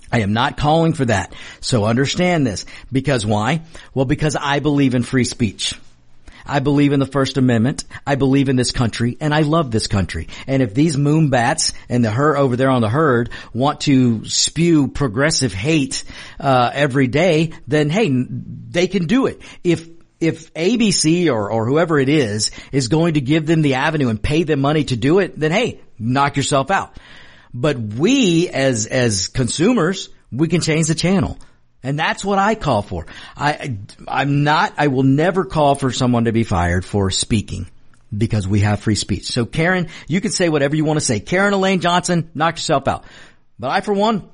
I 0.09 0.21
am 0.21 0.31
not 0.31 0.55
calling 0.55 0.93
for 0.93 1.03
that. 1.05 1.33
So 1.59 1.83
understand 1.83 2.47
this. 2.47 2.65
Because 2.91 3.25
why? 3.25 3.63
Well, 3.93 4.05
because 4.05 4.37
I 4.37 4.59
believe 4.59 4.95
in 4.95 5.03
free 5.03 5.25
speech. 5.25 5.73
I 6.45 6.59
believe 6.59 6.93
in 6.93 6.99
the 6.99 7.05
First 7.05 7.37
Amendment. 7.37 7.85
I 8.05 8.15
believe 8.15 8.49
in 8.49 8.55
this 8.55 8.71
country 8.71 9.17
and 9.19 9.33
I 9.33 9.41
love 9.41 9.71
this 9.71 9.87
country. 9.87 10.27
And 10.47 10.61
if 10.61 10.73
these 10.73 10.97
moonbats 10.97 11.73
and 11.89 12.03
the 12.03 12.11
her 12.11 12.37
over 12.37 12.55
there 12.55 12.69
on 12.69 12.81
the 12.81 12.89
herd 12.89 13.29
want 13.53 13.81
to 13.81 14.25
spew 14.25 14.87
progressive 14.87 15.53
hate, 15.53 16.03
uh, 16.39 16.71
every 16.73 17.07
day, 17.07 17.51
then 17.67 17.89
hey, 17.89 18.09
they 18.09 18.87
can 18.87 19.07
do 19.07 19.27
it. 19.27 19.41
If, 19.63 19.87
if 20.19 20.53
ABC 20.53 21.31
or, 21.31 21.51
or 21.51 21.65
whoever 21.65 21.99
it 21.99 22.09
is 22.09 22.51
is 22.71 22.87
going 22.87 23.15
to 23.15 23.21
give 23.21 23.45
them 23.45 23.61
the 23.61 23.75
avenue 23.75 24.09
and 24.09 24.21
pay 24.21 24.43
them 24.43 24.61
money 24.61 24.83
to 24.85 24.95
do 24.95 25.19
it, 25.19 25.37
then 25.37 25.51
hey, 25.51 25.81
knock 25.99 26.37
yourself 26.37 26.71
out. 26.71 26.97
But 27.53 27.77
we 27.77 28.49
as, 28.49 28.87
as 28.87 29.27
consumers, 29.27 30.09
we 30.31 30.47
can 30.47 30.61
change 30.61 30.87
the 30.87 30.95
channel. 30.95 31.37
And 31.83 31.99
that's 31.99 32.23
what 32.23 32.39
I 32.39 32.55
call 32.55 32.81
for. 32.81 33.05
I, 33.35 33.77
I'm 34.07 34.43
not, 34.43 34.73
I 34.77 34.87
will 34.87 35.03
never 35.03 35.43
call 35.43 35.75
for 35.75 35.91
someone 35.91 36.25
to 36.25 36.31
be 36.31 36.45
fired 36.45 36.85
for 36.85 37.11
speaking 37.11 37.67
because 38.15 38.47
we 38.47 38.61
have 38.61 38.79
free 38.79 38.95
speech. 38.95 39.25
So 39.25 39.45
Karen, 39.45 39.89
you 40.07 40.21
can 40.21 40.31
say 40.31 40.47
whatever 40.47 40.75
you 40.75 40.85
want 40.85 40.99
to 40.99 41.05
say. 41.05 41.19
Karen 41.19 41.53
Elaine 41.53 41.81
Johnson, 41.81 42.31
knock 42.33 42.55
yourself 42.55 42.87
out. 42.87 43.03
But 43.59 43.71
I, 43.71 43.81
for 43.81 43.93
one, 43.93 44.29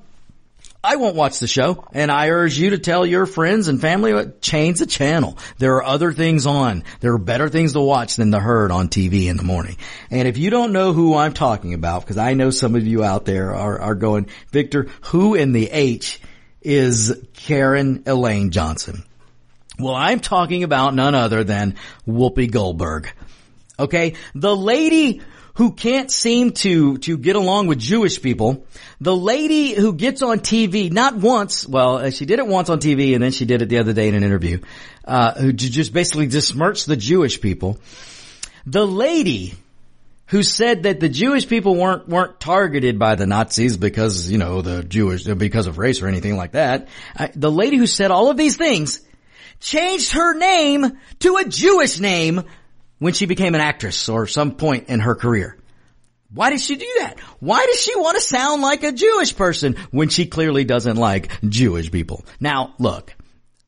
I 0.82 0.96
won't 0.96 1.16
watch 1.16 1.40
the 1.40 1.46
show 1.46 1.86
and 1.92 2.10
I 2.10 2.30
urge 2.30 2.56
you 2.56 2.70
to 2.70 2.78
tell 2.78 3.04
your 3.04 3.26
friends 3.26 3.68
and 3.68 3.80
family 3.80 4.12
to 4.12 4.32
change 4.40 4.78
the 4.78 4.86
channel. 4.86 5.36
There 5.58 5.74
are 5.76 5.84
other 5.84 6.12
things 6.12 6.46
on. 6.46 6.84
There 7.00 7.12
are 7.12 7.18
better 7.18 7.48
things 7.48 7.74
to 7.74 7.80
watch 7.80 8.16
than 8.16 8.30
the 8.30 8.40
herd 8.40 8.70
on 8.70 8.88
TV 8.88 9.26
in 9.26 9.36
the 9.36 9.42
morning. 9.42 9.76
And 10.10 10.26
if 10.26 10.38
you 10.38 10.50
don't 10.50 10.72
know 10.72 10.92
who 10.92 11.16
I'm 11.16 11.34
talking 11.34 11.74
about, 11.74 12.02
because 12.02 12.16
I 12.16 12.34
know 12.34 12.50
some 12.50 12.76
of 12.76 12.86
you 12.86 13.04
out 13.04 13.26
there 13.26 13.54
are, 13.54 13.78
are 13.78 13.94
going, 13.94 14.28
Victor, 14.52 14.88
who 15.02 15.34
in 15.34 15.52
the 15.52 15.70
H 15.70 16.20
is 16.62 17.16
Karen 17.34 18.02
Elaine 18.06 18.50
Johnson? 18.50 19.04
Well, 19.78 19.94
I'm 19.94 20.20
talking 20.20 20.62
about 20.62 20.94
none 20.94 21.14
other 21.14 21.44
than 21.44 21.76
Whoopi 22.06 22.50
Goldberg. 22.50 23.10
Okay. 23.78 24.14
The 24.34 24.54
lady 24.54 25.22
who 25.54 25.72
can't 25.72 26.10
seem 26.10 26.52
to, 26.52 26.98
to 26.98 27.16
get 27.16 27.36
along 27.36 27.66
with 27.66 27.78
Jewish 27.78 28.20
people. 28.22 28.64
The 29.00 29.16
lady 29.16 29.74
who 29.74 29.94
gets 29.94 30.22
on 30.22 30.40
TV, 30.40 30.92
not 30.92 31.16
once, 31.16 31.66
well, 31.66 31.96
uh, 31.96 32.10
she 32.10 32.24
did 32.26 32.38
it 32.38 32.46
once 32.46 32.70
on 32.70 32.78
TV 32.78 33.14
and 33.14 33.22
then 33.22 33.32
she 33.32 33.46
did 33.46 33.62
it 33.62 33.68
the 33.68 33.78
other 33.78 33.92
day 33.92 34.08
in 34.08 34.14
an 34.14 34.22
interview, 34.22 34.60
uh, 35.04 35.32
who 35.34 35.52
just 35.52 35.92
basically 35.92 36.26
besmirched 36.26 36.86
the 36.86 36.96
Jewish 36.96 37.40
people. 37.40 37.78
The 38.66 38.86
lady 38.86 39.54
who 40.30 40.44
said 40.44 40.84
that 40.84 41.00
the 41.00 41.08
Jewish 41.08 41.48
people 41.48 41.74
weren't, 41.74 42.08
weren't 42.08 42.38
targeted 42.38 43.00
by 43.00 43.16
the 43.16 43.26
Nazis 43.26 43.76
because, 43.76 44.30
you 44.30 44.38
know, 44.38 44.62
the 44.62 44.84
Jewish, 44.84 45.24
because 45.24 45.66
of 45.66 45.76
race 45.76 46.02
or 46.02 46.06
anything 46.06 46.36
like 46.36 46.52
that. 46.52 46.86
I, 47.16 47.32
the 47.34 47.50
lady 47.50 47.76
who 47.76 47.88
said 47.88 48.12
all 48.12 48.30
of 48.30 48.36
these 48.36 48.56
things 48.56 49.00
changed 49.58 50.12
her 50.12 50.38
name 50.38 50.98
to 51.18 51.36
a 51.36 51.44
Jewish 51.48 51.98
name 51.98 52.44
when 53.00 53.12
she 53.12 53.26
became 53.26 53.56
an 53.56 53.60
actress 53.60 54.08
or 54.08 54.28
some 54.28 54.54
point 54.54 54.88
in 54.88 55.00
her 55.00 55.16
career. 55.16 55.56
Why 56.32 56.50
did 56.50 56.60
she 56.60 56.76
do 56.76 56.88
that? 57.00 57.18
Why 57.40 57.66
does 57.66 57.80
she 57.80 57.96
want 57.96 58.16
to 58.16 58.22
sound 58.22 58.62
like 58.62 58.84
a 58.84 58.92
Jewish 58.92 59.34
person 59.34 59.74
when 59.90 60.10
she 60.10 60.26
clearly 60.26 60.62
doesn't 60.62 60.96
like 60.96 61.32
Jewish 61.42 61.90
people? 61.90 62.24
Now, 62.38 62.74
look, 62.78 63.16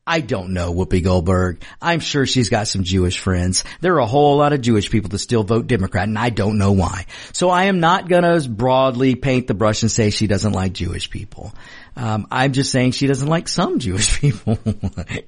I 0.05 0.19
don't 0.19 0.49
know 0.49 0.73
Whoopi 0.73 1.01
Goldberg. 1.01 1.63
I'm 1.81 2.01
sure 2.01 2.25
she's 2.25 2.49
got 2.49 2.67
some 2.67 2.83
Jewish 2.83 3.19
friends. 3.19 3.63
There 3.79 3.95
are 3.95 3.99
a 3.99 4.05
whole 4.05 4.37
lot 4.37 4.51
of 4.51 4.59
Jewish 4.59 4.89
people 4.89 5.09
that 5.09 5.19
still 5.19 5.43
vote 5.43 5.67
Democrat 5.67 6.09
and 6.09 6.19
I 6.19 6.29
don't 6.29 6.57
know 6.57 6.73
why. 6.73 7.05
So 7.31 7.49
I 7.49 7.65
am 7.65 7.79
not 7.79 8.09
gonna 8.09 8.41
broadly 8.41 9.15
paint 9.15 9.47
the 9.47 9.53
brush 9.53 9.81
and 9.81 9.89
say 9.89 10.09
she 10.09 10.27
doesn't 10.27 10.51
like 10.51 10.73
Jewish 10.73 11.09
people. 11.09 11.53
Um, 11.95 12.27
I'm 12.29 12.51
just 12.51 12.71
saying 12.71 12.91
she 12.91 13.07
doesn't 13.07 13.27
like 13.27 13.47
some 13.47 13.79
Jewish 13.79 14.19
people. 14.19 14.59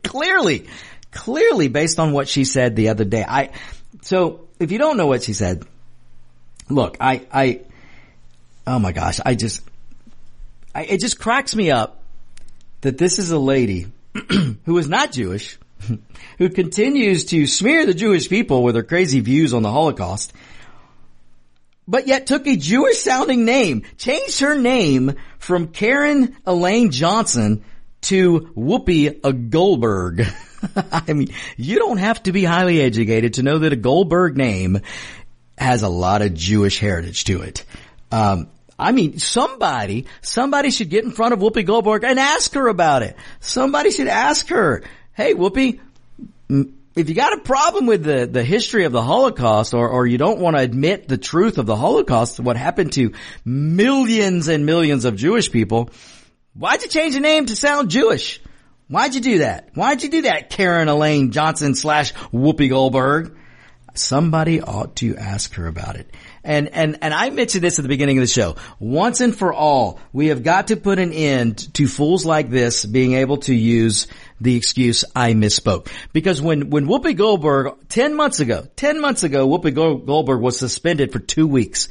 clearly, 0.03 0.67
clearly 1.11 1.69
based 1.69 1.97
on 1.97 2.11
what 2.11 2.27
she 2.27 2.43
said 2.43 2.75
the 2.75 2.89
other 2.89 3.05
day. 3.05 3.23
I, 3.25 3.51
so 4.01 4.47
if 4.59 4.73
you 4.73 4.77
don't 4.77 4.97
know 4.97 5.07
what 5.07 5.23
she 5.23 5.31
said, 5.31 5.63
look, 6.69 6.97
I, 6.99 7.25
I, 7.31 7.61
oh 8.67 8.79
my 8.79 8.91
gosh, 8.91 9.21
I 9.25 9.35
just, 9.35 9.61
I, 10.73 10.83
it 10.83 10.99
just 10.99 11.17
cracks 11.17 11.55
me 11.55 11.71
up 11.71 12.01
that 12.81 12.97
this 12.97 13.19
is 13.19 13.31
a 13.31 13.39
lady 13.39 13.87
who 14.65 14.77
is 14.77 14.87
not 14.87 15.11
Jewish, 15.11 15.57
who 16.37 16.49
continues 16.49 17.25
to 17.25 17.47
smear 17.47 17.85
the 17.85 17.93
Jewish 17.93 18.29
people 18.29 18.63
with 18.63 18.75
her 18.75 18.83
crazy 18.83 19.19
views 19.19 19.53
on 19.53 19.61
the 19.61 19.71
Holocaust, 19.71 20.33
but 21.87 22.07
yet 22.07 22.25
took 22.25 22.47
a 22.47 22.55
Jewish 22.55 22.99
sounding 22.99 23.45
name, 23.45 23.83
changed 23.97 24.39
her 24.39 24.55
name 24.55 25.15
from 25.37 25.67
Karen 25.67 26.35
Elaine 26.45 26.91
Johnson 26.91 27.63
to 28.01 28.51
Whoopi 28.55 29.49
Goldberg. 29.49 30.25
I 30.91 31.13
mean, 31.13 31.29
you 31.57 31.77
don't 31.77 31.97
have 31.97 32.23
to 32.23 32.31
be 32.31 32.43
highly 32.43 32.81
educated 32.81 33.35
to 33.35 33.43
know 33.43 33.59
that 33.59 33.73
a 33.73 33.77
Goldberg 33.77 34.37
name 34.37 34.79
has 35.57 35.83
a 35.83 35.89
lot 35.89 36.21
of 36.21 36.33
Jewish 36.33 36.79
heritage 36.79 37.25
to 37.25 37.41
it. 37.41 37.65
Um, 38.11 38.47
I 38.77 38.91
mean, 38.91 39.19
somebody, 39.19 40.05
somebody 40.21 40.69
should 40.69 40.89
get 40.89 41.05
in 41.05 41.11
front 41.11 41.33
of 41.33 41.39
Whoopi 41.39 41.65
Goldberg 41.65 42.03
and 42.03 42.19
ask 42.19 42.53
her 42.55 42.67
about 42.67 43.03
it. 43.03 43.15
Somebody 43.39 43.91
should 43.91 44.07
ask 44.07 44.49
her, 44.49 44.83
hey, 45.13 45.33
Whoopi, 45.33 45.79
if 46.95 47.09
you 47.09 47.15
got 47.15 47.37
a 47.37 47.41
problem 47.41 47.85
with 47.85 48.03
the, 48.03 48.25
the 48.25 48.43
history 48.43 48.85
of 48.85 48.91
the 48.91 49.01
Holocaust 49.01 49.73
or, 49.73 49.87
or 49.87 50.05
you 50.05 50.17
don't 50.17 50.39
want 50.39 50.57
to 50.57 50.61
admit 50.61 51.07
the 51.07 51.17
truth 51.17 51.57
of 51.57 51.65
the 51.65 51.75
Holocaust, 51.75 52.39
what 52.39 52.57
happened 52.57 52.93
to 52.93 53.13
millions 53.43 54.47
and 54.49 54.65
millions 54.65 55.05
of 55.05 55.15
Jewish 55.15 55.51
people, 55.51 55.89
why'd 56.53 56.81
you 56.83 56.89
change 56.89 57.13
the 57.13 57.21
name 57.21 57.45
to 57.45 57.55
sound 57.55 57.89
Jewish? 57.89 58.41
Why'd 58.87 59.15
you 59.15 59.21
do 59.21 59.37
that? 59.39 59.69
Why'd 59.73 60.03
you 60.03 60.09
do 60.09 60.21
that, 60.23 60.49
Karen 60.49 60.89
Elaine 60.89 61.31
Johnson 61.31 61.75
slash 61.75 62.13
Whoopi 62.13 62.69
Goldberg? 62.69 63.35
Somebody 63.93 64.61
ought 64.61 64.97
to 64.97 65.15
ask 65.15 65.53
her 65.55 65.67
about 65.67 65.95
it. 65.95 66.11
And, 66.45 66.69
and, 66.69 66.99
and 67.01 67.13
I 67.13 67.31
mentioned 67.31 67.63
this 67.63 67.79
at 67.79 67.81
the 67.81 67.89
beginning 67.89 68.19
of 68.19 68.21
the 68.21 68.27
show. 68.27 68.55
Once 68.79 69.19
and 69.19 69.35
for 69.35 69.51
all, 69.51 69.99
we 70.13 70.27
have 70.27 70.43
got 70.43 70.67
to 70.67 70.77
put 70.77 70.99
an 70.99 71.11
end 71.11 71.73
to 71.73 71.87
fools 71.87 72.23
like 72.23 72.51
this 72.51 72.85
being 72.85 73.13
able 73.13 73.37
to 73.37 73.53
use 73.53 74.05
the 74.39 74.55
excuse, 74.55 75.03
I 75.15 75.33
misspoke. 75.33 75.87
Because 76.13 76.41
when, 76.41 76.69
when 76.69 76.85
Whoopi 76.85 77.17
Goldberg, 77.17 77.73
10 77.89 78.15
months 78.15 78.39
ago, 78.39 78.67
10 78.75 79.01
months 79.01 79.23
ago, 79.23 79.47
Whoopi 79.47 79.73
Goldberg 79.73 80.39
was 80.39 80.59
suspended 80.59 81.11
for 81.11 81.19
two 81.19 81.47
weeks. 81.47 81.89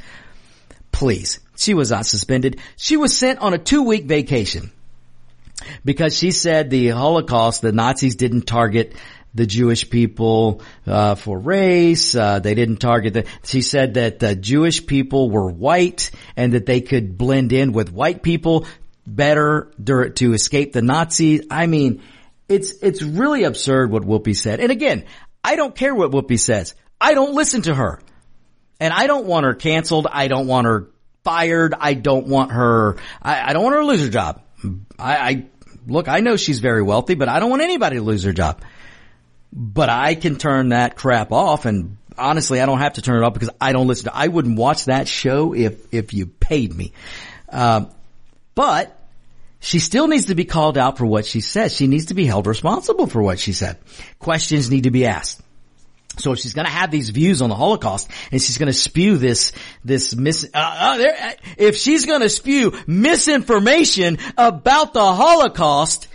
Please. 0.93 1.41
She 1.57 1.75
was 1.75 1.91
not 1.91 2.07
suspended. 2.07 2.61
She 2.77 2.97
was 2.97 3.17
sent 3.17 3.41
on 3.41 3.55
a 3.55 3.59
two 3.59 3.83
week 3.83 4.05
vacation 4.05 4.71
because 5.85 6.17
she 6.17 6.31
said 6.31 6.71
the 6.71 6.89
Holocaust, 6.89 7.63
the 7.63 7.73
Nazis 7.73 8.17
didn't 8.17 8.43
target 8.43 8.95
the 9.35 9.47
Jewish 9.47 9.91
people 9.91 10.63
uh, 10.87 11.17
for 11.17 11.39
race. 11.39 12.15
Uh, 12.15 12.39
they 12.39 12.55
didn't 12.55 12.77
target 12.77 13.13
the. 13.15 13.27
She 13.43 13.63
said 13.63 13.95
that 13.95 14.21
the 14.21 14.37
Jewish 14.37 14.87
people 14.87 15.31
were 15.31 15.51
white 15.51 16.11
and 16.37 16.53
that 16.53 16.67
they 16.67 16.81
could 16.81 17.19
blend 17.19 17.53
in 17.53 17.73
with 17.73 17.93
white 17.93 18.23
people 18.23 18.67
better 19.07 19.73
to 20.15 20.33
escape 20.33 20.73
the 20.73 20.83
Nazis. 20.83 21.43
I 21.51 21.67
mean, 21.67 22.03
it's 22.49 22.73
it's 22.83 23.03
really 23.03 23.45
absurd 23.45 23.91
what 23.91 24.05
Whoopi 24.05 24.37
said. 24.37 24.61
And 24.61 24.71
again, 24.71 25.05
I 25.43 25.57
don't 25.57 25.75
care 25.75 25.95
what 25.95 26.13
Whoopi 26.13 26.39
says. 26.39 26.75
I 27.01 27.15
don't 27.15 27.35
listen 27.35 27.63
to 27.63 27.75
her, 27.75 28.01
and 28.79 28.93
I 28.93 29.07
don't 29.09 29.27
want 29.27 29.47
her 29.47 29.55
canceled. 29.55 30.07
I 30.11 30.29
don't 30.29 30.47
want 30.47 30.67
her 30.67 30.91
fired. 31.25 31.75
I 31.79 31.95
don't 31.95 32.29
want 32.29 32.53
her. 32.53 32.97
I, 33.21 33.51
I 33.51 33.53
don't 33.53 33.65
want 33.65 33.75
her 33.75 33.81
to 33.81 33.87
lose 33.87 34.03
her 34.03 34.11
job. 34.11 34.43
I, 34.99 35.17
I 35.17 35.47
look. 35.89 36.09
I 36.09 36.21
know 36.21 36.37
she's 36.37 36.61
very 36.61 36.83
wealthy, 36.83 37.15
but 37.15 37.29
I 37.29 37.41
don't 37.41 37.51
want 37.51 37.63
anybody 37.63 37.97
to 37.97 38.03
lose 38.03 38.23
their 38.23 38.33
job 38.33 38.63
but 39.55 39.89
I 39.89 40.17
can 40.17 40.37
turn 40.37 40.71
that 40.71 40.97
crap 40.97 41.31
off 41.31 41.65
and 41.65 41.97
honestly, 42.19 42.61
I 42.61 42.67
don't 42.67 42.79
have 42.79 42.95
to 42.95 43.03
turn 43.03 43.23
it 43.23 43.27
off 43.27 43.35
because 43.35 43.51
I 43.61 43.73
don't 43.73 43.87
listen 43.87 44.07
to, 44.07 44.17
I 44.17 44.29
wouldn't 44.29 44.59
watch 44.59 44.87
that 44.87 45.07
show 45.09 45.55
if, 45.55 45.95
if 45.95 46.13
you 46.13 46.27
paid 46.27 46.75
me. 46.75 46.93
Um, 47.49 47.91
but 48.55 48.99
she 49.61 49.79
still 49.79 50.09
needs 50.09 50.27
to 50.27 50.35
be 50.35 50.45
called 50.45 50.77
out 50.77 50.99
for 50.99 51.07
what 51.07 51.25
she 51.25 51.41
says. 51.41 51.75
She 51.75 51.87
needs 51.87 52.07
to 52.07 52.15
be 52.15 52.27
held 52.27 52.47
responsible 52.47 53.07
for 53.07 53.23
what 53.23 53.39
she 53.39 53.53
said. 53.53 53.79
Questions 54.19 54.71
need 54.71 54.85
to 54.85 54.91
be 54.91 55.07
asked. 55.07 55.41
So 56.19 56.33
if 56.33 56.39
she's 56.39 56.55
going 56.55 56.67
to 56.67 56.73
have 56.73 56.91
these 56.91 57.11
views 57.11 57.43
on 57.43 57.49
the 57.49 57.57
Holocaust 57.57 58.09
and 58.31 58.41
she's 58.41 58.59
going 58.59 58.69
to 58.69 58.73
spew 58.73 59.17
this, 59.17 59.53
this 59.85 60.15
mis, 60.15 60.45
uh, 60.45 60.49
uh, 60.55 60.97
there, 60.97 61.35
if 61.59 61.77
she's 61.77 62.07
going 62.07 62.21
to 62.21 62.29
spew 62.29 62.73
misinformation 62.87 64.19
about 64.37 64.95
the 64.95 65.05
Holocaust, 65.05 66.07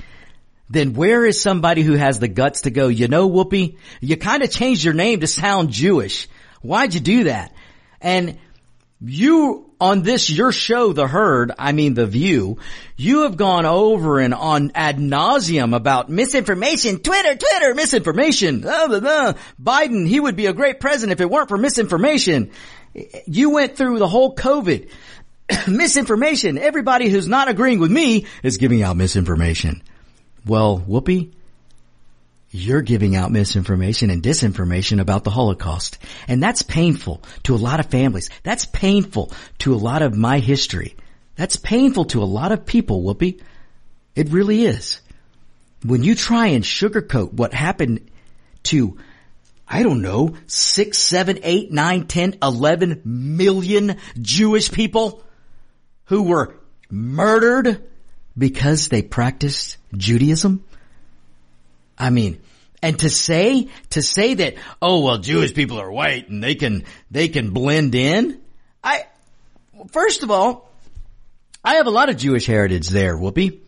then 0.69 0.93
where 0.93 1.25
is 1.25 1.41
somebody 1.41 1.81
who 1.81 1.93
has 1.93 2.19
the 2.19 2.27
guts 2.27 2.61
to 2.61 2.69
go, 2.69 2.87
you 2.87 3.07
know, 3.07 3.29
Whoopi, 3.29 3.77
you 4.01 4.17
kind 4.17 4.43
of 4.43 4.51
changed 4.51 4.83
your 4.83 4.93
name 4.93 5.21
to 5.21 5.27
sound 5.27 5.71
Jewish. 5.71 6.27
Why'd 6.61 6.93
you 6.93 6.99
do 6.99 7.23
that? 7.25 7.53
And 8.01 8.37
you, 9.01 9.71
on 9.79 10.03
this, 10.03 10.29
your 10.29 10.51
show, 10.51 10.93
The 10.93 11.07
Herd, 11.07 11.53
I 11.57 11.71
mean 11.71 11.93
The 11.93 12.05
View, 12.05 12.59
you 12.97 13.23
have 13.23 13.37
gone 13.37 13.65
over 13.65 14.19
and 14.19 14.33
on 14.33 14.71
ad 14.75 14.97
nauseum 14.97 15.75
about 15.75 16.09
misinformation, 16.09 16.99
Twitter, 16.99 17.35
Twitter, 17.35 17.73
misinformation, 17.73 18.59
blah, 18.59 18.87
blah, 18.87 18.99
blah. 18.99 19.33
Biden, 19.61 20.07
he 20.07 20.19
would 20.19 20.35
be 20.35 20.47
a 20.47 20.53
great 20.53 20.79
president 20.79 21.17
if 21.17 21.21
it 21.21 21.29
weren't 21.29 21.49
for 21.49 21.57
misinformation. 21.57 22.51
You 23.25 23.51
went 23.51 23.75
through 23.75 23.99
the 23.99 24.07
whole 24.07 24.35
COVID. 24.35 24.89
misinformation. 25.67 26.57
Everybody 26.57 27.09
who's 27.09 27.27
not 27.27 27.47
agreeing 27.47 27.79
with 27.79 27.91
me 27.91 28.27
is 28.43 28.57
giving 28.57 28.83
out 28.83 28.97
misinformation. 28.97 29.81
Well, 30.49 30.79
Whoopi, 30.79 31.31
you're 32.49 32.81
giving 32.81 33.15
out 33.15 33.31
misinformation 33.31 34.09
and 34.09 34.23
disinformation 34.23 34.99
about 34.99 35.23
the 35.23 35.29
Holocaust. 35.29 35.99
And 36.27 36.41
that's 36.41 36.63
painful 36.63 37.21
to 37.43 37.53
a 37.53 37.57
lot 37.57 37.79
of 37.79 37.85
families. 37.85 38.31
That's 38.41 38.65
painful 38.65 39.31
to 39.59 39.75
a 39.75 39.77
lot 39.77 40.01
of 40.01 40.17
my 40.17 40.39
history. 40.39 40.95
That's 41.35 41.55
painful 41.55 42.05
to 42.05 42.23
a 42.23 42.25
lot 42.25 42.51
of 42.51 42.65
people, 42.65 43.03
Whoopi. 43.03 43.39
It 44.15 44.29
really 44.29 44.65
is. 44.65 45.01
When 45.85 46.01
you 46.01 46.15
try 46.15 46.47
and 46.47 46.63
sugarcoat 46.63 47.33
what 47.33 47.53
happened 47.53 48.09
to, 48.63 48.97
I 49.67 49.83
don't 49.83 50.01
know, 50.01 50.35
six, 50.47 50.97
seven, 50.97 51.37
eight, 51.43 51.71
nine, 51.71 52.07
ten, 52.07 52.39
eleven 52.41 53.03
million 53.05 53.97
Jewish 54.19 54.71
people 54.71 55.23
who 56.05 56.23
were 56.23 56.55
murdered 56.89 57.87
because 58.35 58.87
they 58.87 59.03
practiced 59.03 59.77
Judaism? 59.95 60.63
I 61.97 62.09
mean, 62.09 62.41
and 62.81 62.97
to 62.99 63.09
say, 63.09 63.67
to 63.91 64.01
say 64.01 64.35
that, 64.35 64.55
oh 64.81 65.03
well, 65.03 65.17
Jewish 65.17 65.53
people 65.53 65.79
are 65.79 65.91
white 65.91 66.29
and 66.29 66.41
they 66.43 66.55
can, 66.55 66.85
they 67.11 67.27
can 67.27 67.51
blend 67.51 67.93
in. 67.95 68.39
I, 68.83 69.05
first 69.91 70.23
of 70.23 70.31
all, 70.31 70.71
I 71.63 71.75
have 71.75 71.87
a 71.87 71.91
lot 71.91 72.09
of 72.09 72.17
Jewish 72.17 72.45
heritage 72.45 72.87
there, 72.87 73.17
Whoopi. 73.17 73.59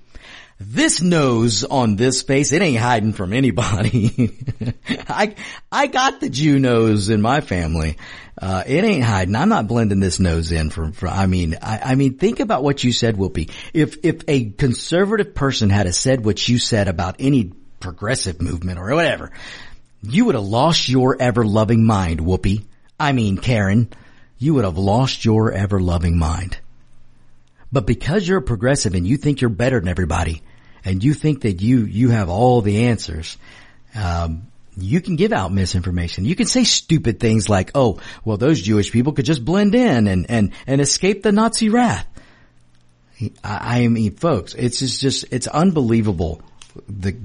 This 0.63 1.01
nose 1.01 1.63
on 1.63 1.95
this 1.95 2.21
face, 2.21 2.51
it 2.51 2.61
ain't 2.61 2.79
hiding 2.79 3.13
from 3.13 3.33
anybody. 3.33 4.37
I, 5.09 5.35
I 5.71 5.87
got 5.87 6.19
the 6.19 6.29
Jew 6.29 6.59
nose 6.59 7.09
in 7.09 7.21
my 7.21 7.41
family. 7.41 7.97
Uh, 8.39 8.63
it 8.65 8.83
ain't 8.83 9.03
hiding. 9.03 9.35
I'm 9.35 9.49
not 9.49 9.67
blending 9.67 9.99
this 9.99 10.19
nose 10.19 10.51
in 10.51 10.69
from, 10.69 10.91
from 10.91 11.09
I 11.09 11.25
mean, 11.25 11.57
I, 11.61 11.79
I 11.83 11.95
mean, 11.95 12.17
think 12.17 12.39
about 12.39 12.63
what 12.63 12.83
you 12.83 12.91
said, 12.91 13.15
Whoopi. 13.15 13.51
If, 13.73 13.97
if 14.03 14.21
a 14.27 14.51
conservative 14.51 15.33
person 15.33 15.69
had 15.69 15.93
said 15.95 16.23
what 16.23 16.47
you 16.47 16.59
said 16.59 16.87
about 16.87 17.15
any 17.19 17.51
progressive 17.79 18.41
movement 18.41 18.77
or 18.77 18.93
whatever, 18.93 19.31
you 20.03 20.25
would 20.25 20.35
have 20.35 20.43
lost 20.43 20.89
your 20.89 21.19
ever 21.19 21.43
loving 21.43 21.85
mind, 21.85 22.19
Whoopi. 22.19 22.65
I 22.99 23.13
mean, 23.13 23.37
Karen, 23.37 23.89
you 24.37 24.53
would 24.53 24.65
have 24.65 24.77
lost 24.77 25.25
your 25.25 25.51
ever 25.51 25.79
loving 25.79 26.19
mind. 26.19 26.59
But 27.71 27.87
because 27.87 28.27
you're 28.27 28.39
a 28.39 28.43
progressive 28.43 28.93
and 28.93 29.07
you 29.07 29.17
think 29.17 29.41
you're 29.41 29.49
better 29.49 29.79
than 29.79 29.89
everybody 29.89 30.43
and 30.83 31.03
you 31.03 31.13
think 31.13 31.41
that 31.41 31.61
you, 31.61 31.85
you 31.85 32.09
have 32.09 32.29
all 32.29 32.61
the 32.61 32.85
answers, 32.85 33.37
um, 33.95 34.47
you 34.77 35.01
can 35.01 35.15
give 35.15 35.33
out 35.33 35.51
misinformation. 35.51 36.25
You 36.25 36.35
can 36.35 36.45
say 36.45 36.63
stupid 36.63 37.19
things 37.19 37.49
like, 37.49 37.71
oh, 37.75 37.99
well, 38.23 38.37
those 38.37 38.61
Jewish 38.61 38.91
people 38.91 39.13
could 39.13 39.25
just 39.25 39.43
blend 39.43 39.75
in 39.75 40.07
and, 40.07 40.29
and, 40.29 40.53
and 40.65 40.81
escape 40.81 41.23
the 41.23 41.31
Nazi 41.31 41.69
wrath. 41.69 42.07
I, 43.43 43.83
I 43.83 43.87
mean, 43.87 44.15
folks, 44.15 44.55
it's 44.55 44.79
just, 44.79 45.01
just, 45.01 45.25
it's 45.31 45.47
unbelievable. 45.47 46.41
The, 46.87 47.15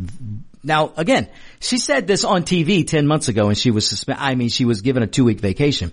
now 0.62 0.92
again, 0.96 1.28
she 1.60 1.78
said 1.78 2.06
this 2.06 2.24
on 2.24 2.42
TV 2.42 2.86
10 2.86 3.06
months 3.06 3.28
ago 3.28 3.48
and 3.48 3.56
she 3.56 3.70
was 3.70 3.86
suspended. 3.86 4.22
I 4.22 4.34
mean, 4.34 4.48
she 4.48 4.64
was 4.64 4.82
given 4.82 5.02
a 5.02 5.06
two 5.06 5.24
week 5.24 5.40
vacation. 5.40 5.92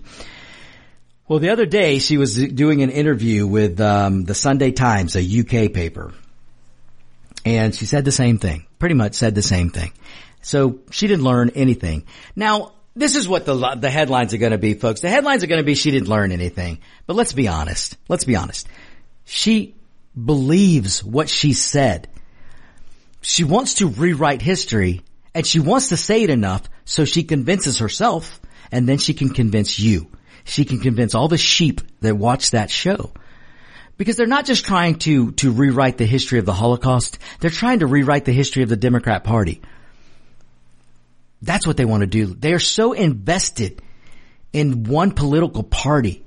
Well, 1.26 1.38
the 1.38 1.50
other 1.50 1.64
day 1.64 2.00
she 2.00 2.18
was 2.18 2.34
doing 2.36 2.82
an 2.82 2.90
interview 2.90 3.46
with 3.46 3.80
um, 3.80 4.24
the 4.24 4.34
Sunday 4.34 4.72
Times, 4.72 5.16
a 5.16 5.22
UK 5.22 5.72
paper, 5.72 6.12
and 7.44 7.74
she 7.74 7.86
said 7.86 8.04
the 8.04 8.12
same 8.12 8.38
thing. 8.38 8.66
Pretty 8.78 8.94
much 8.94 9.14
said 9.14 9.34
the 9.34 9.42
same 9.42 9.70
thing. 9.70 9.92
So 10.42 10.80
she 10.90 11.06
didn't 11.06 11.24
learn 11.24 11.50
anything. 11.50 12.04
Now, 12.36 12.72
this 12.94 13.16
is 13.16 13.26
what 13.26 13.44
the 13.44 13.76
the 13.76 13.90
headlines 13.90 14.34
are 14.34 14.38
going 14.38 14.52
to 14.52 14.58
be, 14.58 14.74
folks. 14.74 15.00
The 15.00 15.10
headlines 15.10 15.42
are 15.42 15.46
going 15.46 15.60
to 15.60 15.64
be 15.64 15.74
she 15.74 15.90
didn't 15.90 16.08
learn 16.08 16.32
anything. 16.32 16.78
But 17.06 17.16
let's 17.16 17.32
be 17.32 17.48
honest. 17.48 17.96
Let's 18.08 18.24
be 18.24 18.36
honest. 18.36 18.68
She 19.24 19.74
believes 20.22 21.02
what 21.02 21.28
she 21.28 21.54
said. 21.54 22.08
She 23.20 23.42
wants 23.42 23.74
to 23.74 23.88
rewrite 23.88 24.42
history 24.42 25.02
and 25.34 25.46
she 25.46 25.58
wants 25.60 25.88
to 25.88 25.96
say 25.96 26.22
it 26.22 26.30
enough 26.30 26.62
so 26.84 27.04
she 27.04 27.24
convinces 27.24 27.78
herself 27.78 28.40
and 28.70 28.88
then 28.88 28.98
she 28.98 29.14
can 29.14 29.30
convince 29.30 29.80
you 29.80 30.10
she 30.44 30.64
can 30.64 30.78
convince 30.78 31.14
all 31.14 31.28
the 31.28 31.38
sheep 31.38 31.80
that 32.00 32.16
watch 32.16 32.52
that 32.52 32.70
show. 32.70 33.12
Because 33.96 34.16
they're 34.16 34.26
not 34.26 34.46
just 34.46 34.64
trying 34.64 34.96
to, 35.00 35.32
to 35.32 35.52
rewrite 35.52 35.98
the 35.98 36.06
history 36.06 36.38
of 36.38 36.46
the 36.46 36.52
Holocaust, 36.52 37.18
they're 37.40 37.50
trying 37.50 37.78
to 37.80 37.86
rewrite 37.86 38.24
the 38.24 38.32
history 38.32 38.62
of 38.62 38.68
the 38.68 38.76
Democrat 38.76 39.24
Party. 39.24 39.62
That's 41.42 41.66
what 41.66 41.76
they 41.76 41.84
want 41.84 42.00
to 42.00 42.06
do. 42.06 42.26
They 42.26 42.54
are 42.54 42.58
so 42.58 42.92
invested 42.92 43.80
in 44.52 44.84
one 44.84 45.12
political 45.12 45.62
party 45.62 46.24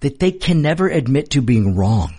that 0.00 0.18
they 0.18 0.32
can 0.32 0.60
never 0.60 0.88
admit 0.88 1.30
to 1.30 1.40
being 1.42 1.76
wrong. 1.76 2.14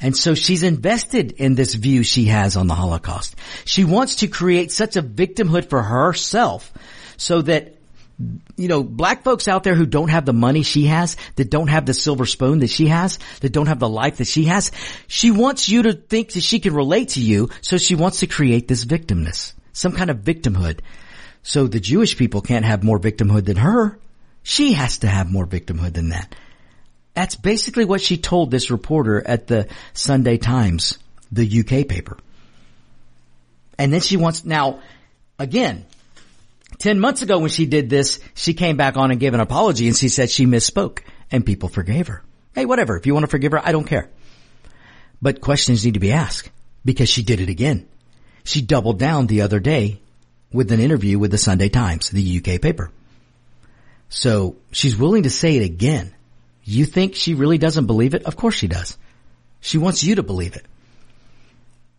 And 0.00 0.16
so 0.16 0.34
she's 0.34 0.62
invested 0.62 1.32
in 1.32 1.54
this 1.54 1.74
view 1.74 2.02
she 2.02 2.26
has 2.26 2.56
on 2.56 2.66
the 2.66 2.74
Holocaust. 2.74 3.34
She 3.64 3.84
wants 3.84 4.16
to 4.16 4.28
create 4.28 4.70
such 4.70 4.96
a 4.96 5.02
victimhood 5.02 5.70
for 5.70 5.82
herself 5.82 6.72
so 7.16 7.42
that 7.42 7.75
you 8.56 8.68
know, 8.68 8.82
black 8.82 9.22
folks 9.22 9.46
out 9.46 9.62
there 9.62 9.74
who 9.74 9.86
don't 9.86 10.08
have 10.08 10.24
the 10.24 10.32
money 10.32 10.62
she 10.62 10.86
has, 10.86 11.16
that 11.36 11.50
don't 11.50 11.68
have 11.68 11.84
the 11.84 11.94
silver 11.94 12.24
spoon 12.24 12.60
that 12.60 12.70
she 12.70 12.86
has, 12.86 13.18
that 13.40 13.52
don't 13.52 13.66
have 13.66 13.78
the 13.78 13.88
life 13.88 14.16
that 14.18 14.26
she 14.26 14.44
has, 14.44 14.72
she 15.06 15.30
wants 15.30 15.68
you 15.68 15.82
to 15.82 15.92
think 15.92 16.32
that 16.32 16.42
she 16.42 16.58
can 16.58 16.74
relate 16.74 17.10
to 17.10 17.20
you, 17.20 17.50
so 17.60 17.76
she 17.76 17.94
wants 17.94 18.20
to 18.20 18.26
create 18.26 18.68
this 18.68 18.84
victimness, 18.84 19.52
some 19.72 19.92
kind 19.92 20.10
of 20.10 20.18
victimhood. 20.18 20.80
So 21.42 21.66
the 21.66 21.80
Jewish 21.80 22.16
people 22.16 22.40
can't 22.40 22.64
have 22.64 22.82
more 22.82 22.98
victimhood 22.98 23.44
than 23.44 23.58
her. 23.58 23.98
She 24.42 24.72
has 24.72 24.98
to 24.98 25.08
have 25.08 25.30
more 25.30 25.46
victimhood 25.46 25.92
than 25.92 26.08
that. 26.08 26.34
That's 27.14 27.36
basically 27.36 27.84
what 27.84 28.00
she 28.00 28.16
told 28.16 28.50
this 28.50 28.70
reporter 28.70 29.26
at 29.26 29.46
the 29.46 29.68
Sunday 29.92 30.38
Times, 30.38 30.98
the 31.30 31.60
UK 31.60 31.88
paper. 31.88 32.18
And 33.78 33.92
then 33.92 34.00
she 34.00 34.16
wants, 34.16 34.44
now, 34.44 34.80
again, 35.38 35.84
10 36.78 37.00
months 37.00 37.22
ago 37.22 37.38
when 37.38 37.50
she 37.50 37.66
did 37.66 37.88
this, 37.88 38.20
she 38.34 38.54
came 38.54 38.76
back 38.76 38.96
on 38.96 39.10
and 39.10 39.20
gave 39.20 39.34
an 39.34 39.40
apology 39.40 39.86
and 39.86 39.96
she 39.96 40.08
said 40.08 40.30
she 40.30 40.46
misspoke 40.46 41.00
and 41.30 41.46
people 41.46 41.68
forgave 41.68 42.08
her. 42.08 42.22
Hey, 42.54 42.64
whatever. 42.64 42.96
If 42.96 43.06
you 43.06 43.14
want 43.14 43.24
to 43.24 43.30
forgive 43.30 43.52
her, 43.52 43.60
I 43.64 43.72
don't 43.72 43.86
care. 43.86 44.10
But 45.20 45.40
questions 45.40 45.84
need 45.84 45.94
to 45.94 46.00
be 46.00 46.12
asked 46.12 46.50
because 46.84 47.08
she 47.08 47.22
did 47.22 47.40
it 47.40 47.48
again. 47.48 47.88
She 48.44 48.62
doubled 48.62 48.98
down 48.98 49.26
the 49.26 49.42
other 49.42 49.60
day 49.60 50.00
with 50.52 50.70
an 50.72 50.80
interview 50.80 51.18
with 51.18 51.30
the 51.30 51.38
Sunday 51.38 51.68
Times, 51.68 52.10
the 52.10 52.38
UK 52.38 52.60
paper. 52.60 52.90
So 54.08 54.56
she's 54.70 54.96
willing 54.96 55.24
to 55.24 55.30
say 55.30 55.56
it 55.56 55.64
again. 55.64 56.14
You 56.62 56.84
think 56.84 57.14
she 57.14 57.34
really 57.34 57.58
doesn't 57.58 57.86
believe 57.86 58.14
it? 58.14 58.24
Of 58.24 58.36
course 58.36 58.54
she 58.54 58.68
does. 58.68 58.96
She 59.60 59.78
wants 59.78 60.04
you 60.04 60.16
to 60.16 60.22
believe 60.22 60.56
it. 60.56 60.64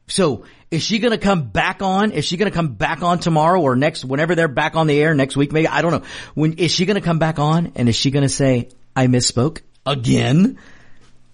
So 0.07 0.45
is 0.71 0.83
she 0.83 0.99
going 0.99 1.11
to 1.11 1.17
come 1.17 1.43
back 1.49 1.81
on? 1.81 2.11
Is 2.11 2.25
she 2.25 2.37
going 2.37 2.51
to 2.51 2.55
come 2.55 2.73
back 2.73 3.01
on 3.01 3.19
tomorrow 3.19 3.61
or 3.61 3.75
next, 3.75 4.03
whenever 4.03 4.35
they're 4.35 4.47
back 4.47 4.75
on 4.75 4.87
the 4.87 4.99
air 4.99 5.13
next 5.13 5.37
week? 5.37 5.51
Maybe 5.51 5.67
I 5.67 5.81
don't 5.81 5.91
know. 5.91 6.03
When 6.33 6.53
is 6.53 6.71
she 6.71 6.85
going 6.85 6.95
to 6.95 7.01
come 7.01 7.19
back 7.19 7.39
on? 7.39 7.73
And 7.75 7.87
is 7.87 7.95
she 7.95 8.11
going 8.11 8.23
to 8.23 8.29
say, 8.29 8.69
"I 8.95 9.07
misspoke 9.07 9.61
again, 9.85 10.57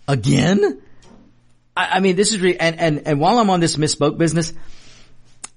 again"? 0.07 0.81
I, 1.75 1.87
I 1.93 1.99
mean, 1.99 2.15
this 2.15 2.33
is 2.33 2.41
re- 2.41 2.57
and 2.57 2.79
and 2.79 3.07
and 3.07 3.19
while 3.19 3.39
I'm 3.39 3.49
on 3.49 3.59
this 3.59 3.77
misspoke 3.77 4.17
business, 4.17 4.53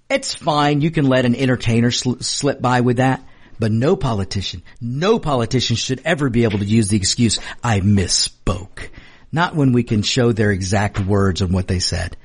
it's 0.09 0.35
fine. 0.35 0.81
You 0.81 0.91
can 0.91 1.07
let 1.07 1.25
an 1.25 1.35
entertainer 1.35 1.91
sl- 1.91 2.21
slip 2.21 2.61
by 2.61 2.81
with 2.83 2.99
that. 2.99 3.23
But 3.59 3.73
no 3.73 3.97
politician, 3.97 4.63
no 4.83 5.19
politician 5.19 5.77
should 5.77 6.03
ever 6.05 6.29
be 6.29 6.45
able 6.45 6.59
to 6.59 6.65
use 6.67 6.89
the 6.89 6.99
excuse, 6.99 7.39
I 7.65 7.81
misspoke. 7.81 8.91
Not 9.33 9.57
when 9.57 9.73
we 9.73 9.83
can 9.83 10.03
show 10.03 10.33
their 10.33 10.51
exact 10.51 11.01
words 11.01 11.41
and 11.41 11.53
what 11.53 11.67
they 11.67 11.79
said. 11.79 12.17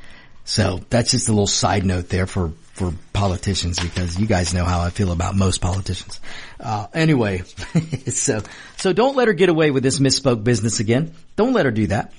So 0.44 0.82
that's 0.90 1.12
just 1.12 1.30
a 1.30 1.32
little 1.32 1.48
side 1.48 1.86
note 1.86 2.10
there 2.10 2.26
for, 2.26 2.52
for 2.74 2.94
politicians 3.14 3.80
because 3.80 4.20
you 4.20 4.26
guys 4.26 4.54
know 4.54 4.66
how 4.66 4.82
I 4.82 4.90
feel 4.90 5.12
about 5.12 5.36
most 5.36 5.62
politicians. 5.62 6.20
Uh, 6.60 6.88
anyway, 6.94 7.40
so, 8.10 8.42
so 8.78 8.94
don't 8.94 9.16
let 9.16 9.28
her 9.28 9.34
get 9.34 9.50
away 9.50 9.72
with 9.72 9.84
this 9.84 10.00
misspoke 10.00 10.44
business 10.44 10.80
again. 10.80 11.14
Don't 11.36 11.54
let 11.54 11.66
her 11.66 11.72
do 11.72 11.88
that. 11.88 12.14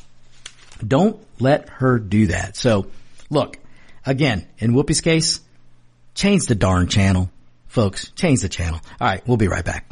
Don't 0.87 1.21
let 1.41 1.69
her 1.69 1.99
do 1.99 2.29
that. 2.29 2.57
So 2.57 2.87
look, 3.31 3.59
again, 4.07 4.47
in 4.59 4.73
Whoopi's 4.73 5.01
case, 5.01 5.41
change 6.15 6.47
the 6.47 6.55
darn 6.55 6.89
channel. 6.89 7.31
Folks, 7.69 8.11
change 8.11 8.41
the 8.41 8.49
channel. 8.49 8.81
All 9.01 9.09
right, 9.09 9.27
we'll 9.27 9.37
be 9.37 9.49
right 9.49 9.65
back. 9.65 9.92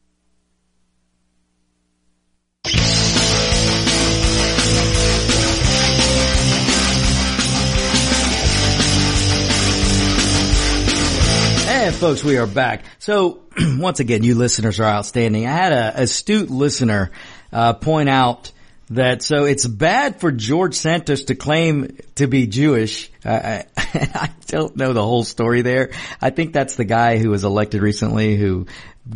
Folks, 12.01 12.23
we 12.23 12.35
are 12.35 12.47
back. 12.47 12.83
So 12.97 13.43
once 13.77 13.99
again, 13.99 14.23
you 14.23 14.33
listeners 14.33 14.79
are 14.79 14.85
outstanding. 14.85 15.45
I 15.45 15.51
had 15.51 15.71
a 15.71 16.01
astute 16.01 16.49
listener 16.49 17.11
uh, 17.53 17.73
point 17.73 18.09
out 18.09 18.51
that 18.89 19.21
so 19.21 19.45
it's 19.45 19.67
bad 19.67 20.19
for 20.19 20.31
George 20.31 20.73
Santos 20.73 21.25
to 21.25 21.35
claim 21.35 21.99
to 22.15 22.25
be 22.25 22.47
Jewish. 22.47 23.11
I, 23.23 23.35
I, 23.35 23.65
I 23.77 24.29
don't 24.47 24.75
know 24.75 24.93
the 24.93 25.03
whole 25.03 25.23
story 25.23 25.61
there. 25.61 25.91
I 26.19 26.31
think 26.31 26.53
that's 26.53 26.75
the 26.75 26.85
guy 26.85 27.19
who 27.19 27.29
was 27.29 27.43
elected 27.43 27.83
recently 27.83 28.35
who 28.35 28.65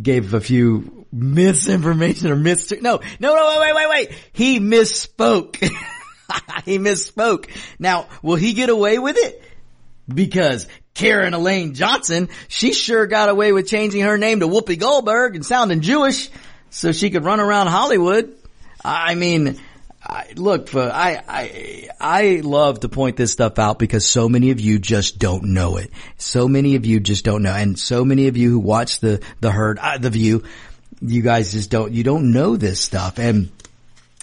gave 0.00 0.32
a 0.32 0.40
few 0.40 1.06
misinformation 1.10 2.30
or 2.30 2.36
mis, 2.36 2.70
no, 2.70 3.00
no, 3.18 3.34
no, 3.34 3.48
wait, 3.48 3.74
wait, 3.74 3.74
wait, 3.74 3.88
wait. 3.88 4.18
He 4.32 4.60
misspoke. 4.60 5.56
he 6.64 6.78
misspoke. 6.78 7.50
Now, 7.80 8.06
will 8.22 8.36
he 8.36 8.52
get 8.52 8.68
away 8.68 9.00
with 9.00 9.16
it? 9.16 9.42
Because 10.08 10.68
Karen 10.96 11.34
Elaine 11.34 11.74
Johnson, 11.74 12.30
she 12.48 12.72
sure 12.72 13.06
got 13.06 13.28
away 13.28 13.52
with 13.52 13.68
changing 13.68 14.00
her 14.00 14.16
name 14.16 14.40
to 14.40 14.48
Whoopi 14.48 14.78
Goldberg 14.78 15.36
and 15.36 15.44
sounding 15.44 15.82
Jewish 15.82 16.30
so 16.70 16.90
she 16.90 17.10
could 17.10 17.22
run 17.22 17.38
around 17.38 17.66
Hollywood. 17.66 18.34
I 18.82 19.14
mean, 19.14 19.60
I, 20.02 20.32
look, 20.36 20.74
I, 20.74 21.22
I, 21.28 21.88
I 22.00 22.40
love 22.42 22.80
to 22.80 22.88
point 22.88 23.16
this 23.16 23.30
stuff 23.30 23.58
out 23.58 23.78
because 23.78 24.06
so 24.06 24.28
many 24.28 24.52
of 24.52 24.60
you 24.60 24.78
just 24.78 25.18
don't 25.18 25.52
know 25.52 25.76
it. 25.76 25.90
So 26.16 26.48
many 26.48 26.76
of 26.76 26.86
you 26.86 26.98
just 26.98 27.24
don't 27.24 27.42
know. 27.42 27.52
And 27.52 27.78
so 27.78 28.02
many 28.02 28.28
of 28.28 28.38
you 28.38 28.50
who 28.50 28.58
watch 28.58 29.00
the, 29.00 29.22
the 29.40 29.50
herd, 29.50 29.78
uh, 29.78 29.98
the 29.98 30.10
view, 30.10 30.44
you 31.02 31.20
guys 31.20 31.52
just 31.52 31.70
don't, 31.70 31.92
you 31.92 32.04
don't 32.04 32.32
know 32.32 32.56
this 32.56 32.80
stuff. 32.80 33.18
And, 33.18 33.50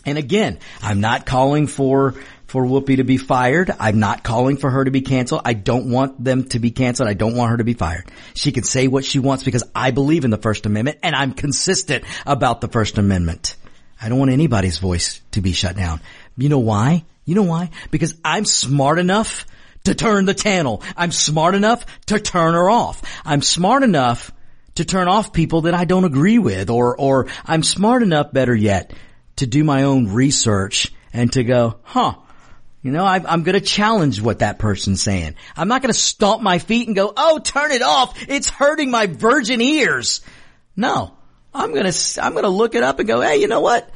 and 0.05 0.17
again, 0.17 0.57
I'm 0.82 1.01
not 1.01 1.28
calling 1.28 1.67
for, 1.67 2.15
for 2.54 2.64
Whoopi 2.64 2.97
to 2.97 3.04
be 3.04 3.18
fired. 3.18 3.72
I'm 3.80 3.97
not 3.97 4.22
calling 4.22 4.58
for 4.58 4.70
her 4.70 4.86
to 4.86 4.91
be 4.91 5.01
canceled. 5.01 5.41
I 5.43 5.54
don't 5.54 5.89
want 5.89 6.24
them 6.24 6.43
to 6.49 6.60
be 6.60 6.70
canceled. 6.70 7.10
I 7.10 7.16
don't 7.16 7.36
want 7.36 7.49
her 7.49 7.58
to 7.58 7.64
be 7.64 7.74
fired. 7.74 8.12
She 8.36 8.51
can 8.51 8.64
say 8.64 8.88
what 8.88 9.04
she 9.04 9.18
wants 9.18 9.43
because 9.43 9.64
I 9.74 9.89
believe 9.89 10.24
in 10.24 10.30
the 10.30 10.38
First 10.38 10.68
Amendment 10.68 10.99
and 11.01 11.16
I'm 11.16 11.34
consistent 11.34 12.04
about 12.28 12.62
the 12.62 12.68
First 12.68 12.99
Amendment. 12.99 13.56
I 13.99 14.08
don't 14.08 14.20
want 14.20 14.30
anybody's 14.30 14.78
voice 14.78 15.20
to 15.32 15.41
be 15.41 15.51
shut 15.51 15.76
down. 15.76 15.99
You 16.38 16.47
know 16.47 16.60
why? 16.60 17.06
You 17.26 17.34
know 17.34 17.41
why? 17.41 17.72
Because 17.89 18.14
I'm 18.24 18.45
smart 18.45 18.99
enough 18.99 19.47
to 19.86 19.95
turn 19.95 20.26
the 20.26 20.36
channel. 20.36 20.84
I'm 20.95 21.12
smart 21.12 21.56
enough 21.56 21.88
to 22.06 22.20
turn 22.20 22.54
her 22.54 22.70
off. 22.70 23.01
I'm 23.26 23.41
smart 23.41 23.82
enough 23.82 24.32
to 24.76 24.86
turn 24.86 25.08
off 25.08 25.34
people 25.34 25.62
that 25.62 25.74
I 25.74 25.86
don't 25.86 26.06
agree 26.06 26.38
with 26.38 26.70
or, 26.70 26.95
or 26.95 27.26
I'm 27.47 27.64
smart 27.64 28.04
enough, 28.04 28.32
better 28.32 28.54
yet, 28.54 28.93
to 29.38 29.47
do 29.47 29.64
my 29.64 29.86
own 29.86 30.10
research 30.10 30.93
and 31.14 31.34
to 31.34 31.43
go, 31.43 31.80
huh, 31.82 32.14
you 32.84 32.91
know, 32.91 33.05
I, 33.05 33.34
am 33.34 33.43
going 33.43 33.57
to 33.57 33.65
challenge 33.65 34.21
what 34.21 34.39
that 34.39 34.59
person's 34.59 35.01
saying. 35.01 35.36
I'm 35.55 35.69
not 35.69 35.81
going 35.81 35.91
to 35.93 35.99
stomp 35.99 36.43
my 36.43 36.59
feet 36.59 36.88
and 36.88 36.95
go, 36.95 37.13
oh, 37.15 37.39
turn 37.39 37.71
it 37.71 37.81
off. 37.81 38.21
It's 38.27 38.49
hurting 38.49 38.91
my 38.91 39.07
virgin 39.07 39.61
ears. 39.61 40.19
No, 40.75 41.15
I'm 41.53 41.73
going 41.73 41.89
to, 41.89 42.19
I'm 42.21 42.34
going 42.34 42.43
to 42.43 42.49
look 42.49 42.75
it 42.75 42.84
up 42.84 42.99
and 42.99 43.07
go, 43.07 43.21
hey, 43.21 43.38
you 43.38 43.47
know 43.47 43.61
what? 43.61 43.89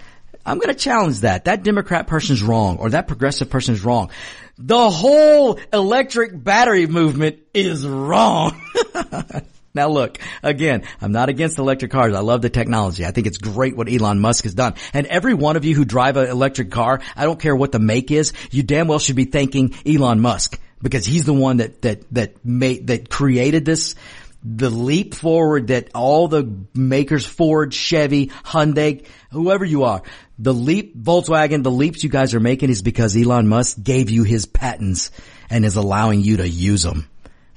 I'm 0.46 0.58
going 0.58 0.74
to 0.74 0.80
challenge 0.80 1.20
that. 1.20 1.46
That 1.46 1.64
Democrat 1.64 2.08
person's 2.08 2.42
wrong 2.42 2.78
or 2.78 2.92
that 2.92 3.08
progressive 3.08 3.50
person's 3.50 3.84
wrong. 3.84 4.10
The 4.58 4.90
whole 4.90 5.60
electric 5.74 6.42
battery 6.42 6.88
movement 6.88 7.40
is 7.54 7.86
wrong. 7.86 8.60
now 9.78 9.88
look, 9.88 10.20
again, 10.44 10.84
I'm 11.00 11.14
not 11.14 11.30
against 11.30 11.58
electric 11.58 11.92
cars. 11.92 12.14
I 12.14 12.20
love 12.20 12.42
the 12.42 12.50
technology. 12.50 13.06
I 13.06 13.12
think 13.12 13.28
it's 13.28 13.38
great 13.38 13.78
what 13.78 13.90
Elon 13.90 14.20
Musk 14.20 14.44
has 14.44 14.54
done. 14.54 14.76
And 14.94 15.08
every 15.08 15.34
one 15.34 15.56
of 15.56 15.64
you 15.64 15.76
who 15.76 15.86
drive 15.86 16.18
an 16.18 16.28
electric 16.28 16.72
car, 16.72 17.02
I 17.16 17.24
don't 17.24 17.40
care 17.40 17.56
what 17.56 17.72
the 17.72 17.80
make 17.80 18.12
is, 18.12 18.34
you 18.52 18.64
damn 18.64 18.88
well 18.88 19.00
should 19.00 19.16
be 19.16 19.26
thanking 19.26 19.74
Elon 19.86 20.20
Musk 20.20 20.60
because 20.82 21.06
he's 21.06 21.26
the 21.26 21.34
one 21.34 21.58
that, 21.58 21.82
that, 21.84 22.04
that 22.14 22.46
made, 22.46 22.88
that 22.88 23.10
created 23.10 23.64
this 23.64 23.96
the 24.44 24.70
leap 24.70 25.14
forward 25.14 25.68
that 25.68 25.90
all 25.94 26.28
the 26.28 26.66
makers, 26.74 27.26
Ford, 27.26 27.74
Chevy, 27.74 28.28
Hyundai, 28.28 29.06
whoever 29.32 29.66
you 29.66 29.84
are, 29.84 30.04
the 30.40 30.54
leap, 30.54 30.96
Volkswagen, 30.96 31.64
the 31.64 31.72
leaps 31.72 32.04
you 32.04 32.10
guys 32.10 32.34
are 32.34 32.40
making 32.40 32.70
is 32.70 32.82
because 32.82 33.18
Elon 33.18 33.48
Musk 33.48 33.82
gave 33.82 34.10
you 34.10 34.24
his 34.24 34.46
patents 34.46 35.12
and 35.50 35.66
is 35.66 35.76
allowing 35.76 36.22
you 36.22 36.38
to 36.38 36.48
use 36.48 36.84
them. 36.84 37.10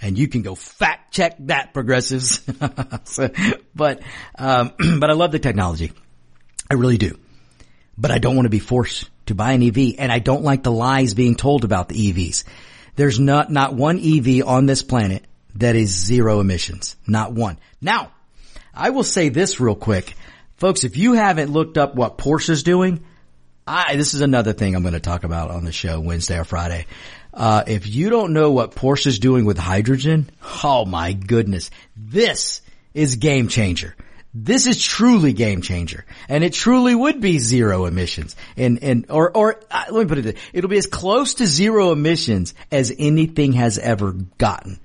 And 0.02 0.18
you 0.18 0.28
can 0.28 0.42
go 0.42 0.54
fact 0.54 1.12
check 1.12 1.36
that 1.40 1.74
progressives. 1.74 2.40
so, 3.04 3.30
but, 3.74 4.02
um, 4.38 4.72
but 4.98 5.10
I 5.10 5.12
love 5.12 5.32
the 5.32 5.38
technology. 5.38 5.92
I 6.70 6.74
really 6.74 6.98
do. 6.98 7.18
But 7.98 8.10
I 8.10 8.18
don't 8.18 8.36
want 8.36 8.46
to 8.46 8.50
be 8.50 8.60
forced 8.60 9.10
to 9.26 9.34
buy 9.34 9.52
an 9.52 9.62
EV 9.62 9.96
and 9.98 10.10
I 10.10 10.18
don't 10.18 10.42
like 10.42 10.62
the 10.62 10.72
lies 10.72 11.14
being 11.14 11.34
told 11.34 11.64
about 11.64 11.88
the 11.88 12.12
EVs. 12.12 12.44
There's 12.96 13.20
not, 13.20 13.50
not 13.50 13.74
one 13.74 13.98
EV 13.98 14.46
on 14.46 14.66
this 14.66 14.82
planet 14.82 15.24
that 15.56 15.76
is 15.76 15.90
zero 15.90 16.40
emissions. 16.40 16.96
Not 17.06 17.32
one. 17.32 17.58
Now, 17.80 18.12
I 18.74 18.90
will 18.90 19.04
say 19.04 19.28
this 19.28 19.60
real 19.60 19.74
quick. 19.74 20.14
Folks, 20.56 20.84
if 20.84 20.96
you 20.96 21.14
haven't 21.14 21.50
looked 21.50 21.78
up 21.78 21.94
what 21.94 22.18
Porsche's 22.18 22.62
doing, 22.62 23.04
I, 23.66 23.96
this 23.96 24.14
is 24.14 24.20
another 24.20 24.52
thing 24.52 24.74
I'm 24.74 24.82
going 24.82 24.94
to 24.94 25.00
talk 25.00 25.24
about 25.24 25.50
on 25.50 25.64
the 25.64 25.72
show 25.72 26.00
Wednesday 26.00 26.38
or 26.38 26.44
Friday. 26.44 26.86
Uh, 27.32 27.64
if 27.66 27.86
you 27.86 28.10
don't 28.10 28.32
know 28.32 28.50
what 28.50 28.74
Porsche 28.74 29.06
is 29.06 29.18
doing 29.18 29.44
with 29.44 29.58
hydrogen, 29.58 30.30
oh 30.64 30.84
my 30.84 31.12
goodness, 31.12 31.70
this 31.96 32.62
is 32.94 33.16
game 33.16 33.48
changer. 33.48 33.94
This 34.32 34.68
is 34.68 34.84
truly 34.84 35.32
game 35.32 35.60
changer, 35.60 36.04
and 36.28 36.44
it 36.44 36.52
truly 36.52 36.94
would 36.94 37.20
be 37.20 37.38
zero 37.38 37.86
emissions. 37.86 38.36
And 38.56 38.80
and 38.82 39.06
or 39.10 39.36
or 39.36 39.60
uh, 39.70 39.84
let 39.90 40.04
me 40.04 40.08
put 40.08 40.18
it: 40.18 40.22
this. 40.22 40.42
it'll 40.52 40.70
be 40.70 40.78
as 40.78 40.86
close 40.86 41.34
to 41.34 41.46
zero 41.46 41.90
emissions 41.90 42.54
as 42.70 42.92
anything 42.96 43.54
has 43.54 43.78
ever 43.78 44.12
gotten 44.12 44.78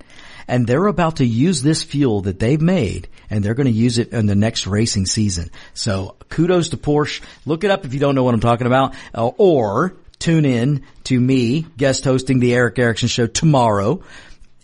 and 0.48 0.66
they're 0.66 0.86
about 0.86 1.16
to 1.16 1.26
use 1.26 1.62
this 1.62 1.82
fuel 1.82 2.22
that 2.22 2.38
they've 2.38 2.60
made 2.60 3.08
and 3.30 3.44
they're 3.44 3.54
going 3.54 3.66
to 3.66 3.72
use 3.72 3.98
it 3.98 4.12
in 4.12 4.26
the 4.26 4.34
next 4.34 4.66
racing 4.66 5.06
season. 5.06 5.50
So 5.74 6.16
kudos 6.28 6.70
to 6.70 6.76
Porsche. 6.76 7.22
Look 7.44 7.64
it 7.64 7.70
up 7.70 7.84
if 7.84 7.94
you 7.94 8.00
don't 8.00 8.14
know 8.14 8.24
what 8.24 8.34
I'm 8.34 8.40
talking 8.40 8.66
about 8.66 8.94
uh, 9.14 9.26
or 9.26 9.96
tune 10.18 10.44
in 10.44 10.84
to 11.04 11.18
me 11.18 11.66
guest 11.76 12.04
hosting 12.04 12.40
the 12.40 12.54
Erick 12.54 12.78
Erickson 12.78 13.08
show 13.08 13.26
tomorrow 13.26 14.02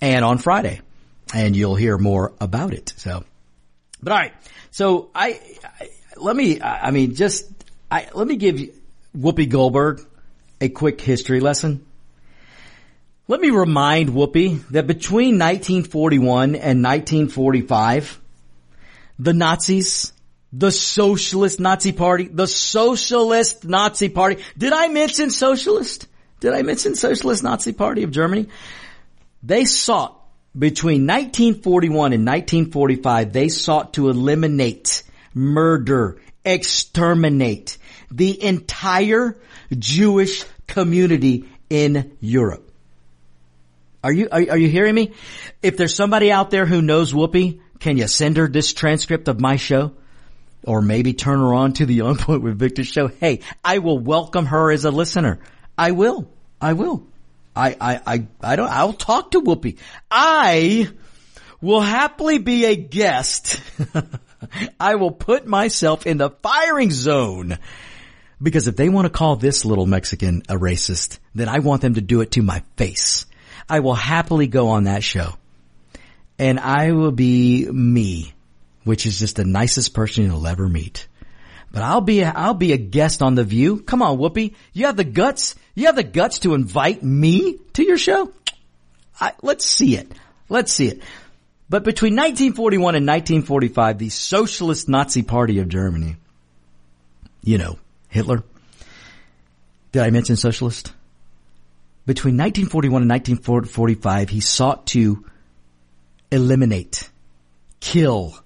and 0.01 0.25
on 0.25 0.39
Friday 0.39 0.81
and 1.35 1.57
you'll 1.57 1.77
hear 1.77 1.99
more 1.99 2.33
about 2.41 2.75
it. 2.75 2.93
So, 2.97 3.25
but 4.03 4.13
all 4.13 4.19
right. 4.19 4.35
So 4.71 5.11
I, 5.15 5.41
I 5.81 5.89
let 6.17 6.37
me, 6.37 6.61
I 6.61 6.91
mean, 6.91 7.15
just, 7.15 7.51
I, 7.91 8.09
let 8.15 8.27
me 8.27 8.37
give 8.37 8.61
Whoopi 9.17 9.49
Goldberg 9.49 10.07
a 10.61 10.69
quick 10.69 11.01
history 11.01 11.41
lesson. 11.41 11.85
Let 13.29 13.41
me 13.41 13.51
remind 13.51 14.11
Whoopi 14.11 14.67
that 14.69 14.87
between 14.87 15.39
1941 15.39 16.55
and 16.55 16.83
1945, 16.83 18.21
the 19.19 19.33
Nazis, 19.33 20.13
the 20.53 20.71
Socialist 20.71 21.59
Nazi 21.59 21.93
Party, 21.93 22.29
the 22.29 22.47
Socialist 22.47 23.65
Nazi 23.65 24.09
Party, 24.09 24.43
did 24.57 24.73
I 24.73 24.89
mention 24.89 25.31
Socialist? 25.31 26.07
Did 26.41 26.53
I 26.53 26.63
mention 26.63 26.95
Socialist 26.95 27.43
Nazi 27.43 27.73
Party 27.73 28.03
of 28.03 28.11
Germany? 28.11 28.49
They 29.43 29.65
sought 29.65 30.19
between 30.57 31.07
1941 31.07 32.13
and 32.13 32.27
1945, 32.27 33.33
they 33.33 33.49
sought 33.49 33.95
to 33.95 34.11
eliminate, 34.11 35.03
murder, 35.33 36.21
exterminate 36.45 37.79
the 38.11 38.43
entire 38.43 39.39
Jewish 39.77 40.45
community 40.67 41.49
in 41.71 42.17
Europe. 42.21 42.71
Are 44.05 44.13
you, 44.13 44.29
are, 44.31 44.45
are, 44.51 44.59
you 44.59 44.69
hearing 44.69 44.95
me? 44.95 45.13
If 45.63 45.77
there's 45.77 45.95
somebody 45.95 46.31
out 46.31 46.51
there 46.51 46.67
who 46.67 46.83
knows 46.83 47.15
Whoopi, 47.15 47.61
can 47.79 47.97
you 47.97 48.09
send 48.09 48.37
her 48.37 48.49
this 48.49 48.75
transcript 48.75 49.29
of 49.29 49.41
my 49.41 49.57
show? 49.57 49.93
Or 50.65 50.81
maybe 50.81 51.13
turn 51.13 51.41
her 51.41 51.55
on 51.55 51.73
to 51.75 51.87
the 51.87 52.01
On 52.03 52.17
Point 52.17 52.43
with 52.43 52.59
Victor 52.59 52.85
show. 52.85 53.09
Hey, 53.09 53.41
I 53.65 53.79
will 53.79 53.99
welcome 53.99 54.47
her 54.47 54.71
as 54.71 54.85
a 54.85 54.91
listener. 54.91 55.41
I 55.77 55.93
will. 55.93 56.29
I 56.61 56.75
will. 56.75 57.07
I, 57.55 57.77
I, 57.81 58.01
I, 58.07 58.27
I 58.41 58.57
don't, 58.57 58.71
I'll 58.71 58.93
talk 58.93 59.33
to 59.33 59.41
Whoopi. 59.41 59.79
I 60.11 60.89
will 61.61 61.81
happily 61.81 62.39
be 62.39 62.65
a 62.65 62.77
guest. 62.77 63.61
I 64.81 64.97
will 64.97 65.11
put 65.11 65.47
myself 65.47 66.07
in 66.07 66.19
the 66.19 66.31
firing 66.31 66.91
zone. 66.91 67.59
Because 68.43 68.67
if 68.67 68.77
they 68.77 68.89
want 68.89 69.07
to 69.07 69.11
call 69.11 69.37
this 69.37 69.65
little 69.65 69.87
Mexican 69.87 70.43
a 70.49 70.57
racist, 70.57 71.19
then 71.35 71.49
I 71.49 71.61
want 71.61 71.83
them 71.83 71.95
to 71.95 72.01
do 72.01 72.23
it 72.23 72.33
to 72.33 72.43
my 72.43 72.63
face. 72.77 73.27
I 73.69 73.81
will 73.81 73.95
happily 73.95 74.49
go 74.49 74.71
on 74.71 74.85
that 74.85 75.05
show. 75.05 75.35
And 76.39 76.59
I 76.59 76.91
will 76.93 77.13
be 77.13 77.71
me, 77.71 78.33
which 78.85 79.07
is 79.07 79.19
just 79.19 79.37
the 79.37 79.45
nicest 79.45 79.95
person 79.95 80.25
you'll 80.25 80.47
ever 80.47 80.69
meet. 80.69 81.07
But 81.71 81.83
I'll 81.83 82.01
be, 82.01 82.21
a, 82.21 82.33
I'll 82.35 82.55
be 82.55 82.73
a 82.73 82.77
guest 82.77 83.23
on 83.23 83.35
The 83.35 83.45
View. 83.45 83.81
Come 83.81 84.03
on, 84.03 84.19
Whoopi. 84.19 84.55
You 84.73 84.87
have 84.87 84.97
the 84.97 85.05
guts, 85.05 85.55
you 85.75 85.87
have 85.87 85.97
the 85.97 86.03
guts 86.03 86.41
to 86.41 86.55
invite 86.55 87.03
me 87.03 87.59
to 87.75 87.83
your 87.83 87.97
show? 87.97 88.33
I, 89.21 89.33
let's 89.43 89.65
see 89.65 89.97
it. 89.97 90.13
Let's 90.49 90.73
see 90.73 90.89
it. 90.89 91.03
But 91.71 91.85
between 91.85 92.15
1941 92.15 92.95
and 92.95 93.07
1945, 93.07 93.99
the 93.99 94.11
Socialist 94.11 94.89
Nazi 94.89 95.23
Party 95.23 95.61
of 95.61 95.69
Germany, 95.69 96.17
you 97.43 97.57
know, 97.57 97.79
Hitler. 98.09 98.43
Did 99.93 100.03
I 100.03 100.11
mention 100.11 100.37
socialist? 100.37 100.93
between 102.07 102.35
1941 102.35 103.03
and 103.03 103.11
1945, 103.11 104.29
he 104.29 104.41
sought 104.41 104.87
to 104.89 105.25
eliminate, 106.31 107.09
kill, 107.81 108.37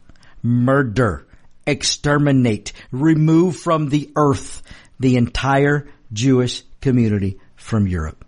murder, 0.43 1.27
exterminate, 1.67 2.73
remove 2.91 3.57
from 3.57 3.89
the 3.89 4.11
earth 4.17 4.63
the 4.99 5.17
entire 5.17 5.89
Jewish 6.13 6.63
community 6.81 7.41
from 7.57 7.87
Europe. 7.87 8.25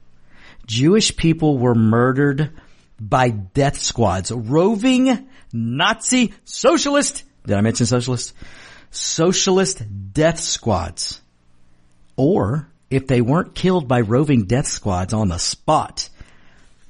Jewish 0.66 1.16
people 1.16 1.58
were 1.58 1.74
murdered 1.74 2.50
by 3.00 3.30
death 3.30 3.78
squads, 3.78 4.30
roving 4.30 5.28
Nazi 5.52 6.34
socialist, 6.44 7.24
did 7.46 7.56
I 7.56 7.60
mention 7.60 7.86
socialist? 7.86 8.34
Socialist 8.90 9.82
death 10.12 10.40
squads. 10.40 11.20
Or 12.16 12.68
if 12.90 13.06
they 13.06 13.20
weren't 13.20 13.54
killed 13.54 13.86
by 13.86 14.00
roving 14.00 14.44
death 14.44 14.66
squads 14.66 15.12
on 15.14 15.28
the 15.28 15.38
spot, 15.38 16.08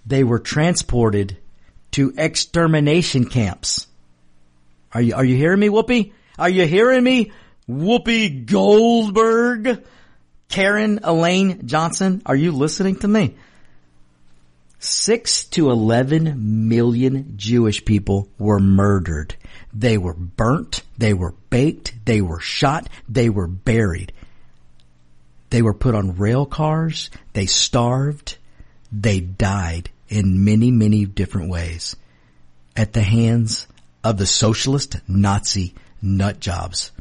they 0.06 0.24
were 0.24 0.38
transported 0.38 1.36
to 1.92 2.14
extermination 2.16 3.26
camps. 3.26 3.88
Are 4.93 5.01
you, 5.01 5.14
are 5.14 5.24
you 5.24 5.36
hearing 5.36 5.61
me, 5.61 5.68
Whoopi? 5.68 6.12
Are 6.39 6.49
you 6.49 6.66
hearing 6.66 7.05
me? 7.05 7.32
Whoopi 7.68 8.47
Goldberg? 8.47 9.84
Karen 10.49 11.01
Elaine 11.03 11.66
Johnson? 11.66 12.22
Are 12.24 12.36
you 12.36 12.53
listening 12.53 12.97
to 12.97 13.09
me? 13.09 13.36
Six 14.78 15.45
to 15.45 15.70
11 15.70 16.68
million 16.68 17.34
Jewish 17.36 17.84
people 17.84 18.28
were 18.39 18.61
murdered. 18.61 19.34
They 19.74 19.99
were 19.99 20.14
burnt. 20.14 20.82
They 20.97 21.12
were 21.12 21.34
baked. 21.51 21.95
They 22.05 22.20
were 22.20 22.41
shot. 22.41 22.89
They 23.09 23.28
were 23.28 23.49
buried. 23.49 24.12
They 25.51 25.62
were 25.62 25.74
put 25.74 25.95
on 25.95 26.16
rail 26.16 26.47
cars. 26.47 27.11
They 27.32 27.47
starved. 27.47 28.36
They 28.93 29.20
died 29.20 29.91
in 30.09 30.45
many, 30.45 30.70
many 30.70 31.05
different 31.05 31.51
ways 31.51 31.97
at 32.76 32.93
the 32.93 33.03
hands 33.03 33.66
of 34.03 34.18
the 34.18 34.26
socialist 34.26 34.96
Nazi 35.09 35.74
nut 36.01 36.40
jobs 36.40 36.92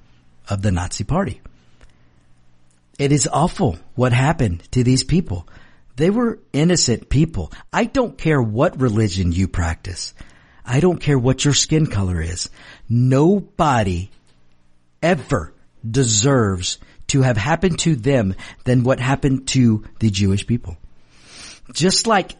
of 0.50 0.62
the 0.62 0.72
Nazi 0.72 1.04
party. 1.04 1.42
It 2.98 3.12
is 3.12 3.30
awful 3.32 3.78
what 3.96 4.14
happened 4.14 4.70
to 4.72 4.84
these 4.84 5.04
people. 5.04 5.48
They 5.96 6.10
were 6.10 6.40
innocent 6.54 7.10
people. 7.10 7.52
I 7.72 7.86
don't 7.86 8.18
care 8.18 8.42
what 8.42 8.82
religion 8.82 9.32
you 9.32 9.48
practice. 9.48 10.14
I 10.66 10.80
don't 10.80 11.00
care 11.00 11.18
what 11.18 11.46
your 11.46 11.54
skin 11.54 11.88
color 11.88 12.22
is. 12.22 12.50
Nobody 12.90 14.10
ever 15.02 15.54
deserves 15.90 16.80
to 17.08 17.22
have 17.22 17.38
happened 17.38 17.80
to 17.80 17.96
them 17.96 18.36
than 18.66 18.84
what 18.84 19.00
happened 19.00 19.48
to 19.50 19.86
the 20.00 20.10
Jewish 20.10 20.46
people. 20.46 20.78
Just 21.72 22.08
like 22.08 22.36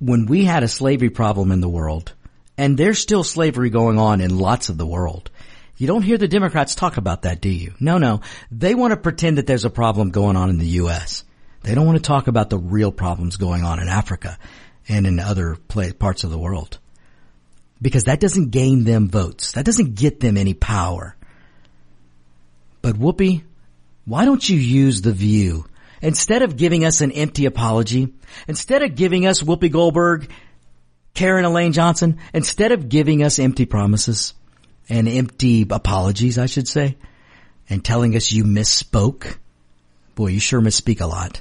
when 0.00 0.26
we 0.26 0.44
had 0.44 0.62
a 0.62 0.68
slavery 0.68 1.10
problem 1.10 1.52
in 1.52 1.60
the 1.60 1.68
world, 1.68 2.12
and 2.58 2.76
there's 2.78 2.98
still 2.98 3.24
slavery 3.24 3.70
going 3.70 3.98
on 3.98 4.20
in 4.20 4.38
lots 4.38 4.68
of 4.68 4.78
the 4.78 4.86
world. 4.86 5.30
You 5.76 5.86
don't 5.86 6.02
hear 6.02 6.16
the 6.16 6.28
Democrats 6.28 6.74
talk 6.74 6.96
about 6.96 7.22
that, 7.22 7.40
do 7.40 7.50
you? 7.50 7.74
No, 7.78 7.98
no. 7.98 8.22
They 8.50 8.74
want 8.74 8.92
to 8.92 8.96
pretend 8.96 9.38
that 9.38 9.46
there's 9.46 9.66
a 9.66 9.70
problem 9.70 10.10
going 10.10 10.36
on 10.36 10.48
in 10.48 10.58
the 10.58 10.66
U.S. 10.66 11.24
They 11.62 11.74
don't 11.74 11.86
want 11.86 11.98
to 11.98 12.02
talk 12.02 12.28
about 12.28 12.48
the 12.48 12.58
real 12.58 12.92
problems 12.92 13.36
going 13.36 13.62
on 13.62 13.78
in 13.78 13.88
Africa 13.88 14.38
and 14.88 15.06
in 15.06 15.20
other 15.20 15.56
parts 15.98 16.24
of 16.24 16.30
the 16.30 16.38
world. 16.38 16.78
Because 17.82 18.04
that 18.04 18.20
doesn't 18.20 18.50
gain 18.50 18.84
them 18.84 19.08
votes. 19.08 19.52
That 19.52 19.66
doesn't 19.66 19.96
get 19.96 20.20
them 20.20 20.38
any 20.38 20.54
power. 20.54 21.14
But 22.80 22.96
Whoopi, 22.96 23.42
why 24.06 24.24
don't 24.24 24.48
you 24.48 24.56
use 24.56 25.02
the 25.02 25.12
view 25.12 25.66
instead 26.00 26.42
of 26.42 26.56
giving 26.56 26.84
us 26.84 27.02
an 27.02 27.12
empty 27.12 27.44
apology, 27.44 28.14
instead 28.48 28.82
of 28.82 28.94
giving 28.94 29.26
us 29.26 29.42
Whoopi 29.42 29.70
Goldberg, 29.70 30.30
Karen 31.16 31.46
Elaine 31.46 31.72
Johnson, 31.72 32.18
instead 32.34 32.72
of 32.72 32.88
giving 32.88 33.22
us 33.22 33.38
empty 33.38 33.64
promises 33.64 34.34
and 34.88 35.08
empty 35.08 35.66
apologies, 35.68 36.38
I 36.38 36.46
should 36.46 36.68
say, 36.68 36.96
and 37.68 37.84
telling 37.84 38.14
us 38.14 38.30
you 38.30 38.44
misspoke, 38.44 39.38
boy, 40.14 40.28
you 40.28 40.40
sure 40.40 40.60
misspeak 40.60 41.00
a 41.00 41.06
lot. 41.06 41.40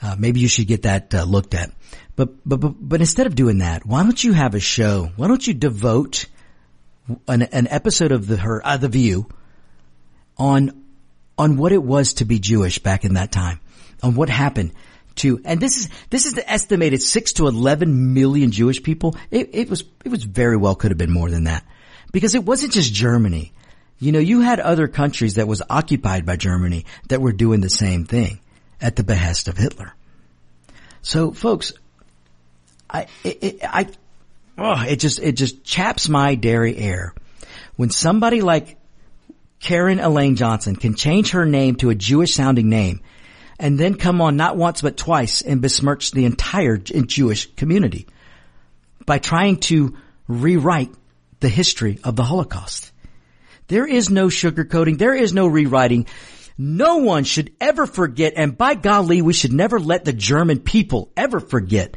Uh, 0.00 0.16
maybe 0.18 0.40
you 0.40 0.48
should 0.48 0.68
get 0.68 0.82
that 0.82 1.12
uh, 1.14 1.24
looked 1.24 1.54
at. 1.54 1.72
But, 2.14 2.30
but, 2.48 2.58
but, 2.58 2.74
but 2.78 3.00
instead 3.00 3.26
of 3.26 3.34
doing 3.34 3.58
that, 3.58 3.84
why 3.84 4.04
don't 4.04 4.22
you 4.22 4.32
have 4.32 4.54
a 4.54 4.60
show? 4.60 5.10
Why 5.16 5.26
don't 5.26 5.46
you 5.46 5.54
devote 5.54 6.26
an, 7.26 7.42
an 7.42 7.66
episode 7.68 8.12
of 8.12 8.26
the, 8.28 8.36
her, 8.36 8.64
uh, 8.64 8.76
the 8.76 8.88
View 8.88 9.28
on, 10.38 10.84
on 11.36 11.56
what 11.56 11.72
it 11.72 11.82
was 11.82 12.14
to 12.14 12.24
be 12.24 12.38
Jewish 12.38 12.78
back 12.78 13.04
in 13.04 13.14
that 13.14 13.32
time, 13.32 13.60
on 14.00 14.14
what 14.14 14.28
happened 14.28 14.72
to, 15.16 15.40
and 15.44 15.60
this 15.60 15.76
is, 15.76 15.88
this 16.10 16.26
is 16.26 16.34
the 16.34 16.50
estimated 16.50 17.02
six 17.02 17.34
to 17.34 17.46
11 17.46 18.14
million 18.14 18.50
Jewish 18.50 18.82
people. 18.82 19.16
It, 19.30 19.50
it 19.52 19.70
was, 19.70 19.84
it 20.04 20.08
was 20.08 20.24
very 20.24 20.56
well 20.56 20.74
could 20.74 20.90
have 20.90 20.98
been 20.98 21.12
more 21.12 21.30
than 21.30 21.44
that 21.44 21.64
because 22.12 22.34
it 22.34 22.44
wasn't 22.44 22.72
just 22.72 22.92
Germany. 22.92 23.52
You 23.98 24.12
know, 24.12 24.18
you 24.18 24.40
had 24.40 24.60
other 24.60 24.88
countries 24.88 25.34
that 25.34 25.46
was 25.46 25.62
occupied 25.68 26.26
by 26.26 26.36
Germany 26.36 26.86
that 27.08 27.20
were 27.20 27.32
doing 27.32 27.60
the 27.60 27.70
same 27.70 28.04
thing 28.04 28.40
at 28.80 28.96
the 28.96 29.04
behest 29.04 29.48
of 29.48 29.56
Hitler. 29.56 29.94
So 31.02 31.32
folks, 31.32 31.72
I, 32.90 33.06
it, 33.24 33.38
it, 33.42 33.60
I, 33.62 33.88
oh, 34.58 34.82
it 34.82 34.96
just, 34.96 35.18
it 35.20 35.32
just 35.32 35.64
chaps 35.64 36.08
my 36.08 36.34
dairy 36.34 36.76
air 36.76 37.14
when 37.76 37.90
somebody 37.90 38.40
like 38.40 38.76
Karen 39.60 40.00
Elaine 40.00 40.36
Johnson 40.36 40.74
can 40.74 40.94
change 40.94 41.30
her 41.30 41.46
name 41.46 41.76
to 41.76 41.90
a 41.90 41.94
Jewish 41.94 42.34
sounding 42.34 42.68
name 42.68 43.00
and 43.62 43.78
then 43.78 43.94
come 43.94 44.20
on 44.20 44.36
not 44.36 44.56
once 44.56 44.82
but 44.82 44.96
twice 44.96 45.40
and 45.40 45.62
besmirch 45.62 46.10
the 46.10 46.24
entire 46.24 46.76
Jewish 46.76 47.46
community 47.54 48.08
by 49.06 49.18
trying 49.18 49.58
to 49.60 49.96
rewrite 50.26 50.92
the 51.38 51.48
history 51.48 52.00
of 52.02 52.16
the 52.16 52.24
Holocaust. 52.24 52.90
There 53.68 53.86
is 53.86 54.10
no 54.10 54.26
sugarcoating. 54.26 54.98
There 54.98 55.14
is 55.14 55.32
no 55.32 55.46
rewriting. 55.46 56.06
No 56.58 56.98
one 56.98 57.22
should 57.22 57.52
ever 57.60 57.86
forget, 57.86 58.34
and 58.36 58.58
by 58.58 58.74
golly, 58.74 59.22
we 59.22 59.32
should 59.32 59.52
never 59.52 59.78
let 59.78 60.04
the 60.04 60.12
German 60.12 60.58
people 60.58 61.12
ever 61.16 61.38
forget. 61.38 61.96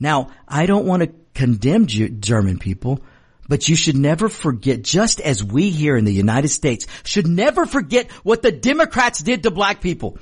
Now, 0.00 0.30
I 0.46 0.66
don't 0.66 0.86
want 0.86 1.04
to 1.04 1.12
condemn 1.34 1.86
German 1.86 2.58
people, 2.58 3.00
but 3.48 3.68
you 3.68 3.76
should 3.76 3.96
never 3.96 4.28
forget, 4.28 4.82
just 4.82 5.20
as 5.20 5.42
we 5.42 5.70
here 5.70 5.96
in 5.96 6.04
the 6.04 6.12
United 6.12 6.48
States 6.48 6.86
should 7.04 7.28
never 7.28 7.64
forget 7.64 8.10
what 8.24 8.42
the 8.42 8.52
Democrats 8.52 9.20
did 9.20 9.44
to 9.44 9.50
black 9.52 9.80
people 9.80 10.18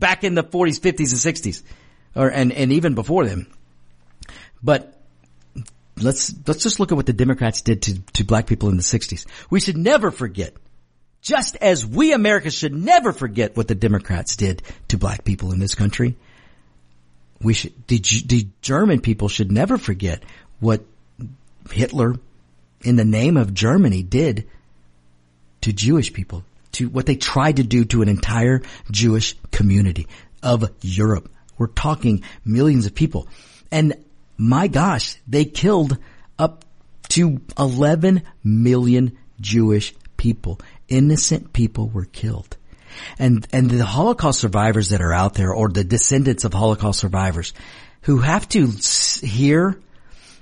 back 0.00 0.24
in 0.24 0.34
the 0.34 0.42
40s, 0.42 0.80
50s, 0.80 1.12
and 1.12 1.36
60s, 1.36 1.62
or 2.16 2.28
and 2.28 2.52
and 2.52 2.72
even 2.72 2.94
before 2.94 3.26
them. 3.26 3.46
But 4.62 5.00
let's 5.96 6.34
let's 6.46 6.62
just 6.62 6.80
look 6.80 6.92
at 6.92 6.96
what 6.96 7.06
the 7.06 7.12
Democrats 7.12 7.62
did 7.62 7.82
to, 7.82 8.00
to 8.14 8.24
black 8.24 8.46
people 8.46 8.68
in 8.68 8.76
the 8.76 8.82
60s. 8.82 9.26
We 9.50 9.60
should 9.60 9.76
never 9.76 10.10
forget. 10.10 10.54
Just 11.22 11.56
as 11.56 11.86
we 11.86 12.14
Americans 12.14 12.54
should 12.54 12.74
never 12.74 13.12
forget 13.12 13.56
what 13.56 13.68
the 13.68 13.74
Democrats 13.74 14.36
did 14.36 14.62
to 14.88 14.96
black 14.96 15.22
people 15.22 15.52
in 15.52 15.58
this 15.58 15.74
country, 15.74 16.16
we 17.42 17.52
should, 17.52 17.74
the, 17.88 17.98
the 17.98 18.48
German 18.62 19.00
people 19.00 19.28
should 19.28 19.52
never 19.52 19.76
forget 19.76 20.22
what 20.60 20.82
Hitler, 21.70 22.16
in 22.82 22.96
the 22.96 23.04
name 23.04 23.36
of 23.36 23.52
Germany, 23.52 24.02
did 24.02 24.48
to 25.60 25.74
Jewish 25.74 26.12
people, 26.12 26.42
to 26.72 26.88
what 26.88 27.06
they 27.06 27.16
tried 27.16 27.56
to 27.56 27.62
do 27.62 27.84
to 27.86 28.02
an 28.02 28.08
entire 28.08 28.62
Jewish 28.90 29.36
community 29.50 30.06
of 30.42 30.70
Europe. 30.82 31.30
We're 31.58 31.66
talking 31.66 32.22
millions 32.44 32.86
of 32.86 32.94
people. 32.94 33.28
And 33.70 33.94
my 34.36 34.68
gosh, 34.68 35.16
they 35.28 35.44
killed 35.44 35.98
up 36.38 36.64
to 37.10 37.40
11 37.58 38.22
million 38.42 39.18
Jewish 39.40 39.94
people. 40.16 40.60
Innocent 40.88 41.52
people 41.52 41.88
were 41.88 42.06
killed. 42.06 42.56
And, 43.18 43.46
and 43.52 43.70
the 43.70 43.84
Holocaust 43.84 44.40
survivors 44.40 44.90
that 44.90 45.00
are 45.00 45.12
out 45.12 45.34
there 45.34 45.52
or 45.52 45.68
the 45.68 45.84
descendants 45.84 46.44
of 46.44 46.52
Holocaust 46.52 47.00
survivors 47.00 47.52
who 48.02 48.18
have 48.18 48.48
to 48.50 48.66
hear 48.66 49.80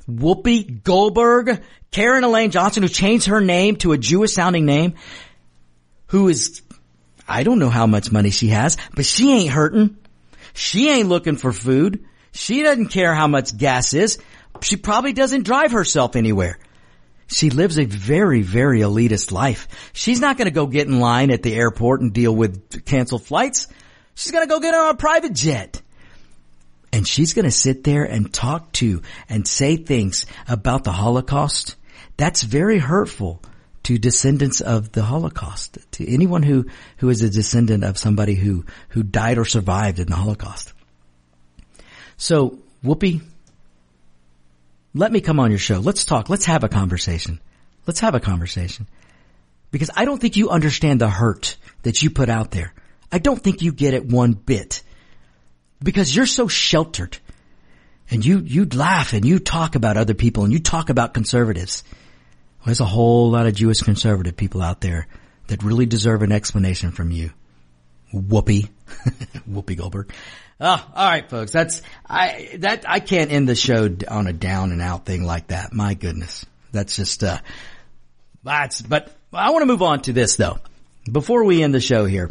Whoopi 0.09 0.83
Goldberg, 0.83 1.63
Karen 1.91 2.25
Elaine 2.25 2.51
Johnson, 2.51 2.83
who 2.83 2.89
changed 2.89 3.27
her 3.27 3.41
name 3.41 3.77
to 3.77 3.93
a 3.93 3.99
Jewish 3.99 4.33
sounding 4.33 4.65
name, 4.65 4.95
who 6.09 6.29
is, 6.29 6.63
I 7.27 7.43
don't 7.43 7.59
know 7.59 7.71
how 7.71 7.87
much 7.87 8.13
money 8.13 8.31
she 8.31 8.49
has, 8.49 8.77
but 8.95 9.05
she 9.05 9.33
ain't 9.33 9.51
hurting. 9.51 9.97
She 10.55 10.91
ain't 10.91 11.09
looking 11.09 11.37
for 11.37 11.53
food. 11.53 12.05
She 12.33 12.63
doesn't 12.63 12.89
care 12.89 13.15
how 13.15 13.27
much 13.27 13.57
gas 13.57 13.95
is. 13.95 14.19
She 14.61 14.77
probably 14.77 15.13
doesn't 15.13 15.45
drive 15.45 15.73
herself 15.73 16.17
anywhere. 16.17 16.59
She 17.29 17.51
lives 17.51 17.79
a 17.79 17.85
very, 17.85 18.43
very 18.43 18.81
elitist 18.81 19.33
life. 19.33 19.69
She's 19.93 20.21
not 20.21 20.39
going 20.39 20.47
to 20.47 20.55
go 20.55 20.67
get 20.67 20.87
in 20.87 20.99
line 20.99 21.31
at 21.31 21.43
the 21.43 21.55
airport 21.55 22.01
and 22.01 22.13
deal 22.13 22.35
with 22.35 22.85
canceled 22.87 23.25
flights. 23.25 23.69
She's 24.15 24.33
going 24.33 24.47
to 24.47 24.53
go 24.53 24.61
get 24.61 24.75
on 24.75 24.91
a 24.91 24.97
private 24.97 25.35
jet. 25.35 25.83
And 26.91 27.07
she's 27.07 27.35
going 27.35 27.45
to 27.45 27.51
sit 27.51 27.85
there 27.85 28.05
and 28.05 28.33
talk 28.33 28.73
to 28.73 29.03
and 29.29 29.47
say 29.47 29.77
things 29.77 30.25
about 30.49 30.85
the 30.85 30.93
Holocaust. 30.93 31.77
That's 32.17 32.43
very 32.43 32.79
hurtful 32.79 33.43
to 33.89 33.97
descendants 33.97 34.61
of 34.61 34.93
the 34.93 35.03
Holocaust, 35.03 35.79
to 35.93 36.07
anyone 36.07 36.43
who, 36.43 36.67
who 36.99 37.09
is 37.09 37.23
a 37.23 37.31
descendant 37.31 37.85
of 37.85 37.97
somebody 37.97 38.35
who, 38.35 38.67
who 38.91 39.03
died 39.03 39.39
or 39.39 39.47
survived 39.47 39.99
in 39.99 40.09
the 40.09 40.15
Holocaust. 40.15 40.75
So, 42.19 42.59
Whoopi, 42.85 43.23
let 44.93 45.11
me 45.11 45.23
come 45.23 45.41
on 45.41 45.49
your 45.51 45.59
show. 45.59 45.79
Let's 45.79 46.05
talk. 46.05 46.29
Let's 46.29 46.45
have 46.45 46.65
a 46.65 46.69
conversation. 46.69 47.41
Let's 47.87 48.01
have 48.01 48.15
a 48.15 48.21
conversation. 48.21 48.87
Because 49.71 49.91
I 49.97 50.05
don't 50.05 50.21
think 50.21 50.37
you 50.37 50.51
understand 50.51 51.01
the 51.01 51.09
hurt 51.09 51.57
that 51.81 52.03
you 52.03 52.11
put 52.11 52.29
out 52.29 52.51
there. 52.51 52.75
I 53.11 53.19
don't 53.19 53.43
think 53.43 53.63
you 53.63 53.73
get 53.73 53.95
it 53.95 54.05
one 54.05 54.35
bit 54.35 54.83
because 55.83 56.15
you're 56.15 56.27
so 56.27 56.47
sheltered 56.47 57.17
and 58.11 58.23
you, 58.23 58.41
you 58.41 58.67
laugh 58.67 59.15
and 59.15 59.25
you 59.25 59.39
talk 59.39 59.77
about 59.77 59.97
other 59.97 60.13
people 60.13 60.45
and 60.45 60.53
you 60.53 60.59
talk 60.59 60.91
about 60.91 61.15
conservatives. 61.15 61.85
Well, 62.59 62.67
there's 62.67 62.81
a 62.81 62.85
whole 62.85 63.31
lot 63.31 63.47
of 63.47 63.55
Jewish 63.55 63.81
conservative 63.81 64.37
people 64.37 64.63
out 64.63 64.81
there 64.81 65.07
that 65.47 65.63
really 65.63 65.87
deserve 65.87 66.23
an 66.23 66.33
explanation 66.33 66.91
from 66.91 67.11
you. 67.11 67.31
Whoopi. 68.13 68.69
Whoopi 69.49 69.77
Goldberg. 69.77 70.13
Oh, 70.61 70.91
all 70.95 71.09
right, 71.09 71.29
folks. 71.29 71.53
That's 71.53 71.83
I 72.09 72.57
that 72.59 72.85
I 72.89 72.99
can't 72.99 73.31
end 73.31 73.49
the 73.49 73.55
show 73.55 73.89
on 74.09 74.27
a 74.27 74.33
down 74.33 74.73
and 74.73 74.83
out 74.83 75.07
thing 75.07 75.25
like 75.25 75.49
that. 75.49 75.73
My 75.73 75.95
goodness, 75.95 76.47
that's 76.73 76.97
just 76.97 77.23
uh, 77.23 77.39
that's. 78.43 78.83
But 78.83 79.13
I 79.33 79.51
want 79.51 79.63
to 79.63 79.67
move 79.67 79.83
on 79.83 80.01
to 80.03 80.13
this 80.13 80.37
though. 80.37 80.59
Before 81.11 81.45
we 81.45 81.63
end 81.63 81.75
the 81.75 81.81
show 81.81 82.07
here, 82.07 82.31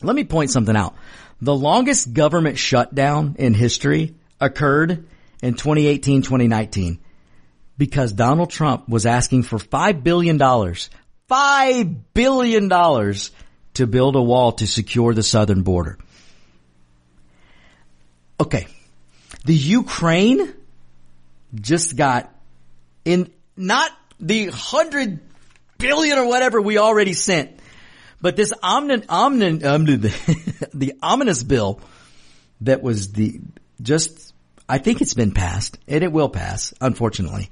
let 0.00 0.14
me 0.14 0.24
point 0.24 0.50
something 0.50 0.76
out. 0.76 0.94
The 1.42 1.54
longest 1.54 2.12
government 2.12 2.56
shutdown 2.56 3.34
in 3.38 3.52
history 3.52 4.14
occurred 4.40 5.06
in 5.42 5.54
2018, 5.54 6.22
2019 6.22 7.00
because 7.76 8.12
Donald 8.12 8.50
Trump 8.50 8.88
was 8.88 9.06
asking 9.06 9.42
for 9.42 9.58
$5 9.58 10.02
billion, 10.02 10.38
$5 10.38 11.96
billion 12.14 12.68
to 13.74 13.86
build 13.86 14.16
a 14.16 14.22
wall 14.22 14.52
to 14.52 14.66
secure 14.66 15.14
the 15.14 15.22
southern 15.22 15.62
border. 15.62 15.98
Okay. 18.40 18.66
The 19.44 19.54
Ukraine 19.54 20.52
just 21.54 21.96
got 21.96 22.32
in 23.04 23.30
not 23.56 23.90
the 24.18 24.46
hundred 24.46 25.20
billion 25.78 26.18
or 26.18 26.26
whatever 26.26 26.60
we 26.60 26.78
already 26.78 27.12
sent, 27.12 27.58
but 28.20 28.36
this 28.36 28.52
omnin, 28.62 29.04
omnin, 29.08 29.64
um, 29.64 29.84
the, 29.84 30.68
the 30.72 30.94
ominous 31.02 31.42
bill 31.42 31.80
that 32.62 32.82
was 32.82 33.12
the 33.12 33.40
just 33.82 34.33
I 34.68 34.78
think 34.78 35.00
it's 35.00 35.14
been 35.14 35.32
passed 35.32 35.78
and 35.86 36.02
it 36.02 36.12
will 36.12 36.28
pass, 36.28 36.72
unfortunately. 36.80 37.50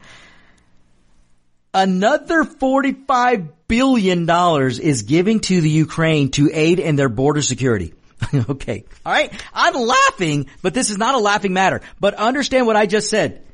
Another 1.74 2.44
$45 2.44 3.48
billion 3.66 4.28
is 4.28 5.02
giving 5.02 5.40
to 5.40 5.60
the 5.60 5.70
Ukraine 5.70 6.30
to 6.32 6.50
aid 6.52 6.78
in 6.78 6.96
their 6.96 7.08
border 7.08 7.42
security. 7.42 7.94
okay. 8.50 8.84
All 9.04 9.12
right. 9.12 9.32
I'm 9.54 9.74
laughing, 9.74 10.46
but 10.60 10.74
this 10.74 10.90
is 10.90 10.98
not 10.98 11.14
a 11.14 11.18
laughing 11.18 11.52
matter. 11.52 11.80
But 11.98 12.14
understand 12.14 12.66
what 12.66 12.76
I 12.76 12.86
just 12.86 13.08
said. 13.08 13.44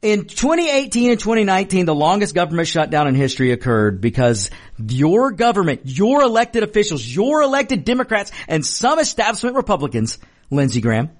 In 0.00 0.26
2018 0.26 1.10
and 1.10 1.18
2019, 1.18 1.86
the 1.86 1.94
longest 1.94 2.34
government 2.34 2.68
shutdown 2.68 3.08
in 3.08 3.16
history 3.16 3.50
occurred 3.50 4.00
because 4.00 4.50
your 4.78 5.32
government, 5.32 5.80
your 5.84 6.22
elected 6.22 6.62
officials, 6.62 7.04
your 7.04 7.42
elected 7.42 7.84
Democrats, 7.84 8.30
and 8.46 8.64
some 8.64 9.00
establishment 9.00 9.56
Republicans, 9.56 10.18
Lindsey 10.50 10.80
Graham, 10.80 11.10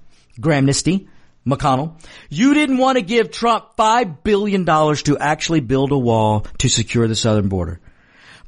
Graham, 0.41 0.67
Grahamnesty, 0.67 1.09
McConnell, 1.49 2.01
you 2.29 2.55
didn't 2.55 2.79
want 2.79 2.97
to 2.97 3.03
give 3.03 3.31
Trump 3.31 3.77
$5 3.77 4.23
billion 4.23 4.65
to 4.65 5.19
actually 5.19 5.61
build 5.61 5.93
a 5.93 5.99
wall 5.99 6.47
to 6.59 6.69
secure 6.69 7.09
the 7.09 7.17
southern 7.17 7.49
border. 7.49 7.81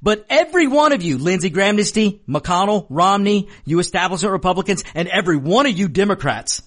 But 0.03 0.27
every 0.31 0.67
one 0.67 0.93
of 0.93 1.03
you, 1.03 1.19
Lindsey 1.19 1.51
Grahamnesty, 1.51 2.21
McConnell, 2.27 2.87
Romney, 2.89 3.49
you 3.65 3.79
establishment 3.79 4.33
Republicans, 4.33 4.85
and 4.95 5.09
every 5.09 5.37
one 5.37 5.67
of 5.67 5.73
you 5.79 5.89
Democrats, 5.89 6.63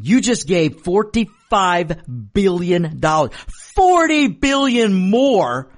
you 0.00 0.20
just 0.20 0.46
gave 0.46 0.82
$45 0.82 2.32
billion. 2.32 3.00
40 3.74 4.28
billion 4.28 4.94
more 4.94 5.70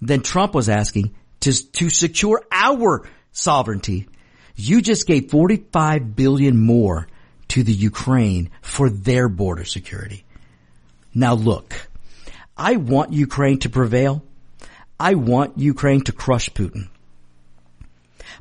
than 0.00 0.20
Trump 0.20 0.54
was 0.54 0.68
asking 0.68 1.14
to, 1.40 1.72
to 1.72 1.90
secure 1.90 2.42
our 2.50 3.08
sovereignty. 3.30 4.08
You 4.56 4.82
just 4.82 5.06
gave 5.06 5.30
45 5.30 6.16
billion 6.16 6.56
more 6.56 7.06
to 7.48 7.62
the 7.62 7.72
Ukraine 7.72 8.50
for 8.62 8.90
their 8.90 9.28
border 9.28 9.64
security. 9.64 10.24
Now 11.14 11.34
look, 11.34 11.88
I 12.56 12.76
want 12.76 13.12
Ukraine 13.12 13.58
to 13.60 13.70
prevail. 13.70 14.22
I 14.98 15.14
want 15.14 15.58
Ukraine 15.58 16.02
to 16.02 16.12
crush 16.12 16.50
Putin. 16.50 16.88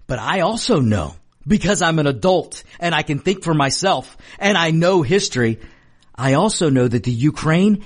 But 0.08 0.20
I 0.20 0.42
also 0.42 0.80
know, 0.80 1.16
because 1.48 1.82
I'm 1.82 2.00
an 2.00 2.08
adult 2.08 2.64
and 2.80 2.94
I 2.94 3.04
can 3.04 3.20
think 3.20 3.44
for 3.44 3.54
myself 3.54 4.18
and 4.40 4.58
I 4.58 4.72
know 4.72 5.02
history, 5.02 5.60
I 6.16 6.34
also 6.34 6.70
know 6.70 6.88
that 6.88 7.04
the 7.04 7.12
Ukraine 7.12 7.84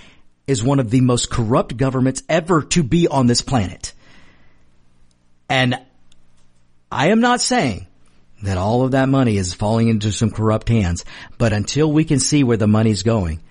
is 0.47 0.63
one 0.63 0.79
of 0.79 0.89
the 0.89 1.01
most 1.01 1.29
corrupt 1.29 1.75
governments 1.77 2.23
ever 2.29 2.61
to 2.63 2.83
be 2.83 3.07
on 3.07 3.27
this 3.27 3.41
planet. 3.41 3.93
And 5.49 5.79
I 6.91 7.09
am 7.09 7.19
not 7.19 7.41
saying 7.41 7.87
that 8.43 8.57
all 8.57 8.83
of 8.83 8.91
that 8.91 9.09
money 9.09 9.37
is 9.37 9.53
falling 9.53 9.89
into 9.89 10.11
some 10.11 10.31
corrupt 10.31 10.69
hands, 10.69 11.05
but 11.37 11.53
until 11.53 11.91
we 11.91 12.03
can 12.03 12.19
see 12.19 12.43
where 12.43 12.57
the 12.57 12.67
money's 12.67 13.03
going, 13.03 13.41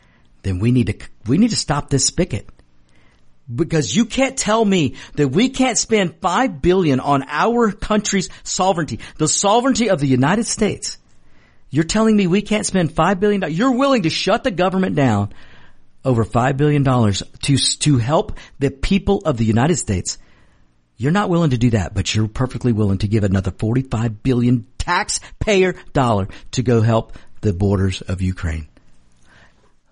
then 0.43 0.59
we 0.59 0.71
need 0.71 0.87
to, 0.87 1.09
we 1.27 1.39
need 1.39 1.51
to 1.51 1.57
stop 1.57 1.91
this 1.91 2.07
spigot 2.07 2.49
because 3.53 3.95
you 3.95 4.05
can't 4.05 4.37
tell 4.37 4.65
me 4.65 4.97
that 5.15 5.29
we 5.29 5.49
can't 5.49 5.79
spend 5.79 6.17
five 6.21 6.61
billion 6.61 7.01
on 7.01 7.25
our 7.29 7.73
country's 7.73 8.29
sovereignty, 8.43 9.01
the 9.19 9.29
sovereignty 9.29 9.91
of 9.91 10.01
the 10.01 10.07
United 10.07 10.45
States. 10.45 10.99
You're 11.71 11.85
telling 11.85 12.17
me 12.17 12.27
we 12.27 12.43
can't 12.43 12.67
spend 12.67 12.93
five 12.93 13.21
billion 13.21 13.41
dollars. 13.41 13.59
You're 13.59 13.77
willing 13.77 14.03
to 14.03 14.11
shut 14.11 14.45
the 14.45 14.51
government 14.51 14.97
down 14.97 15.33
over 16.05 16.25
five 16.25 16.57
billion 16.57 16.83
dollars 16.83 17.23
to, 17.43 17.57
to 17.57 17.99
help 17.99 18.39
the 18.59 18.71
people 18.71 19.23
of 19.25 19.37
the 19.37 19.45
United 19.45 19.77
States. 19.77 20.19
You're 20.97 21.13
not 21.13 21.29
willing 21.29 21.51
to 21.51 21.59
do 21.59 21.71
that, 21.71 21.95
but 21.95 22.15
you're 22.15 22.29
perfectly 22.29 22.73
willing 22.73 22.99
to 22.99 23.09
give 23.09 23.25
another 23.25 23.51
45 23.51 24.23
billion 24.23 24.67
taxpayer 24.87 25.75
dollar 25.93 26.29
to 26.53 26.63
go 26.63 26.81
help 26.81 27.13
the 27.41 27.53
borders 27.53 28.03
of 28.03 28.23
Ukraine. 28.23 28.69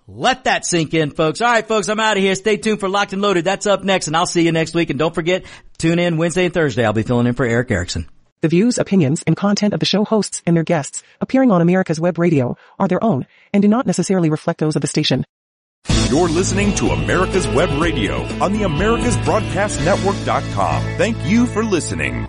Let 0.07 0.43
that 0.43 0.65
sink 0.65 0.93
in, 0.93 1.11
folks. 1.11 1.41
All 1.41 1.51
right, 1.51 1.67
folks, 1.67 1.89
I'm 1.89 1.99
out 1.99 2.15
of 2.15 2.23
here. 2.23 2.35
Stay 2.35 2.57
tuned 2.57 2.79
for 2.79 2.87
Locked 2.87 3.13
and 3.13 3.21
Loaded. 3.21 3.43
That's 3.43 3.65
up 3.65 3.83
next, 3.83 4.07
and 4.07 4.15
I'll 4.15 4.27
see 4.27 4.43
you 4.43 4.51
next 4.51 4.75
week. 4.75 4.91
And 4.91 4.99
don't 4.99 5.15
forget, 5.15 5.45
tune 5.79 5.97
in 5.97 6.17
Wednesday 6.17 6.45
and 6.45 6.53
Thursday. 6.53 6.85
I'll 6.85 6.93
be 6.93 7.03
filling 7.03 7.27
in 7.27 7.33
for 7.33 7.45
Erick 7.45 7.71
Erickson. 7.71 8.07
The 8.41 8.49
views, 8.49 8.77
opinions, 8.77 9.23
and 9.25 9.35
content 9.35 9.73
of 9.73 9.79
the 9.79 9.87
show 9.87 10.05
hosts 10.05 10.43
and 10.45 10.55
their 10.55 10.63
guests 10.63 11.01
appearing 11.19 11.49
on 11.49 11.61
America's 11.61 11.99
Web 11.99 12.19
Radio 12.19 12.55
are 12.77 12.87
their 12.87 13.03
own 13.03 13.25
and 13.51 13.63
do 13.63 13.67
not 13.67 13.87
necessarily 13.87 14.29
reflect 14.29 14.59
those 14.59 14.75
of 14.75 14.83
the 14.83 14.87
station. 14.87 15.25
You're 16.09 16.29
listening 16.29 16.75
to 16.75 16.91
America's 16.91 17.47
Web 17.47 17.81
Radio 17.81 18.21
on 18.43 18.53
the 18.53 18.61
AmericasBroadcastNetwork.com. 18.61 20.83
Thank 20.97 21.17
you 21.25 21.47
for 21.47 21.63
listening. 21.63 22.23